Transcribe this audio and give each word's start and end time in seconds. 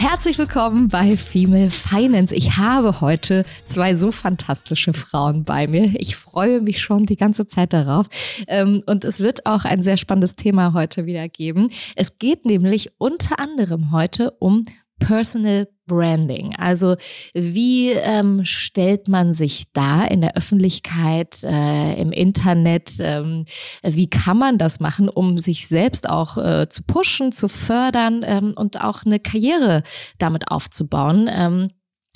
Herzlich 0.00 0.38
willkommen 0.38 0.86
bei 0.86 1.16
Female 1.16 1.70
Finance. 1.70 2.32
Ich 2.32 2.56
habe 2.56 3.00
heute 3.00 3.44
zwei 3.64 3.96
so 3.96 4.12
fantastische 4.12 4.92
Frauen 4.92 5.42
bei 5.42 5.66
mir. 5.66 5.92
Ich 5.98 6.14
freue 6.14 6.60
mich 6.60 6.80
schon 6.80 7.04
die 7.04 7.16
ganze 7.16 7.48
Zeit 7.48 7.72
darauf. 7.72 8.06
Ähm, 8.46 8.84
und 8.86 9.04
es 9.04 9.18
wird 9.18 9.44
auch 9.44 9.64
ein 9.64 9.82
sehr 9.82 9.96
spannendes 9.96 10.36
Thema 10.36 10.72
heute 10.72 11.04
wieder 11.04 11.28
geben. 11.28 11.70
Es 11.96 12.16
geht 12.20 12.46
nämlich 12.46 12.92
unter 12.98 13.40
anderem 13.40 13.90
heute 13.90 14.30
um 14.38 14.66
Personal 15.00 15.66
Branding. 15.88 16.54
Also 16.56 16.94
wie 17.34 17.90
ähm, 17.90 18.44
stellt 18.44 19.08
man 19.08 19.34
sich 19.34 19.64
da 19.72 20.04
in 20.04 20.20
der 20.20 20.36
Öffentlichkeit, 20.36 21.42
äh, 21.42 22.00
im 22.00 22.12
Internet? 22.12 22.92
Ähm, 23.00 23.46
wie 23.82 24.08
kann 24.08 24.38
man 24.38 24.58
das 24.58 24.78
machen, 24.78 25.08
um 25.08 25.40
sich 25.40 25.66
selbst 25.66 26.08
auch 26.08 26.38
äh, 26.38 26.68
zu 26.68 26.84
pushen, 26.84 27.32
zu 27.32 27.48
fördern 27.48 28.22
ähm, 28.24 28.52
und 28.54 28.80
auch 28.80 29.04
eine 29.04 29.18
Karriere 29.18 29.82
damit 30.18 30.52
aufzubauen? 30.52 31.28
Ähm, 31.28 31.70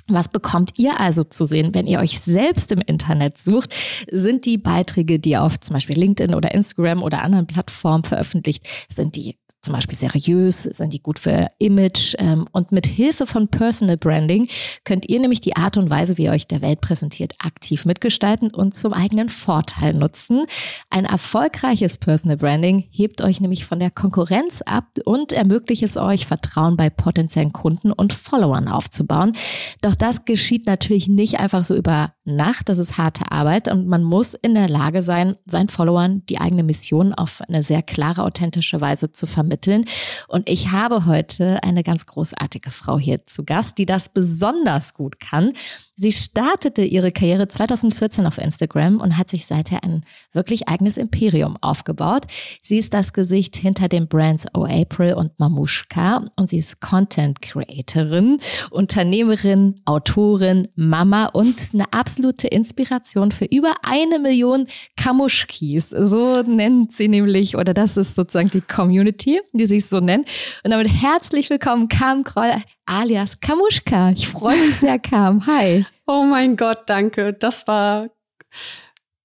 was 0.08 0.28
bekommt 0.28 0.78
ihr 0.78 0.98
also 0.98 1.22
zu 1.22 1.44
sehen, 1.44 1.74
wenn 1.74 1.86
ihr 1.86 2.00
euch 2.00 2.20
selbst 2.20 2.72
im 2.72 2.80
Internet 2.80 3.38
sucht? 3.38 3.72
Sind 4.10 4.46
die 4.46 4.58
Beiträge, 4.58 5.20
die 5.20 5.30
ihr 5.30 5.42
auf 5.42 5.60
zum 5.60 5.74
Beispiel 5.74 5.98
LinkedIn 5.98 6.34
oder 6.34 6.52
Instagram 6.52 7.02
oder 7.02 7.22
anderen 7.22 7.46
Plattformen 7.46 8.04
veröffentlicht, 8.04 8.66
sind 8.88 9.16
die 9.16 9.38
zum 9.62 9.74
Beispiel 9.74 9.96
seriös, 9.96 10.64
sind 10.64 10.92
die 10.92 11.00
gut 11.00 11.20
für 11.20 11.48
Image 11.58 12.16
ähm, 12.18 12.48
und 12.50 12.72
mit 12.72 12.86
Hilfe 12.86 13.28
von 13.28 13.46
Personal 13.46 13.96
Branding 13.96 14.48
könnt 14.84 15.08
ihr 15.08 15.20
nämlich 15.20 15.38
die 15.38 15.56
Art 15.56 15.76
und 15.76 15.88
Weise, 15.88 16.18
wie 16.18 16.24
ihr 16.24 16.32
euch 16.32 16.48
der 16.48 16.62
Welt 16.62 16.80
präsentiert, 16.80 17.34
aktiv 17.38 17.84
mitgestalten 17.84 18.52
und 18.52 18.74
zum 18.74 18.92
eigenen 18.92 19.28
Vorteil 19.28 19.94
nutzen. 19.94 20.46
Ein 20.90 21.04
erfolgreiches 21.04 21.96
Personal 21.96 22.38
Branding 22.38 22.88
hebt 22.90 23.22
euch 23.22 23.40
nämlich 23.40 23.64
von 23.64 23.78
der 23.78 23.92
Konkurrenz 23.92 24.62
ab 24.62 24.86
und 25.04 25.32
ermöglicht 25.32 25.84
es 25.84 25.96
euch, 25.96 26.26
Vertrauen 26.26 26.76
bei 26.76 26.90
potenziellen 26.90 27.52
Kunden 27.52 27.92
und 27.92 28.12
Followern 28.12 28.66
aufzubauen. 28.66 29.36
Doch 29.80 29.94
das 29.94 30.24
geschieht 30.24 30.66
natürlich 30.66 31.06
nicht 31.06 31.38
einfach 31.38 31.64
so 31.64 31.76
über 31.76 32.14
Nacht. 32.24 32.68
Das 32.68 32.78
ist 32.78 32.98
harte 32.98 33.30
Arbeit 33.30 33.68
und 33.68 33.86
man 33.86 34.02
muss 34.02 34.34
in 34.34 34.54
der 34.54 34.68
Lage 34.68 35.02
sein, 35.02 35.36
seinen 35.46 35.68
Followern 35.68 36.22
die 36.28 36.40
eigene 36.40 36.64
Mission 36.64 37.12
auf 37.12 37.42
eine 37.42 37.62
sehr 37.62 37.82
klare, 37.82 38.24
authentische 38.24 38.80
Weise 38.80 39.12
zu 39.12 39.26
vermitteln 39.26 39.51
vermitteln. 39.52 39.84
Und 40.28 40.48
ich 40.48 40.70
habe 40.70 41.06
heute 41.06 41.62
eine 41.62 41.82
ganz 41.82 42.06
großartige 42.06 42.70
Frau 42.70 42.98
hier 42.98 43.26
zu 43.26 43.44
Gast, 43.44 43.78
die 43.78 43.86
das 43.86 44.08
besonders 44.08 44.94
gut 44.94 45.20
kann. 45.20 45.52
Sie 45.94 46.10
startete 46.10 46.82
ihre 46.82 47.12
Karriere 47.12 47.48
2014 47.48 48.26
auf 48.26 48.38
Instagram 48.38 49.00
und 49.00 49.18
hat 49.18 49.30
sich 49.30 49.46
seither 49.46 49.84
ein 49.84 50.04
wirklich 50.32 50.68
eigenes 50.68 50.96
Imperium 50.96 51.56
aufgebaut. 51.60 52.24
Sie 52.62 52.78
ist 52.78 52.94
das 52.94 53.12
Gesicht 53.12 53.56
hinter 53.56 53.88
den 53.88 54.08
Brands 54.08 54.46
Oh 54.54 54.64
April 54.64 55.14
und 55.14 55.38
Mamushka 55.38 56.24
und 56.36 56.48
sie 56.48 56.58
ist 56.58 56.80
Content 56.80 57.42
Creatorin, 57.42 58.40
Unternehmerin, 58.70 59.80
Autorin, 59.84 60.68
Mama 60.74 61.26
und 61.26 61.54
eine 61.74 61.92
absolute 61.92 62.48
Inspiration 62.48 63.30
für 63.30 63.44
über 63.44 63.74
eine 63.82 64.18
Million 64.18 64.66
Kamushkis. 64.96 65.90
So 65.90 66.42
nennt 66.42 66.92
sie 66.92 67.08
nämlich, 67.08 67.56
oder 67.56 67.74
das 67.74 67.96
ist 67.96 68.16
sozusagen 68.16 68.50
die 68.50 68.62
Community, 68.62 69.38
die 69.52 69.66
sich 69.66 69.86
so 69.86 70.00
nennt. 70.00 70.28
Und 70.64 70.70
damit 70.70 70.88
herzlich 70.88 71.50
willkommen, 71.50 71.88
Kam 71.88 72.24
Kroll 72.24 72.52
alias 72.86 73.40
Kamuschka. 73.40 74.10
Ich 74.10 74.28
freue 74.28 74.58
mich 74.58 74.76
sehr, 74.76 74.98
Kam. 74.98 75.46
Hi. 75.46 75.86
Oh 76.06 76.24
mein 76.24 76.56
Gott, 76.56 76.80
danke. 76.86 77.32
Das 77.32 77.66
war 77.66 78.06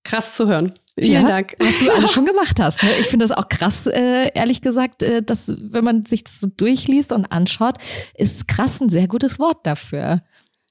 krass 0.04 0.36
zu 0.36 0.48
hören. 0.48 0.74
Vielen 1.00 1.24
ja, 1.24 1.28
Dank. 1.28 1.56
Was 1.60 1.80
du 1.80 1.92
alles 1.92 2.12
schon 2.14 2.26
gemacht 2.26 2.60
hast. 2.60 2.82
Ne? 2.82 2.90
Ich 3.00 3.08
finde 3.08 3.28
das 3.28 3.38
auch 3.38 3.50
krass, 3.50 3.86
äh, 3.86 4.32
ehrlich 4.34 4.62
gesagt, 4.62 5.04
äh, 5.04 5.22
dass 5.22 5.48
wenn 5.48 5.84
man 5.84 6.06
sich 6.06 6.24
das 6.24 6.40
so 6.40 6.48
durchliest 6.48 7.12
und 7.12 7.26
anschaut, 7.26 7.76
ist 8.16 8.48
krass 8.48 8.82
ein 8.82 8.90
sehr 8.90 9.08
gutes 9.08 9.38
Wort 9.38 9.66
dafür. 9.66 10.24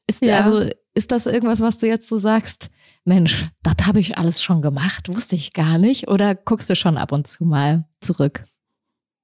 Ist, 0.08 0.22
ja. 0.22 0.40
Also 0.40 0.68
ist 0.94 1.12
das 1.12 1.26
irgendwas, 1.26 1.60
was 1.60 1.78
du 1.78 1.86
jetzt 1.86 2.08
so 2.08 2.18
sagst? 2.18 2.70
Mensch, 3.04 3.46
das 3.62 3.86
habe 3.86 4.00
ich 4.00 4.18
alles 4.18 4.42
schon 4.42 4.62
gemacht, 4.62 5.14
wusste 5.14 5.36
ich 5.36 5.52
gar 5.52 5.78
nicht. 5.78 6.08
Oder 6.08 6.34
guckst 6.34 6.68
du 6.68 6.74
schon 6.74 6.96
ab 6.96 7.12
und 7.12 7.28
zu 7.28 7.44
mal 7.44 7.84
zurück? 8.00 8.42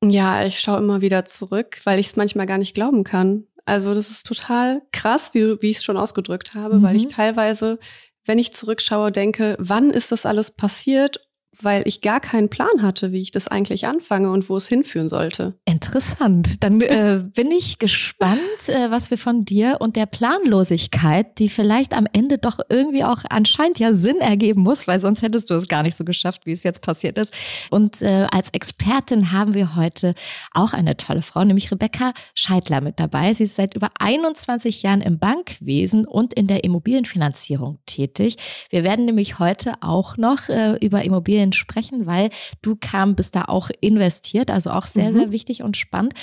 Ja, 0.02 0.44
ich 0.44 0.58
schaue 0.60 0.78
immer 0.78 1.00
wieder 1.00 1.24
zurück, 1.24 1.80
weil 1.84 1.98
ich 1.98 2.08
es 2.08 2.16
manchmal 2.16 2.46
gar 2.46 2.58
nicht 2.58 2.74
glauben 2.74 3.04
kann. 3.04 3.46
Also 3.64 3.94
das 3.94 4.10
ist 4.10 4.26
total 4.26 4.82
krass, 4.92 5.34
wie, 5.34 5.62
wie 5.62 5.70
ich 5.70 5.76
es 5.78 5.84
schon 5.84 5.96
ausgedrückt 5.96 6.54
habe, 6.54 6.76
mhm. 6.78 6.82
weil 6.82 6.96
ich 6.96 7.04
mhm. 7.04 7.10
teilweise, 7.10 7.78
wenn 8.24 8.38
ich 8.38 8.52
zurückschaue, 8.52 9.12
denke, 9.12 9.56
wann 9.60 9.90
ist 9.90 10.10
das 10.10 10.26
alles 10.26 10.50
passiert 10.50 11.20
weil 11.60 11.86
ich 11.86 12.00
gar 12.00 12.20
keinen 12.20 12.48
Plan 12.48 12.80
hatte, 12.80 13.12
wie 13.12 13.20
ich 13.20 13.30
das 13.30 13.46
eigentlich 13.46 13.86
anfange 13.86 14.30
und 14.30 14.48
wo 14.48 14.56
es 14.56 14.68
hinführen 14.68 15.08
sollte. 15.08 15.54
Interessant. 15.66 16.62
Dann 16.64 16.80
äh, 16.80 17.22
bin 17.34 17.50
ich 17.50 17.78
gespannt, 17.78 18.40
äh, 18.68 18.90
was 18.90 19.10
wir 19.10 19.18
von 19.18 19.44
dir 19.44 19.76
und 19.80 19.96
der 19.96 20.06
Planlosigkeit, 20.06 21.38
die 21.38 21.48
vielleicht 21.48 21.94
am 21.94 22.06
Ende 22.12 22.38
doch 22.38 22.58
irgendwie 22.70 23.04
auch 23.04 23.24
anscheinend 23.28 23.78
ja 23.78 23.92
Sinn 23.92 24.16
ergeben 24.16 24.62
muss, 24.62 24.86
weil 24.86 24.98
sonst 24.98 25.20
hättest 25.20 25.50
du 25.50 25.54
es 25.54 25.68
gar 25.68 25.82
nicht 25.82 25.96
so 25.96 26.04
geschafft, 26.04 26.46
wie 26.46 26.52
es 26.52 26.62
jetzt 26.62 26.80
passiert 26.80 27.18
ist. 27.18 27.34
Und 27.70 28.00
äh, 28.00 28.26
als 28.30 28.48
Expertin 28.52 29.32
haben 29.32 29.54
wir 29.54 29.76
heute 29.76 30.14
auch 30.52 30.72
eine 30.72 30.96
tolle 30.96 31.22
Frau, 31.22 31.44
nämlich 31.44 31.70
Rebecca 31.70 32.14
Scheidler 32.34 32.80
mit 32.80 32.98
dabei. 32.98 33.34
Sie 33.34 33.44
ist 33.44 33.56
seit 33.56 33.74
über 33.74 33.90
21 33.98 34.82
Jahren 34.82 35.02
im 35.02 35.18
Bankwesen 35.18 36.06
und 36.06 36.32
in 36.32 36.46
der 36.46 36.64
Immobilienfinanzierung 36.64 37.78
tätig. 37.84 38.36
Wir 38.70 38.84
werden 38.84 39.04
nämlich 39.04 39.38
heute 39.38 39.74
auch 39.82 40.16
noch 40.16 40.48
äh, 40.48 40.76
über 40.80 41.02
Immobilien 41.04 41.41
Immobilien 41.42 41.52
sprechen, 41.52 42.06
weil 42.06 42.30
du 42.62 42.76
kam, 42.76 43.14
bist 43.14 43.34
da 43.34 43.44
auch 43.46 43.70
investiert, 43.80 44.50
also 44.50 44.70
auch 44.70 44.86
sehr, 44.86 45.10
mhm. 45.10 45.18
sehr 45.18 45.32
wichtig 45.32 45.62
und 45.62 45.76
spannend. 45.76 46.14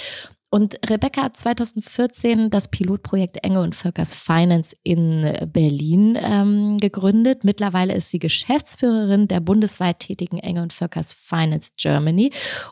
Und 0.51 0.79
Rebecca 0.89 1.23
hat 1.23 1.37
2014 1.37 2.49
das 2.49 2.69
Pilotprojekt 2.69 3.37
Enge 3.43 3.61
und 3.61 3.75
Völkers 3.75 4.15
Finance 4.15 4.75
in 4.83 5.31
Berlin 5.53 6.17
ähm, 6.19 6.79
gegründet. 6.79 7.43
Mittlerweile 7.43 7.93
ist 7.93 8.09
sie 8.09 8.17
Geschäftsführerin 8.17 9.27
der 9.27 9.41
bundesweit 9.41 9.99
tätigen 9.99 10.39
Enge 10.39 10.63
und 10.63 10.73
Völkers 10.73 11.13
Finance 11.13 11.73
Germany. 11.77 12.31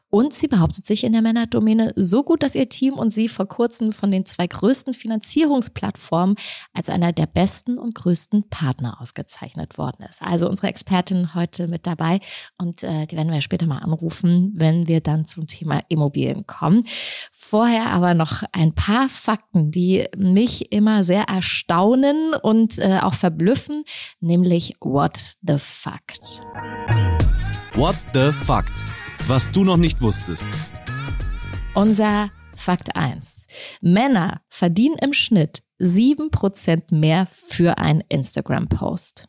Und 0.09 0.33
sie 0.33 0.47
behauptet 0.47 0.87
sich 0.87 1.03
in 1.03 1.11
der 1.11 1.21
Männerdomäne 1.21 1.91
so 1.95 2.23
gut, 2.23 2.41
dass 2.41 2.55
ihr 2.55 2.67
Team 2.67 2.95
und 2.95 3.13
sie 3.13 3.29
vor 3.29 3.47
kurzem 3.47 3.91
von 3.93 4.09
den 4.09 4.25
zwei 4.25 4.47
größten 4.47 4.95
Finanzierungsplattformen 4.95 6.35
als 6.73 6.89
einer 6.89 7.13
der 7.13 7.27
besten 7.27 7.77
und 7.77 7.93
größten 7.93 8.49
Partner 8.49 8.99
ausgezeichnet 8.99 9.77
worden 9.77 10.03
ist. 10.09 10.23
Also 10.23 10.49
unsere 10.49 10.67
Expertin 10.67 11.35
heute 11.35 11.67
mit 11.67 11.85
dabei 11.85 12.21
und 12.57 12.81
äh, 12.81 13.05
die 13.05 13.15
werden 13.15 13.31
wir 13.31 13.41
später 13.41 13.67
mal 13.67 13.79
anrufen, 13.79 14.53
wenn 14.55 14.87
wir 14.87 15.01
dann 15.01 15.27
zum 15.27 15.45
Thema 15.45 15.83
Immobilien 15.89 16.47
kommen. 16.47 16.87
Vor 17.31 17.66
Vorher 17.67 17.91
aber 17.91 18.13
noch 18.13 18.43
ein 18.53 18.73
paar 18.73 19.09
Fakten, 19.09 19.71
die 19.71 20.05
mich 20.15 20.71
immer 20.71 21.03
sehr 21.03 21.23
erstaunen 21.23 22.33
und 22.33 22.79
äh, 22.79 22.99
auch 23.01 23.13
verblüffen, 23.13 23.83
nämlich 24.21 24.75
What 24.79 25.33
the 25.41 25.57
Fact. 25.57 26.41
What 27.73 27.97
the 28.13 28.31
Fact? 28.31 28.85
Was 29.27 29.51
du 29.51 29.65
noch 29.65 29.75
nicht 29.75 29.99
wusstest. 29.99 30.47
Unser 31.75 32.29
Fakt 32.55 32.95
1. 32.95 33.47
Männer 33.81 34.39
verdienen 34.47 34.95
im 35.01 35.11
Schnitt 35.11 35.61
7% 35.81 36.95
mehr 36.95 37.27
für 37.33 37.79
einen 37.79 38.01
Instagram-Post. 38.07 39.27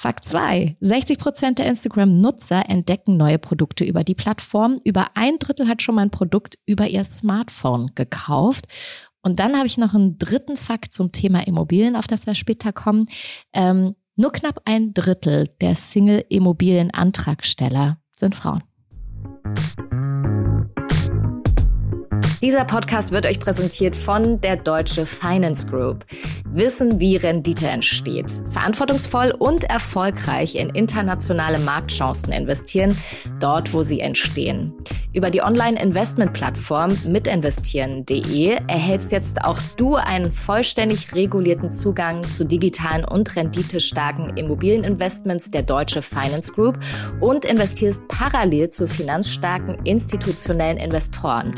Fakt 0.00 0.24
2. 0.26 0.76
60 0.80 1.18
Prozent 1.18 1.58
der 1.58 1.66
Instagram-Nutzer 1.66 2.68
entdecken 2.68 3.16
neue 3.16 3.40
Produkte 3.40 3.82
über 3.82 4.04
die 4.04 4.14
Plattform. 4.14 4.78
Über 4.84 5.08
ein 5.14 5.40
Drittel 5.40 5.66
hat 5.66 5.82
schon 5.82 5.96
mal 5.96 6.02
ein 6.02 6.12
Produkt 6.12 6.56
über 6.66 6.86
ihr 6.86 7.02
Smartphone 7.02 7.90
gekauft. 7.96 8.66
Und 9.22 9.40
dann 9.40 9.56
habe 9.56 9.66
ich 9.66 9.76
noch 9.76 9.94
einen 9.94 10.16
dritten 10.16 10.56
Fakt 10.56 10.92
zum 10.92 11.10
Thema 11.10 11.48
Immobilien, 11.48 11.96
auf 11.96 12.06
das 12.06 12.28
wir 12.28 12.36
später 12.36 12.72
kommen. 12.72 13.06
Ähm, 13.52 13.96
nur 14.14 14.30
knapp 14.30 14.60
ein 14.66 14.94
Drittel 14.94 15.48
der 15.60 15.74
Single-Immobilien-Antragsteller 15.74 17.98
sind 18.16 18.36
Frauen. 18.36 18.62
Dieser 22.40 22.64
Podcast 22.64 23.10
wird 23.10 23.26
euch 23.26 23.40
präsentiert 23.40 23.96
von 23.96 24.40
der 24.40 24.56
Deutsche 24.56 25.06
Finance 25.06 25.66
Group. 25.66 26.06
Wissen, 26.44 27.00
wie 27.00 27.16
Rendite 27.16 27.66
entsteht. 27.66 28.30
Verantwortungsvoll 28.50 29.32
und 29.36 29.64
erfolgreich 29.64 30.54
in 30.54 30.70
internationale 30.70 31.58
Marktchancen 31.58 32.32
investieren, 32.32 32.96
dort, 33.40 33.72
wo 33.72 33.82
sie 33.82 33.98
entstehen. 33.98 34.72
Über 35.18 35.30
die 35.30 35.42
Online-Investment-Plattform 35.42 36.96
mitinvestieren.de 37.04 38.60
erhältst 38.68 39.10
jetzt 39.10 39.44
auch 39.44 39.58
du 39.76 39.96
einen 39.96 40.30
vollständig 40.30 41.12
regulierten 41.12 41.72
Zugang 41.72 42.22
zu 42.30 42.44
digitalen 42.44 43.04
und 43.04 43.34
renditestarken 43.34 44.36
Immobilieninvestments 44.36 45.50
der 45.50 45.64
Deutsche 45.64 46.02
Finance 46.02 46.52
Group 46.52 46.78
und 47.20 47.44
investierst 47.44 48.06
parallel 48.06 48.68
zu 48.68 48.86
finanzstarken 48.86 49.84
institutionellen 49.84 50.76
Investoren. 50.76 51.52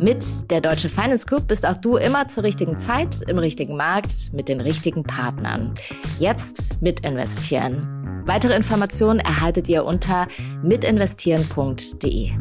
Mit 0.00 0.50
der 0.50 0.60
Deutsche 0.60 0.88
Finance 0.88 1.24
Group 1.24 1.46
bist 1.46 1.64
auch 1.64 1.76
du 1.76 1.98
immer 1.98 2.26
zur 2.26 2.42
richtigen 2.42 2.80
Zeit, 2.80 3.22
im 3.28 3.38
richtigen 3.38 3.76
Markt, 3.76 4.32
mit 4.32 4.48
den 4.48 4.60
richtigen 4.60 5.04
Partnern. 5.04 5.72
Jetzt 6.18 6.82
mitinvestieren. 6.82 7.86
Weitere 8.26 8.56
Informationen 8.56 9.20
erhaltet 9.20 9.68
ihr 9.68 9.84
unter 9.84 10.26
mitinvestieren.de. 10.64 12.32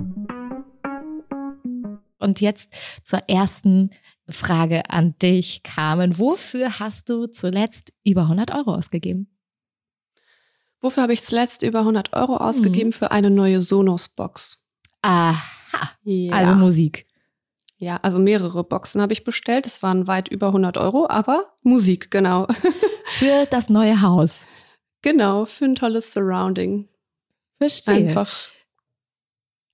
Und 2.20 2.42
jetzt 2.42 2.74
zur 3.04 3.20
ersten 3.28 3.92
Frage 4.30 4.90
an 4.90 5.16
dich, 5.20 5.64
Carmen. 5.64 6.20
Wofür 6.20 6.80
hast 6.80 7.10
du 7.10 7.28
zuletzt 7.28 7.94
über 8.04 8.24
100 8.24 8.54
Euro 8.54 8.74
ausgegeben? 8.74 9.30
Wofür 10.80 11.04
habe 11.04 11.14
ich 11.14 11.24
zuletzt 11.24 11.64
über 11.64 11.80
100 11.80 12.14
Euro 12.14 12.38
ausgegeben? 12.38 12.90
Mhm. 12.90 12.94
Für 12.94 13.12
eine 13.12 13.30
neue 13.30 13.62
Sonos-Box. 13.62 14.66
Aha, 15.02 15.92
ja. 16.04 16.34
also 16.34 16.54
Musik. 16.54 17.08
Ja, 17.80 17.98
also 17.98 18.18
mehrere 18.18 18.64
Boxen 18.64 19.02
habe 19.02 19.14
ich 19.14 19.24
bestellt. 19.24 19.68
Es 19.68 19.84
waren 19.84 20.08
weit 20.08 20.28
über 20.28 20.48
100 20.48 20.78
Euro, 20.78 21.08
aber 21.10 21.54
Musik, 21.62 22.10
genau. 22.10 22.48
Für 23.06 23.46
das 23.46 23.70
neue 23.70 24.02
Haus. 24.02 24.48
Genau, 25.02 25.46
für 25.46 25.66
ein 25.66 25.76
tolles 25.76 26.12
Surrounding. 26.12 26.90
Verstehe. 27.60 27.96
Einfach. 27.96 28.50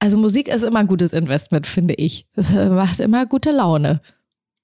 Also 0.03 0.17
Musik 0.17 0.49
ist 0.49 0.63
immer 0.63 0.79
ein 0.79 0.87
gutes 0.87 1.13
Investment, 1.13 1.65
finde 1.65 1.93
ich. 1.93 2.27
Das 2.35 2.51
macht 2.51 2.99
immer 2.99 3.25
gute 3.25 3.51
Laune. 3.51 4.01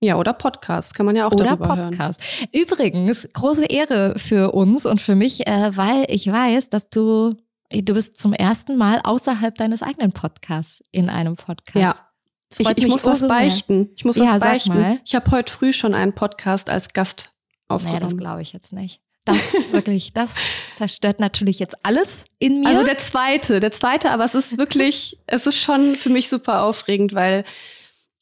Ja, 0.03 0.17
oder 0.17 0.33
Podcast, 0.33 0.95
kann 0.95 1.05
man 1.05 1.15
ja 1.15 1.27
auch 1.27 1.31
oder 1.31 1.45
darüber 1.45 1.77
Podcast. 1.77 2.21
hören. 2.21 2.49
Übrigens, 2.53 3.25
große 3.31 3.65
Ehre 3.67 4.19
für 4.19 4.51
uns 4.51 4.85
und 4.85 4.99
für 4.99 5.15
mich, 5.15 5.47
äh, 5.47 5.77
weil 5.77 6.05
ich 6.09 6.29
weiß, 6.29 6.69
dass 6.69 6.89
du, 6.89 7.37
du 7.71 7.93
bist 7.93 8.17
zum 8.17 8.33
ersten 8.33 8.75
Mal 8.75 8.99
außerhalb 9.01 9.55
deines 9.55 9.81
eigenen 9.81 10.11
Podcasts 10.11 10.83
in 10.91 11.09
einem 11.09 11.37
Podcast. 11.37 11.73
Ja. 11.73 11.95
Ich, 12.57 12.67
ich 12.77 12.87
muss 12.89 13.05
was 13.05 13.25
beichten. 13.25 13.91
Ich 13.95 14.03
muss 14.03 14.17
ja, 14.17 14.25
was 14.25 14.39
beichten. 14.41 14.99
Ich 15.05 15.15
habe 15.15 15.31
heute 15.31 15.53
früh 15.53 15.71
schon 15.71 15.93
einen 15.93 16.15
Podcast 16.15 16.69
als 16.69 16.91
Gast 16.91 17.33
aufgenommen. 17.69 17.99
Naja, 18.01 18.09
das 18.09 18.17
glaube 18.17 18.41
ich 18.41 18.51
jetzt 18.51 18.73
nicht. 18.73 19.01
Das 19.33 19.71
wirklich, 19.71 20.13
das 20.13 20.35
zerstört 20.75 21.19
natürlich 21.19 21.59
jetzt 21.59 21.75
alles 21.83 22.25
in 22.39 22.61
mir. 22.61 22.69
Also 22.69 22.83
der 22.83 22.97
zweite, 22.97 23.59
der 23.59 23.71
zweite, 23.71 24.11
aber 24.11 24.25
es 24.25 24.35
ist 24.35 24.57
wirklich, 24.57 25.19
es 25.27 25.45
ist 25.45 25.57
schon 25.57 25.95
für 25.95 26.09
mich 26.09 26.29
super 26.29 26.63
aufregend, 26.63 27.13
weil 27.13 27.43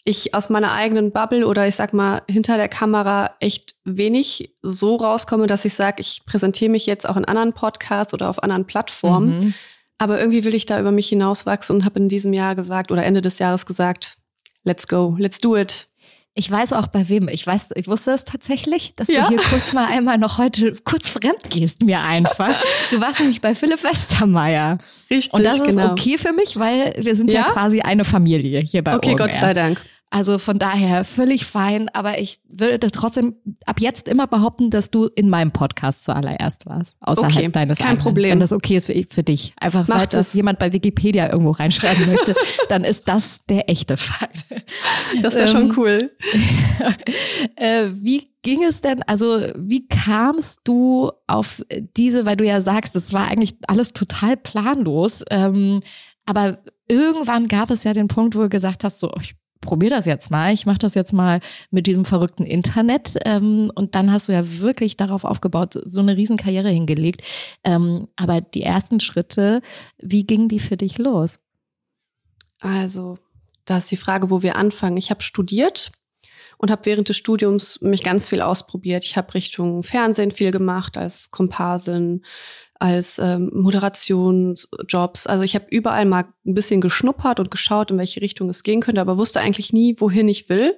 ich 0.08 0.34
aus 0.34 0.50
meiner 0.50 0.72
eigenen 0.72 1.12
Bubble 1.12 1.46
oder 1.46 1.68
ich 1.68 1.76
sag 1.76 1.94
mal 1.94 2.22
hinter 2.30 2.56
der 2.56 2.70
Kamera 2.70 3.32
echt 3.42 3.76
wenig 3.84 4.54
so 4.62 4.96
rauskomme, 4.96 5.48
dass 5.48 5.66
ich 5.66 5.74
sage, 5.74 6.00
ich 6.00 6.22
präsentiere 6.26 6.72
mich 6.72 6.86
jetzt 6.86 7.08
auch 7.08 7.18
in 7.18 7.26
anderen 7.26 7.52
Podcasts 7.52 8.14
oder 8.14 8.30
auf 8.30 8.42
anderen 8.42 8.66
Plattformen. 8.66 9.38
Mhm. 9.38 9.54
Aber 9.98 10.18
irgendwie 10.20 10.46
will 10.46 10.56
ich 10.56 10.66
da 10.66 10.80
über 10.80 10.92
mich 10.92 11.10
hinauswachsen 11.10 11.76
und 11.76 11.86
habe 11.86 12.00
in 12.00 12.08
diesem 12.08 12.32
Jahr 12.32 12.56
gesagt 12.56 12.92
oder 12.92 13.04
Ende 13.04 13.22
des 13.22 13.40
Jahres 13.40 13.66
gesagt, 13.66 14.18
let's 14.64 14.88
go, 14.88 15.16
let's 15.20 15.40
do 15.40 15.58
it. 15.58 15.88
Ich 16.38 16.52
weiß 16.52 16.74
auch 16.74 16.86
bei 16.86 17.10
wem. 17.10 17.30
Ich 17.30 17.48
weiß, 17.48 17.70
ich 17.74 17.88
wusste 17.88 18.12
es 18.12 18.24
tatsächlich, 18.24 18.94
dass 18.96 19.08
ja? 19.08 19.22
du 19.22 19.30
hier 19.30 19.40
kurz 19.40 19.74
mal 19.74 19.88
einmal 19.88 20.20
noch 20.20 20.38
heute 20.38 20.76
kurz 20.84 21.10
fremd 21.10 21.50
gehst 21.50 21.82
mir 21.82 22.00
einfach. 22.02 22.56
Du 22.92 23.02
warst 23.02 23.20
nämlich 23.20 23.42
bei 23.42 23.56
Philipp 23.56 23.84
Westermeier. 23.84 24.78
Richtig. 25.10 25.34
Und 25.34 25.44
das 25.44 25.58
ist 25.58 25.66
genau. 25.66 25.92
okay 25.92 26.18
für 26.18 26.32
mich, 26.32 26.58
weil 26.58 26.94
wir 27.00 27.16
sind 27.16 27.32
ja, 27.32 27.42
ja 27.42 27.52
quasi 27.52 27.82
eine 27.82 28.06
Familie 28.06 28.60
hier 28.60 28.84
bei 28.84 28.96
Okay, 28.96 29.14
OMR. 29.14 29.18
Gott 29.18 29.34
sei 29.34 29.54
Dank. 29.54 29.82
Also 30.10 30.38
von 30.38 30.58
daher 30.58 31.04
völlig 31.04 31.46
fein, 31.46 31.90
aber 31.90 32.20
ich 32.20 32.38
würde 32.48 32.92
trotzdem 32.92 33.36
ab 33.66 33.82
jetzt 33.82 34.08
immer 34.08 34.26
behaupten, 34.26 34.70
dass 34.70 34.90
du 34.90 35.10
in 35.16 35.30
meinem 35.30 35.52
Podcast 35.52 36.06
zuallererst 36.06 36.66
warst, 36.66 36.96
außerhalb 37.02 37.36
okay, 37.36 37.50
deines 37.50 37.78
kein 37.78 37.88
eigenen. 37.88 38.04
Problem. 38.04 38.32
Wenn 38.32 38.40
das 38.40 38.54
okay 38.54 38.78
ist 38.78 38.86
für, 38.86 38.94
für 39.10 39.24
dich. 39.24 39.54
Einfach 39.60 39.86
Macht 39.88 40.00
weil 40.00 40.08
das 40.08 40.34
jemand 40.34 40.60
bei 40.60 40.72
Wikipedia 40.72 41.30
irgendwo 41.30 41.52
reinschreiben 41.52 42.06
möchte, 42.12 42.36
dann 42.70 42.86
ist 42.86 43.10
das 43.10 43.42
der 43.50 43.70
echte 43.70 43.98
Fall. 43.98 44.30
Das 45.22 45.36
wäre 45.36 45.50
ähm, 45.50 45.54
schon 45.54 45.78
cool. 45.78 46.12
äh, 47.58 47.88
wie 47.92 48.30
ging 48.44 48.64
es 48.64 48.80
denn, 48.80 49.04
also 49.04 49.42
wie 49.58 49.90
kamst 49.90 50.62
du 50.64 51.12
auf 51.28 51.62
diese, 51.98 52.26
weil 52.26 52.38
du 52.38 52.46
ja 52.46 52.62
sagst, 52.62 52.96
das 52.96 53.12
war 53.12 53.28
eigentlich 53.28 53.56
alles 53.68 53.92
total 53.92 54.38
planlos, 54.38 55.26
ähm, 55.32 55.82
aber 56.26 56.60
irgendwann 56.88 57.50
gab 57.50 57.72
es 57.72 57.84
ja 57.84 57.92
den 57.92 58.08
Punkt, 58.08 58.36
wo 58.36 58.44
du 58.44 58.50
gesagt 58.50 58.86
hast, 58.86 59.02
so, 59.02 59.12
ich 59.20 59.36
probier 59.62 59.90
das 59.90 60.06
jetzt 60.06 60.32
mal, 60.32 60.54
ich 60.54 60.66
mache 60.66 60.78
das 60.80 60.94
jetzt 60.94 61.14
mal 61.14 61.40
mit 61.72 61.88
diesem 61.88 62.06
verrückten 62.06 62.46
Internet. 62.46 63.16
Ähm, 63.26 63.72
und 63.76 63.96
dann 63.96 64.12
hast 64.12 64.28
du 64.28 64.34
ja 64.34 64.60
wirklich 64.60 64.98
darauf 64.98 65.24
aufgebaut, 65.24 65.80
so 65.84 66.02
eine 66.02 66.18
Riesenkarriere 66.18 66.70
hingelegt. 66.70 67.22
Ähm, 67.64 68.08
aber 68.16 68.42
die 68.42 68.64
ersten 68.64 69.00
Schritte, 69.00 69.62
wie 69.98 70.26
gingen 70.26 70.50
die 70.50 70.60
für 70.60 70.78
dich 70.78 70.98
los? 70.98 71.40
Also, 72.60 73.18
da 73.66 73.78
ist 73.78 73.92
die 73.92 73.98
Frage, 73.98 74.30
wo 74.30 74.42
wir 74.42 74.56
anfangen. 74.56 74.98
Ich 74.98 75.10
habe 75.10 75.22
studiert 75.22 75.92
und 76.58 76.72
habe 76.72 76.86
während 76.86 77.10
des 77.10 77.18
Studiums 77.18 77.80
mich 77.82 78.04
ganz 78.04 78.28
viel 78.28 78.42
ausprobiert. 78.42 79.06
Ich 79.06 79.16
habe 79.16 79.34
Richtung 79.34 79.84
Fernsehen 79.84 80.32
viel 80.32 80.52
gemacht 80.52 80.98
als 80.98 81.30
Komparsin, 81.30 82.24
als 82.80 83.20
ähm, 83.20 83.52
Moderationsjobs. 83.54 85.28
Also 85.28 85.44
ich 85.44 85.56
habe 85.56 85.66
überall 85.70 86.06
mal 86.06 86.26
ein 86.46 86.54
bisschen 86.54 86.82
geschnuppert 86.82 87.40
und 87.40 87.52
geschaut, 87.52 87.92
in 87.92 87.98
welche 87.98 88.22
Richtung 88.22 88.50
es 88.50 88.64
gehen 88.64 88.82
könnte, 88.82 89.02
aber 89.02 89.18
wusste 89.18 89.40
eigentlich 89.40 89.74
nie, 89.74 89.96
wohin 90.00 90.28
ich 90.28 90.50
will. 90.50 90.78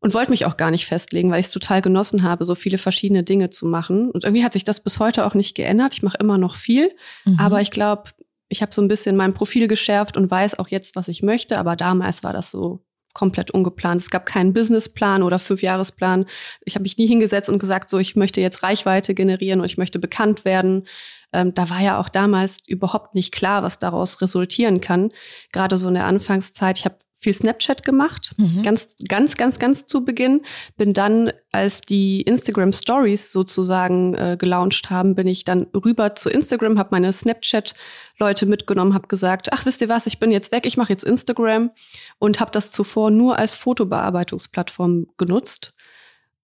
Und 0.00 0.12
wollte 0.12 0.32
mich 0.32 0.44
auch 0.44 0.58
gar 0.58 0.70
nicht 0.70 0.84
festlegen, 0.84 1.30
weil 1.30 1.40
ich 1.40 1.46
es 1.46 1.52
total 1.52 1.80
genossen 1.80 2.24
habe, 2.24 2.44
so 2.44 2.54
viele 2.54 2.76
verschiedene 2.76 3.22
Dinge 3.22 3.48
zu 3.48 3.64
machen. 3.64 4.10
Und 4.10 4.24
irgendwie 4.24 4.44
hat 4.44 4.52
sich 4.52 4.64
das 4.64 4.82
bis 4.82 4.98
heute 4.98 5.24
auch 5.24 5.32
nicht 5.32 5.54
geändert. 5.54 5.94
Ich 5.94 6.02
mache 6.02 6.18
immer 6.18 6.36
noch 6.36 6.56
viel, 6.56 6.94
mhm. 7.24 7.38
aber 7.38 7.62
ich 7.62 7.70
glaube, 7.70 8.10
ich 8.50 8.60
habe 8.60 8.74
so 8.74 8.82
ein 8.82 8.88
bisschen 8.88 9.16
mein 9.16 9.32
Profil 9.32 9.66
geschärft 9.66 10.18
und 10.18 10.30
weiß 10.30 10.58
auch 10.58 10.68
jetzt, 10.68 10.94
was 10.94 11.08
ich 11.08 11.22
möchte. 11.22 11.58
Aber 11.58 11.74
damals 11.74 12.22
war 12.22 12.34
das 12.34 12.50
so 12.50 12.84
komplett 13.14 13.50
ungeplant. 13.52 14.02
Es 14.02 14.10
gab 14.10 14.26
keinen 14.26 14.52
Businessplan 14.52 15.22
oder 15.22 15.38
Fünfjahresplan. 15.38 16.26
Ich 16.64 16.74
habe 16.74 16.82
mich 16.82 16.98
nie 16.98 17.06
hingesetzt 17.06 17.48
und 17.48 17.58
gesagt, 17.58 17.88
so 17.88 17.98
ich 17.98 18.16
möchte 18.16 18.40
jetzt 18.40 18.62
Reichweite 18.62 19.14
generieren 19.14 19.60
und 19.60 19.66
ich 19.66 19.78
möchte 19.78 19.98
bekannt 19.98 20.44
werden. 20.44 20.84
Ähm, 21.32 21.54
da 21.54 21.70
war 21.70 21.80
ja 21.80 22.00
auch 22.00 22.08
damals 22.08 22.58
überhaupt 22.66 23.14
nicht 23.14 23.32
klar, 23.32 23.62
was 23.62 23.78
daraus 23.78 24.20
resultieren 24.20 24.80
kann. 24.80 25.10
Gerade 25.52 25.76
so 25.76 25.88
in 25.88 25.94
der 25.94 26.06
Anfangszeit. 26.06 26.78
Ich 26.78 26.84
habe 26.84 26.96
viel 27.24 27.34
Snapchat 27.34 27.82
gemacht, 27.82 28.32
mhm. 28.36 28.62
ganz, 28.62 28.94
ganz, 29.08 29.34
ganz, 29.36 29.58
ganz 29.58 29.86
zu 29.86 30.04
Beginn. 30.04 30.42
Bin 30.76 30.92
dann, 30.92 31.32
als 31.50 31.80
die 31.80 32.22
Instagram 32.22 32.72
Stories 32.72 33.32
sozusagen 33.32 34.14
äh, 34.14 34.36
gelauncht 34.38 34.90
haben, 34.90 35.14
bin 35.14 35.26
ich 35.26 35.44
dann 35.44 35.66
rüber 35.74 36.14
zu 36.14 36.30
Instagram, 36.30 36.78
habe 36.78 36.90
meine 36.92 37.12
Snapchat-Leute 37.12 38.46
mitgenommen, 38.46 38.94
habe 38.94 39.08
gesagt, 39.08 39.52
ach, 39.52 39.66
wisst 39.66 39.80
ihr 39.80 39.88
was, 39.88 40.06
ich 40.06 40.20
bin 40.20 40.30
jetzt 40.30 40.52
weg, 40.52 40.66
ich 40.66 40.76
mache 40.76 40.92
jetzt 40.92 41.04
Instagram 41.04 41.70
und 42.18 42.38
habe 42.38 42.52
das 42.52 42.70
zuvor 42.70 43.10
nur 43.10 43.38
als 43.38 43.54
Fotobearbeitungsplattform 43.54 45.06
genutzt. 45.16 45.74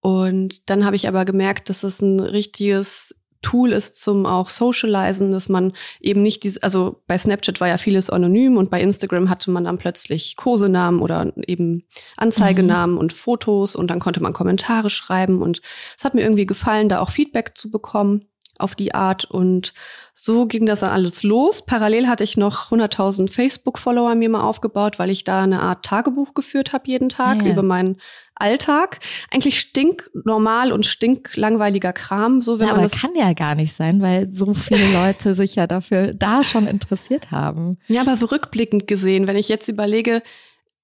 Und 0.01 0.69
dann 0.69 0.83
habe 0.83 0.95
ich 0.95 1.07
aber 1.07 1.25
gemerkt, 1.25 1.69
dass 1.69 1.83
es 1.83 2.01
ein 2.01 2.19
richtiges 2.19 3.15
Tool 3.41 3.71
ist 3.71 4.01
zum 4.01 4.25
auch 4.25 4.49
Socializen, 4.49 5.31
dass 5.31 5.49
man 5.49 5.73
eben 5.99 6.21
nicht 6.21 6.43
diese, 6.43 6.61
also 6.63 7.01
bei 7.07 7.17
Snapchat 7.17 7.59
war 7.59 7.67
ja 7.67 7.77
vieles 7.77 8.09
anonym 8.09 8.57
und 8.57 8.69
bei 8.69 8.81
Instagram 8.81 9.29
hatte 9.29 9.51
man 9.51 9.65
dann 9.65 9.77
plötzlich 9.77 10.35
Kosenamen 10.35 11.01
oder 11.01 11.33
eben 11.47 11.83
Anzeigenamen 12.17 12.95
mhm. 12.95 12.99
und 12.99 13.13
Fotos 13.13 13.75
und 13.75 13.89
dann 13.89 13.99
konnte 13.99 14.21
man 14.21 14.33
Kommentare 14.33 14.89
schreiben 14.89 15.41
und 15.41 15.61
es 15.97 16.03
hat 16.03 16.13
mir 16.13 16.21
irgendwie 16.21 16.45
gefallen, 16.45 16.89
da 16.89 16.99
auch 16.99 17.09
Feedback 17.09 17.57
zu 17.57 17.71
bekommen 17.71 18.21
auf 18.61 18.75
die 18.75 18.93
Art. 18.93 19.25
Und 19.25 19.73
so 20.13 20.45
ging 20.45 20.65
das 20.65 20.81
dann 20.81 20.91
alles 20.91 21.23
los. 21.23 21.65
Parallel 21.65 22.07
hatte 22.07 22.23
ich 22.23 22.37
noch 22.37 22.71
100.000 22.71 23.29
Facebook-Follower 23.29 24.15
mir 24.15 24.29
mal 24.29 24.41
aufgebaut, 24.41 24.99
weil 24.99 25.09
ich 25.09 25.23
da 25.23 25.43
eine 25.43 25.61
Art 25.61 25.83
Tagebuch 25.83 26.33
geführt 26.33 26.73
habe 26.73 26.87
jeden 26.87 27.09
Tag 27.09 27.41
yeah. 27.41 27.51
über 27.51 27.63
meinen 27.63 27.97
Alltag. 28.35 28.99
Eigentlich 29.29 29.59
stinknormal 29.59 30.71
und 30.71 30.85
stinklangweiliger 30.85 31.93
Kram. 31.93 32.41
So, 32.41 32.59
wenn 32.59 32.67
ja, 32.67 32.73
man 32.73 32.81
aber 32.81 32.89
das 32.89 33.01
kann 33.01 33.15
ja 33.15 33.33
gar 33.33 33.55
nicht 33.55 33.73
sein, 33.73 34.01
weil 34.01 34.27
so 34.27 34.53
viele 34.53 34.91
Leute 34.93 35.33
sich 35.33 35.55
ja 35.55 35.67
dafür 35.67 36.13
da 36.13 36.43
schon 36.43 36.67
interessiert 36.67 37.31
haben. 37.31 37.77
Ja, 37.87 38.01
aber 38.01 38.15
so 38.15 38.27
rückblickend 38.27 38.87
gesehen, 38.87 39.27
wenn 39.27 39.37
ich 39.37 39.49
jetzt 39.49 39.69
überlege, 39.69 40.21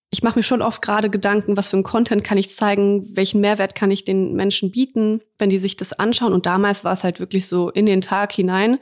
ich 0.09 0.23
mache 0.23 0.39
mir 0.39 0.43
schon 0.43 0.61
oft 0.61 0.81
gerade 0.81 1.09
Gedanken, 1.09 1.57
was 1.57 1.67
für 1.67 1.77
ein 1.77 1.83
Content 1.83 2.23
kann 2.23 2.37
ich 2.37 2.55
zeigen, 2.55 3.15
welchen 3.15 3.41
Mehrwert 3.41 3.75
kann 3.75 3.91
ich 3.91 4.05
den 4.05 4.33
Menschen 4.33 4.71
bieten, 4.71 5.21
wenn 5.37 5.49
die 5.49 5.57
sich 5.57 5.75
das 5.75 5.93
anschauen. 5.93 6.33
Und 6.33 6.45
damals 6.45 6.83
war 6.85 6.93
es 6.93 7.03
halt 7.03 7.19
wirklich 7.19 7.47
so 7.47 7.69
in 7.69 7.85
den 7.85 8.01
Tag 8.01 8.31
hinein, 8.31 8.79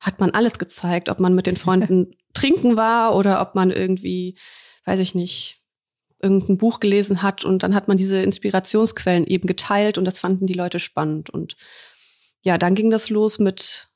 hat 0.00 0.20
man 0.20 0.32
alles 0.32 0.58
gezeigt, 0.58 1.08
ob 1.08 1.18
man 1.18 1.34
mit 1.34 1.46
den 1.46 1.56
Freunden 1.56 2.14
trinken 2.34 2.76
war 2.76 3.16
oder 3.16 3.40
ob 3.40 3.54
man 3.54 3.70
irgendwie, 3.70 4.36
weiß 4.84 5.00
ich 5.00 5.14
nicht, 5.14 5.62
irgendein 6.20 6.58
Buch 6.58 6.80
gelesen 6.80 7.22
hat 7.22 7.44
und 7.44 7.62
dann 7.62 7.74
hat 7.74 7.88
man 7.88 7.96
diese 7.96 8.20
Inspirationsquellen 8.22 9.26
eben 9.26 9.46
geteilt 9.46 9.96
und 9.96 10.04
das 10.04 10.18
fanden 10.18 10.46
die 10.46 10.54
Leute 10.54 10.78
spannend. 10.78 11.30
Und 11.30 11.56
ja, 12.42 12.58
dann 12.58 12.74
ging 12.74 12.90
das 12.90 13.08
los 13.08 13.38
mit 13.38 13.88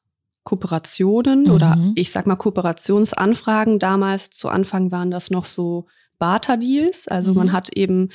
Kooperationen 0.44 1.44
mhm. 1.44 1.50
oder 1.50 1.78
ich 1.94 2.10
sag 2.10 2.26
mal 2.26 2.37
Kooperationsanfragen. 2.37 3.78
Damals 3.78 4.30
zu 4.30 4.49
Anfang 4.49 4.90
waren 4.90 5.10
das 5.10 5.30
noch 5.30 5.44
so 5.44 5.87
Barter-Deals. 6.20 7.08
Also 7.08 7.32
mhm. 7.32 7.38
man 7.38 7.52
hat 7.52 7.76
eben 7.76 8.10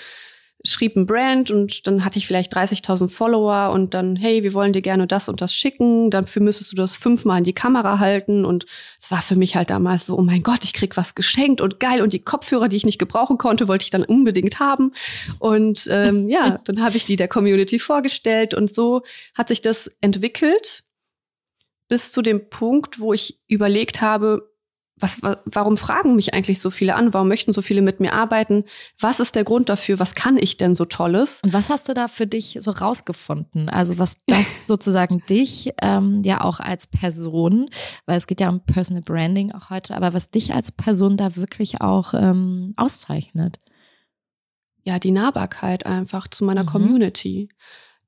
schrieb 0.68 0.96
ein 0.96 1.06
Brand 1.06 1.52
und 1.52 1.86
dann 1.88 2.04
hatte 2.04 2.18
ich 2.18 2.28
vielleicht 2.28 2.56
30.000 2.56 3.10
Follower 3.10 3.72
und 3.72 3.94
dann, 3.94 4.16
hey, 4.16 4.44
wir 4.44 4.54
wollen 4.54 4.74
dir 4.74 4.82
gerne 4.82 5.08
das 5.08 5.30
und 5.30 5.42
das 5.42 5.54
schicken. 5.54 6.10
Dafür 6.10 6.42
müsstest 6.42 6.72
du 6.72 6.76
das 6.76 6.96
fünfmal 6.96 7.40
in 7.40 7.44
die 7.44 7.54
Kamera 7.54 8.00
halten. 8.00 8.46
Und 8.46 8.66
es 9.00 9.12
war 9.12 9.22
für 9.22 9.36
mich 9.36 9.56
halt 9.56 9.70
damals 9.70 10.08
so, 10.08 10.18
oh 10.18 10.22
mein 10.22 10.44
Gott, 10.44 10.64
ich 10.64 10.74
krieg 10.74 10.98
was 10.98 11.16
geschenkt 11.16 11.62
und 11.62 11.80
geil. 11.80 12.02
Und 12.02 12.14
die 12.14 12.24
Kopfhörer, 12.24 12.68
die 12.68 12.78
ich 12.78 12.86
nicht 12.86 13.00
gebrauchen 13.00 13.38
konnte, 13.38 13.68
wollte 13.68 13.84
ich 13.84 13.92
dann 13.92 14.04
unbedingt 14.04 14.60
haben. 14.60 14.92
Und 15.40 15.88
ähm, 15.92 16.30
ja, 16.30 16.60
dann 16.64 16.82
habe 16.82 16.98
ich 16.98 17.06
die 17.06 17.16
der 17.16 17.28
Community 17.28 17.80
vorgestellt 17.80 18.54
und 18.54 18.74
so 18.74 19.04
hat 19.34 19.50
sich 19.50 19.62
das 19.62 19.88
entwickelt 20.02 20.84
bis 21.88 22.12
zu 22.12 22.24
dem 22.24 22.50
Punkt, 22.50 23.00
wo 23.00 23.14
ich 23.14 23.42
überlegt 23.48 24.02
habe, 24.02 24.50
was, 24.98 25.20
warum 25.44 25.76
fragen 25.76 26.16
mich 26.16 26.34
eigentlich 26.34 26.62
so 26.62 26.70
viele 26.70 26.96
an? 26.96 27.14
Warum 27.14 27.28
möchten 27.28 27.52
so 27.52 27.62
viele 27.62 27.82
mit 27.82 28.00
mir 28.00 28.14
arbeiten? 28.14 28.64
Was 28.98 29.20
ist 29.20 29.36
der 29.36 29.44
Grund 29.44 29.68
dafür? 29.68 30.00
Was 30.00 30.16
kann 30.16 30.38
ich 30.38 30.56
denn 30.56 30.74
so 30.74 30.86
Tolles? 30.86 31.42
Und 31.44 31.52
was 31.52 31.70
hast 31.70 31.90
du 31.90 31.94
da 31.94 32.08
für 32.08 32.28
dich 32.28 32.60
so 32.62 32.72
rausgefunden? 32.72 33.68
Also 33.68 33.98
was 33.98 34.16
das 34.28 34.46
sozusagen 34.68 35.22
dich 35.28 35.74
ähm, 35.82 36.22
ja 36.24 36.42
auch 36.42 36.62
als 36.62 36.88
Person, 36.88 37.70
weil 38.06 38.18
es 38.18 38.26
geht 38.26 38.40
ja 38.40 38.48
um 38.48 38.62
Personal 38.62 39.04
Branding 39.04 39.52
auch 39.52 39.70
heute, 39.70 39.96
aber 39.96 40.14
was 40.14 40.30
dich 40.30 40.54
als 40.54 40.72
Person 40.72 41.18
da 41.18 41.36
wirklich 41.36 41.82
auch 41.82 42.14
ähm, 42.14 42.72
auszeichnet? 42.78 43.60
Ja, 44.84 45.00
die 45.00 45.12
Nahbarkeit 45.12 45.86
einfach 45.86 46.30
zu 46.30 46.46
meiner 46.46 46.64
mhm. 46.64 46.68
Community. 46.68 47.50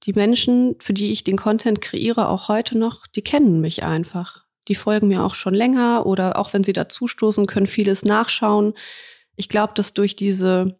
Die 0.03 0.13
Menschen, 0.13 0.75
für 0.79 0.94
die 0.94 1.12
ich 1.12 1.25
den 1.25 1.38
Content 1.38 1.82
kreiere, 1.82 2.29
auch 2.29 2.48
heute 2.48 2.77
noch, 2.77 3.08
die 3.08 3.24
kennen 3.24 3.60
mich 3.60 3.84
einfach 3.84 4.46
die 4.67 4.75
folgen 4.75 5.07
mir 5.07 5.24
auch 5.24 5.36
schon 5.36 5.53
länger 5.53 6.05
oder 6.05 6.38
auch 6.38 6.53
wenn 6.53 6.63
sie 6.63 6.74
dazustoßen, 6.74 7.45
können 7.45 7.67
vieles 7.67 8.03
nachschauen. 8.03 8.74
Ich 9.36 9.50
glaube, 9.50 9.74
dass 9.75 9.93
durch 9.93 10.15
diese 10.15 10.77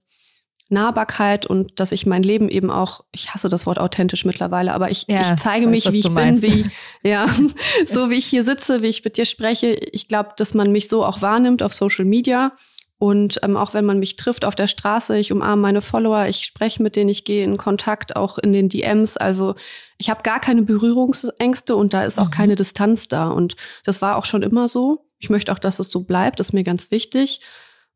Nahbarkeit 0.70 1.46
und 1.46 1.80
dass 1.80 1.92
ich 1.92 2.06
mein 2.06 2.24
Leben 2.24 2.50
eben 2.50 2.70
auch, 2.70 3.06
ich 3.12 3.34
hasse 3.34 3.48
das 3.48 3.66
Wort 3.66 3.80
authentisch 3.80 4.26
mittlerweile, 4.26 4.74
aber 4.74 4.92
ich, 4.92 5.06
ja, 5.08 5.22
ich 5.22 5.42
zeige 5.42 5.66
weiß, 5.68 5.72
mich, 5.72 5.92
wie 5.94 6.00
ich 6.00 6.14
bin, 6.14 6.42
wie, 6.42 6.66
ja, 7.04 7.28
so 7.88 8.10
wie 8.10 8.16
ich 8.16 8.26
hier 8.26 8.44
sitze, 8.44 8.82
wie 8.82 8.88
ich 8.88 9.04
mit 9.04 9.18
dir 9.18 9.26
spreche. 9.26 9.74
Ich 9.74 10.08
glaube, 10.08 10.32
dass 10.36 10.54
man 10.54 10.72
mich 10.72 10.90
so 10.90 11.06
auch 11.06 11.22
wahrnimmt 11.22 11.64
auf 11.64 11.74
Social 11.74 12.06
Media 12.06 12.52
und 13.00 13.40
ähm, 13.44 13.58
auch 13.58 13.76
wenn 13.76 13.86
man 13.86 14.00
mich 14.00 14.16
trifft 14.16 14.44
auf 14.44 14.56
der 14.56 14.66
Straße, 14.66 15.18
ich 15.20 15.32
umarme 15.32 15.62
meine 15.62 15.82
Follower, 15.82 16.26
ich 16.26 16.44
spreche 16.44 16.82
mit 16.82 16.96
denen, 16.96 17.10
ich 17.10 17.26
gehe 17.26 17.44
in 17.44 17.58
Kontakt, 17.58 18.16
auch 18.16 18.40
in 18.40 18.54
den 18.54 18.70
DMs. 18.70 19.18
Also 19.18 19.56
ich 20.00 20.10
habe 20.10 20.24
gar 20.24 20.40
keine 20.40 20.64
Berührungsängste 20.64 21.76
und 21.76 21.94
da 21.94 22.06
ist 22.06 22.20
auch 22.20 22.28
mhm. 22.28 22.32
keine 22.32 22.56
Distanz 22.56 23.08
da. 23.08 23.30
Und 23.30 23.56
das 23.84 24.02
war 24.02 24.16
auch 24.16 24.26
schon 24.26 24.42
immer 24.42 24.68
so. 24.68 25.06
Ich 25.20 25.30
möchte 25.30 25.52
auch, 25.52 25.60
dass 25.60 25.80
es 25.80 25.92
so 25.92 26.04
bleibt, 26.04 26.40
das 26.40 26.48
ist 26.48 26.54
mir 26.54 26.64
ganz 26.64 26.90
wichtig. 26.90 27.42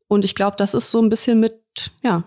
Und 0.07 0.23
ich 0.23 0.35
glaube, 0.35 0.57
das 0.57 0.75
ist 0.75 0.91
so 0.91 1.01
ein 1.01 1.09
bisschen 1.09 1.39
mit, 1.39 1.91
ja. 2.03 2.23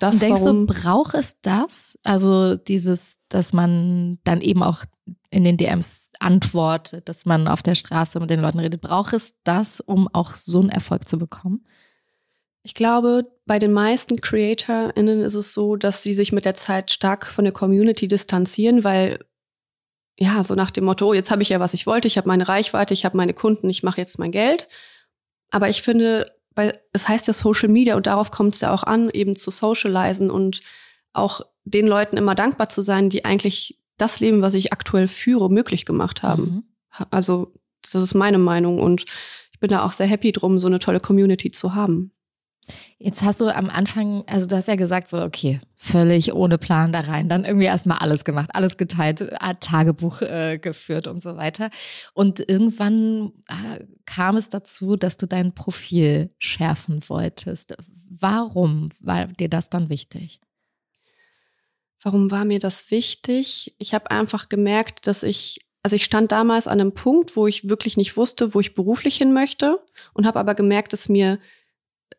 Das, 0.00 0.16
und 0.16 0.22
denkst 0.22 0.42
warum, 0.42 0.66
du, 0.66 0.74
braucht 0.74 1.14
es 1.14 1.40
das? 1.40 1.98
Also 2.02 2.56
dieses, 2.56 3.18
dass 3.30 3.54
man 3.54 4.18
dann 4.24 4.42
eben 4.42 4.62
auch 4.62 4.84
in 5.30 5.44
den 5.44 5.56
DMs 5.56 6.03
antwortet, 6.24 7.08
dass 7.08 7.26
man 7.26 7.46
auf 7.48 7.62
der 7.62 7.74
Straße 7.74 8.18
mit 8.18 8.30
den 8.30 8.40
Leuten 8.40 8.58
redet. 8.58 8.80
Braucht 8.80 9.12
es 9.12 9.34
das, 9.44 9.80
um 9.80 10.08
auch 10.12 10.34
so 10.34 10.60
einen 10.60 10.70
Erfolg 10.70 11.06
zu 11.08 11.18
bekommen? 11.18 11.66
Ich 12.62 12.74
glaube, 12.74 13.30
bei 13.44 13.58
den 13.58 13.72
meisten 13.72 14.20
CreatorInnen 14.20 15.20
ist 15.20 15.34
es 15.34 15.52
so, 15.52 15.76
dass 15.76 16.02
sie 16.02 16.14
sich 16.14 16.32
mit 16.32 16.46
der 16.46 16.54
Zeit 16.54 16.90
stark 16.90 17.26
von 17.26 17.44
der 17.44 17.52
Community 17.52 18.08
distanzieren, 18.08 18.84
weil 18.84 19.18
ja, 20.18 20.42
so 20.44 20.54
nach 20.54 20.70
dem 20.70 20.84
Motto, 20.84 21.08
oh, 21.08 21.14
jetzt 21.14 21.30
habe 21.30 21.42
ich 21.42 21.50
ja, 21.50 21.60
was 21.60 21.74
ich 21.74 21.86
wollte, 21.86 22.08
ich 22.08 22.16
habe 22.16 22.28
meine 22.28 22.48
Reichweite, 22.48 22.94
ich 22.94 23.04
habe 23.04 23.16
meine 23.16 23.34
Kunden, 23.34 23.68
ich 23.68 23.82
mache 23.82 24.00
jetzt 24.00 24.18
mein 24.18 24.30
Geld. 24.30 24.68
Aber 25.50 25.68
ich 25.68 25.82
finde, 25.82 26.32
weil 26.54 26.80
es 26.92 27.08
heißt 27.08 27.26
ja 27.26 27.32
Social 27.32 27.68
Media 27.68 27.96
und 27.96 28.06
darauf 28.06 28.30
kommt 28.30 28.54
es 28.54 28.60
ja 28.60 28.72
auch 28.72 28.84
an, 28.84 29.10
eben 29.10 29.36
zu 29.36 29.50
socialisen 29.50 30.30
und 30.30 30.60
auch 31.12 31.42
den 31.64 31.86
Leuten 31.86 32.16
immer 32.16 32.34
dankbar 32.34 32.68
zu 32.68 32.80
sein, 32.80 33.10
die 33.10 33.24
eigentlich 33.24 33.78
das 33.96 34.20
Leben, 34.20 34.42
was 34.42 34.54
ich 34.54 34.72
aktuell 34.72 35.08
führe, 35.08 35.50
möglich 35.50 35.84
gemacht 35.84 36.22
haben. 36.22 36.42
Mhm. 36.42 37.06
Also 37.10 37.52
das 37.82 38.02
ist 38.02 38.14
meine 38.14 38.38
Meinung 38.38 38.80
und 38.80 39.04
ich 39.52 39.60
bin 39.60 39.70
da 39.70 39.84
auch 39.84 39.92
sehr 39.92 40.06
happy 40.06 40.32
drum, 40.32 40.58
so 40.58 40.66
eine 40.66 40.78
tolle 40.78 41.00
Community 41.00 41.50
zu 41.50 41.74
haben. 41.74 42.12
Jetzt 42.98 43.22
hast 43.22 43.40
du 43.40 43.54
am 43.54 43.68
Anfang, 43.68 44.24
also 44.26 44.46
du 44.46 44.56
hast 44.56 44.68
ja 44.68 44.76
gesagt, 44.76 45.08
so, 45.08 45.22
okay, 45.22 45.60
völlig 45.76 46.32
ohne 46.32 46.56
Plan 46.56 46.92
da 46.92 47.00
rein, 47.00 47.28
dann 47.28 47.44
irgendwie 47.44 47.66
erstmal 47.66 47.98
alles 47.98 48.24
gemacht, 48.24 48.50
alles 48.54 48.76
geteilt, 48.76 49.22
Tagebuch 49.60 50.22
äh, 50.22 50.58
geführt 50.58 51.06
und 51.06 51.20
so 51.20 51.36
weiter. 51.36 51.70
Und 52.14 52.48
irgendwann 52.48 53.32
äh, 53.48 53.84
kam 54.06 54.36
es 54.36 54.48
dazu, 54.48 54.96
dass 54.96 55.18
du 55.18 55.26
dein 55.26 55.54
Profil 55.54 56.30
schärfen 56.38 57.00
wolltest. 57.08 57.76
Warum 58.08 58.88
war 59.00 59.26
dir 59.26 59.50
das 59.50 59.68
dann 59.68 59.90
wichtig? 59.90 60.40
Warum 62.04 62.30
war 62.30 62.44
mir 62.44 62.58
das 62.58 62.90
wichtig? 62.90 63.74
Ich 63.78 63.94
habe 63.94 64.10
einfach 64.10 64.50
gemerkt, 64.50 65.06
dass 65.06 65.22
ich, 65.22 65.66
also 65.82 65.96
ich 65.96 66.04
stand 66.04 66.32
damals 66.32 66.68
an 66.68 66.78
einem 66.78 66.92
Punkt, 66.92 67.34
wo 67.34 67.46
ich 67.46 67.68
wirklich 67.68 67.96
nicht 67.96 68.18
wusste, 68.18 68.54
wo 68.54 68.60
ich 68.60 68.74
beruflich 68.74 69.16
hin 69.16 69.32
möchte 69.32 69.80
und 70.12 70.26
habe 70.26 70.38
aber 70.38 70.54
gemerkt, 70.54 70.92
dass 70.92 71.08
mir 71.08 71.38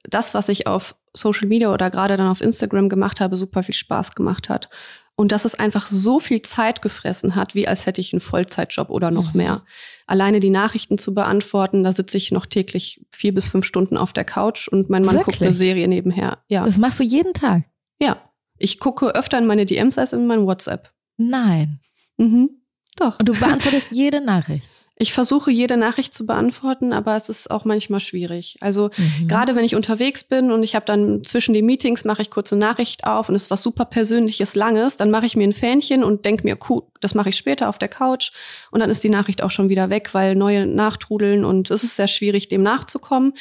das, 0.04 0.34
was 0.34 0.50
ich 0.50 0.66
auf 0.66 0.96
Social 1.14 1.48
Media 1.48 1.72
oder 1.72 1.92
gerade 1.92 2.18
dann 2.18 2.28
auf 2.28 2.42
Instagram 2.42 2.90
gemacht 2.90 3.20
habe, 3.20 3.38
super 3.38 3.62
viel 3.62 3.76
Spaß 3.76 4.16
gemacht 4.16 4.50
hat. 4.50 4.70
Und 5.16 5.32
dass 5.32 5.46
es 5.46 5.56
einfach 5.56 5.88
so 5.88 6.20
viel 6.20 6.42
Zeit 6.42 6.82
gefressen 6.82 7.36
hat, 7.36 7.54
wie 7.54 7.68
als 7.68 7.86
hätte 7.86 8.02
ich 8.02 8.12
einen 8.12 8.20
Vollzeitjob 8.20 8.90
oder 8.90 9.12
noch 9.12 9.34
mhm. 9.34 9.38
mehr. 9.38 9.64
Alleine 10.08 10.40
die 10.40 10.50
Nachrichten 10.50 10.98
zu 10.98 11.14
beantworten, 11.14 11.84
da 11.84 11.92
sitze 11.92 12.18
ich 12.18 12.32
noch 12.32 12.48
täglich 12.48 13.06
vier 13.12 13.34
bis 13.34 13.48
fünf 13.48 13.66
Stunden 13.66 13.98
auf 13.98 14.14
der 14.14 14.26
Couch 14.26 14.68
und 14.68 14.90
mein 14.90 15.04
Mann 15.04 15.16
Wirklich? 15.16 15.36
guckt 15.38 15.42
eine 15.44 15.54
Serie 15.54 15.88
nebenher. 15.88 16.40
Ja. 16.50 16.64
Das 16.64 16.80
machst 16.80 17.00
du 17.00 17.04
jeden 17.04 17.34
Tag? 17.34 17.64
Ja. 18.00 18.18
Ich 18.58 18.80
gucke 18.80 19.14
öfter 19.16 19.38
in 19.38 19.46
meine 19.46 19.66
DMs 19.66 19.98
als 19.98 20.14
in 20.14 20.28
mein 20.28 20.46
WhatsApp. 20.46 20.92
Nein. 21.18 21.80
Mhm. 22.18 22.50
Doch. 22.98 23.20
Und 23.20 23.28
du 23.28 23.34
beantwortest 23.34 23.88
jede 23.92 24.22
Nachricht. 24.22 24.70
Ich 24.98 25.12
versuche 25.12 25.52
jede 25.52 25.76
Nachricht 25.76 26.14
zu 26.14 26.26
beantworten, 26.26 26.94
aber 26.94 27.18
es 27.18 27.28
ist 27.28 27.52
auch 27.52 27.66
manchmal 27.66 28.00
schwierig. 28.00 28.56
Also 28.62 28.92
mhm. 28.96 29.28
gerade 29.28 29.54
wenn 29.54 29.66
ich 29.66 29.76
unterwegs 29.76 30.24
bin 30.24 30.54
und 30.54 30.64
ich 30.64 30.74
habe 30.74 30.86
dann 30.86 31.22
zwischen 31.26 31.54
den 31.54 31.66
Meetings 31.66 32.06
mache 32.06 32.22
ich 32.22 32.30
kurze 32.30 32.56
Nachricht 32.56 33.06
auf 33.06 33.28
und 33.28 33.36
es 33.36 33.44
ist 33.44 33.52
was 33.52 33.62
super 33.62 33.84
persönliches, 33.84 34.56
langes, 34.56 34.96
dann 34.96 35.12
mache 35.12 35.26
ich 35.26 35.36
mir 35.36 35.44
ein 35.44 35.52
Fähnchen 35.52 36.02
und 36.02 36.24
denke 36.24 36.44
mir, 36.44 36.58
cool, 36.70 36.84
das 37.02 37.14
mache 37.14 37.28
ich 37.28 37.36
später 37.36 37.68
auf 37.68 37.78
der 37.78 37.90
Couch 37.90 38.32
und 38.72 38.80
dann 38.80 38.90
ist 38.90 39.04
die 39.04 39.10
Nachricht 39.10 39.44
auch 39.44 39.52
schon 39.52 39.68
wieder 39.68 39.90
weg, 39.90 40.14
weil 40.14 40.34
neue 40.36 40.66
nachtrudeln 40.66 41.44
und 41.44 41.72
es 41.72 41.84
ist 41.84 41.98
sehr 41.98 42.08
schwierig, 42.08 42.48
dem 42.48 42.64
nachzukommen. 42.64 43.34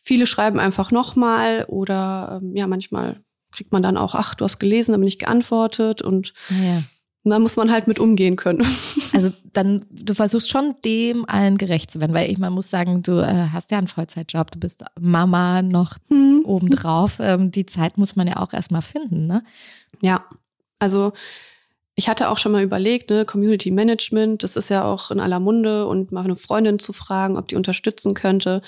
Viele 0.00 0.26
schreiben 0.26 0.58
einfach 0.58 0.90
nochmal 0.90 1.66
oder 1.68 2.40
ähm, 2.42 2.56
ja, 2.56 2.66
manchmal 2.66 3.20
kriegt 3.54 3.72
man 3.72 3.82
dann 3.82 3.96
auch, 3.96 4.14
ach, 4.14 4.34
du 4.34 4.44
hast 4.44 4.58
gelesen, 4.58 4.94
aber 4.94 5.04
nicht 5.04 5.20
geantwortet 5.20 6.02
und 6.02 6.34
ja. 6.50 6.82
da 7.24 7.38
muss 7.38 7.56
man 7.56 7.70
halt 7.70 7.86
mit 7.86 7.98
umgehen 7.98 8.36
können. 8.36 8.66
Also 9.14 9.30
dann, 9.52 9.84
du 9.90 10.12
versuchst 10.12 10.50
schon 10.50 10.74
dem 10.84 11.24
allen 11.28 11.56
gerecht 11.56 11.88
zu 11.88 12.00
werden, 12.00 12.14
weil 12.14 12.28
ich, 12.28 12.38
man 12.38 12.52
muss 12.52 12.68
sagen, 12.68 13.04
du 13.04 13.20
äh, 13.20 13.50
hast 13.52 13.70
ja 13.70 13.78
einen 13.78 13.86
Vollzeitjob, 13.86 14.50
du 14.50 14.58
bist 14.58 14.82
Mama 14.98 15.62
noch 15.62 15.98
mhm. 16.08 16.42
obendrauf. 16.44 17.20
Ähm, 17.20 17.52
die 17.52 17.64
Zeit 17.64 17.96
muss 17.96 18.16
man 18.16 18.26
ja 18.26 18.38
auch 18.38 18.52
erstmal 18.52 18.82
finden, 18.82 19.28
ne? 19.28 19.44
Ja, 20.02 20.24
also 20.80 21.12
ich 21.94 22.08
hatte 22.08 22.28
auch 22.28 22.38
schon 22.38 22.50
mal 22.50 22.64
überlegt, 22.64 23.10
ne, 23.10 23.24
Community 23.24 23.70
Management, 23.70 24.42
das 24.42 24.56
ist 24.56 24.68
ja 24.68 24.84
auch 24.84 25.12
in 25.12 25.20
aller 25.20 25.38
Munde 25.38 25.86
und 25.86 26.10
mal 26.10 26.24
eine 26.24 26.34
Freundin 26.34 26.80
zu 26.80 26.92
fragen, 26.92 27.36
ob 27.36 27.46
die 27.46 27.54
unterstützen 27.56 28.14
könnte. 28.14 28.62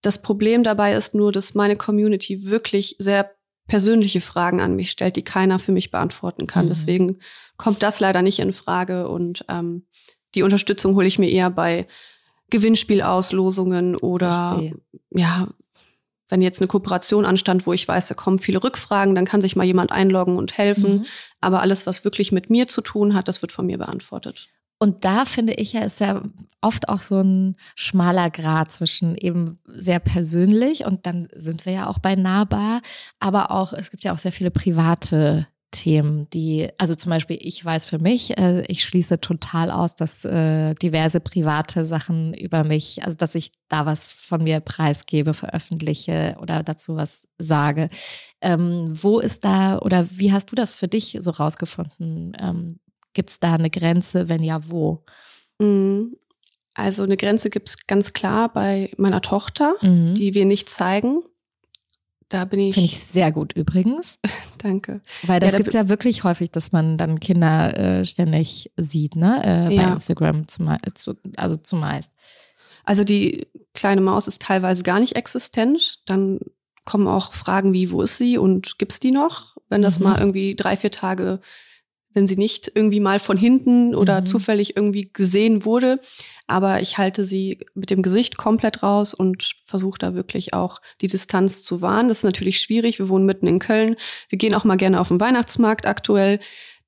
Das 0.00 0.22
Problem 0.22 0.62
dabei 0.62 0.94
ist 0.94 1.14
nur, 1.14 1.32
dass 1.32 1.54
meine 1.54 1.76
Community 1.76 2.44
wirklich 2.44 2.96
sehr 2.98 3.30
persönliche 3.68 4.20
Fragen 4.20 4.60
an 4.60 4.74
mich 4.74 4.90
stellt, 4.90 5.14
die 5.14 5.22
keiner 5.22 5.60
für 5.60 5.72
mich 5.72 5.92
beantworten 5.92 6.48
kann. 6.48 6.64
Mhm. 6.64 6.70
Deswegen 6.70 7.18
kommt 7.56 7.82
das 7.84 8.00
leider 8.00 8.22
nicht 8.22 8.40
in 8.40 8.52
Frage 8.52 9.08
und 9.08 9.44
ähm, 9.48 9.86
die 10.34 10.42
Unterstützung 10.42 10.96
hole 10.96 11.06
ich 11.06 11.18
mir 11.18 11.30
eher 11.30 11.50
bei 11.50 11.86
Gewinnspielauslosungen 12.50 13.96
oder 13.96 14.48
Verstehe. 14.48 14.74
ja, 15.10 15.48
wenn 16.28 16.42
jetzt 16.42 16.60
eine 16.60 16.68
Kooperation 16.68 17.24
anstand, 17.24 17.66
wo 17.66 17.72
ich 17.72 17.86
weiß, 17.86 18.08
da 18.08 18.14
kommen 18.14 18.38
viele 18.38 18.62
Rückfragen, 18.62 19.14
dann 19.14 19.24
kann 19.24 19.40
sich 19.40 19.56
mal 19.56 19.64
jemand 19.64 19.92
einloggen 19.92 20.36
und 20.36 20.56
helfen. 20.56 20.98
Mhm. 20.98 21.06
Aber 21.40 21.60
alles, 21.60 21.86
was 21.86 22.04
wirklich 22.04 22.32
mit 22.32 22.50
mir 22.50 22.68
zu 22.68 22.80
tun 22.80 23.14
hat, 23.14 23.28
das 23.28 23.42
wird 23.42 23.52
von 23.52 23.66
mir 23.66 23.78
beantwortet. 23.78 24.48
Und 24.78 25.04
da 25.04 25.24
finde 25.24 25.54
ich 25.54 25.72
ja, 25.72 25.80
ist 25.82 26.00
ja 26.00 26.22
oft 26.60 26.88
auch 26.88 27.00
so 27.00 27.20
ein 27.20 27.56
schmaler 27.74 28.30
Grad 28.30 28.70
zwischen 28.70 29.16
eben 29.16 29.58
sehr 29.66 29.98
persönlich 29.98 30.84
und 30.84 31.06
dann 31.06 31.28
sind 31.34 31.66
wir 31.66 31.72
ja 31.72 31.86
auch 31.88 31.98
bei 31.98 32.14
nahbar, 32.14 32.80
aber 33.18 33.50
auch, 33.50 33.72
es 33.72 33.90
gibt 33.90 34.04
ja 34.04 34.12
auch 34.12 34.18
sehr 34.18 34.32
viele 34.32 34.50
private 34.50 35.46
Themen, 35.70 36.30
die, 36.30 36.68
also 36.78 36.94
zum 36.94 37.10
Beispiel, 37.10 37.36
ich 37.40 37.62
weiß 37.62 37.84
für 37.84 37.98
mich, 37.98 38.38
äh, 38.38 38.62
ich 38.68 38.82
schließe 38.82 39.20
total 39.20 39.70
aus, 39.70 39.96
dass 39.96 40.24
äh, 40.24 40.74
diverse 40.74 41.20
private 41.20 41.84
Sachen 41.84 42.32
über 42.32 42.64
mich, 42.64 43.04
also 43.04 43.16
dass 43.16 43.34
ich 43.34 43.52
da 43.68 43.84
was 43.84 44.12
von 44.12 44.42
mir 44.42 44.60
preisgebe, 44.60 45.34
veröffentliche 45.34 46.36
oder 46.40 46.62
dazu 46.62 46.96
was 46.96 47.28
sage. 47.36 47.90
Ähm, 48.40 48.88
wo 48.92 49.20
ist 49.20 49.44
da 49.44 49.78
oder 49.78 50.08
wie 50.10 50.32
hast 50.32 50.50
du 50.50 50.56
das 50.56 50.72
für 50.72 50.88
dich 50.88 51.18
so 51.20 51.32
rausgefunden? 51.32 52.34
Ähm, 52.40 52.78
Gibt 53.18 53.30
es 53.30 53.40
da 53.40 53.54
eine 53.54 53.68
Grenze? 53.68 54.28
Wenn 54.28 54.44
ja, 54.44 54.60
wo? 54.70 55.02
Mhm. 55.58 56.16
Also 56.72 57.02
eine 57.02 57.16
Grenze 57.16 57.50
gibt 57.50 57.68
es 57.68 57.88
ganz 57.88 58.12
klar 58.12 58.52
bei 58.52 58.92
meiner 58.96 59.20
Tochter, 59.22 59.74
mhm. 59.82 60.14
die 60.14 60.34
wir 60.34 60.44
nicht 60.44 60.70
zeigen. 60.70 61.24
Da 62.28 62.44
bin 62.44 62.60
ich. 62.60 62.74
Finde 62.74 62.86
ich 62.86 63.00
sehr 63.00 63.32
gut 63.32 63.54
übrigens. 63.54 64.20
Danke. 64.58 65.00
Weil 65.24 65.40
das 65.40 65.50
ja, 65.50 65.58
gibt 65.58 65.70
es 65.70 65.74
ja 65.74 65.88
wirklich 65.88 66.22
häufig, 66.22 66.52
dass 66.52 66.70
man 66.70 66.96
dann 66.96 67.18
Kinder 67.18 67.76
äh, 67.76 68.06
ständig 68.06 68.70
sieht, 68.76 69.16
ne? 69.16 69.42
Äh, 69.44 69.74
ja. 69.74 69.82
Bei 69.82 69.92
Instagram 69.94 70.46
zum, 70.46 70.76
zu, 70.94 71.16
also 71.36 71.56
zumeist. 71.56 72.12
Also 72.84 73.02
die 73.02 73.48
kleine 73.74 74.00
Maus 74.00 74.28
ist 74.28 74.42
teilweise 74.42 74.84
gar 74.84 75.00
nicht 75.00 75.16
existent. 75.16 76.02
Dann 76.06 76.38
kommen 76.84 77.08
auch 77.08 77.32
Fragen 77.32 77.72
wie, 77.72 77.90
wo 77.90 78.00
ist 78.00 78.16
sie 78.16 78.38
und 78.38 78.78
gibt 78.78 78.92
es 78.92 79.00
die 79.00 79.10
noch? 79.10 79.56
Wenn 79.68 79.82
das 79.82 79.98
mhm. 79.98 80.04
mal 80.04 80.20
irgendwie 80.20 80.54
drei, 80.54 80.76
vier 80.76 80.92
Tage 80.92 81.40
wenn 82.14 82.26
sie 82.26 82.36
nicht 82.36 82.70
irgendwie 82.74 83.00
mal 83.00 83.18
von 83.18 83.36
hinten 83.36 83.94
oder 83.94 84.20
mhm. 84.20 84.26
zufällig 84.26 84.76
irgendwie 84.76 85.10
gesehen 85.12 85.64
wurde. 85.64 86.00
Aber 86.46 86.80
ich 86.80 86.98
halte 86.98 87.24
sie 87.24 87.60
mit 87.74 87.90
dem 87.90 88.02
Gesicht 88.02 88.36
komplett 88.36 88.82
raus 88.82 89.14
und 89.14 89.52
versuche 89.64 89.98
da 89.98 90.14
wirklich 90.14 90.54
auch 90.54 90.80
die 91.00 91.08
Distanz 91.08 91.62
zu 91.62 91.82
wahren. 91.82 92.08
Das 92.08 92.18
ist 92.18 92.24
natürlich 92.24 92.60
schwierig. 92.60 92.98
Wir 92.98 93.08
wohnen 93.08 93.26
mitten 93.26 93.46
in 93.46 93.58
Köln. 93.58 93.96
Wir 94.28 94.38
gehen 94.38 94.54
auch 94.54 94.64
mal 94.64 94.76
gerne 94.76 95.00
auf 95.00 95.08
den 95.08 95.20
Weihnachtsmarkt 95.20 95.86
aktuell. 95.86 96.40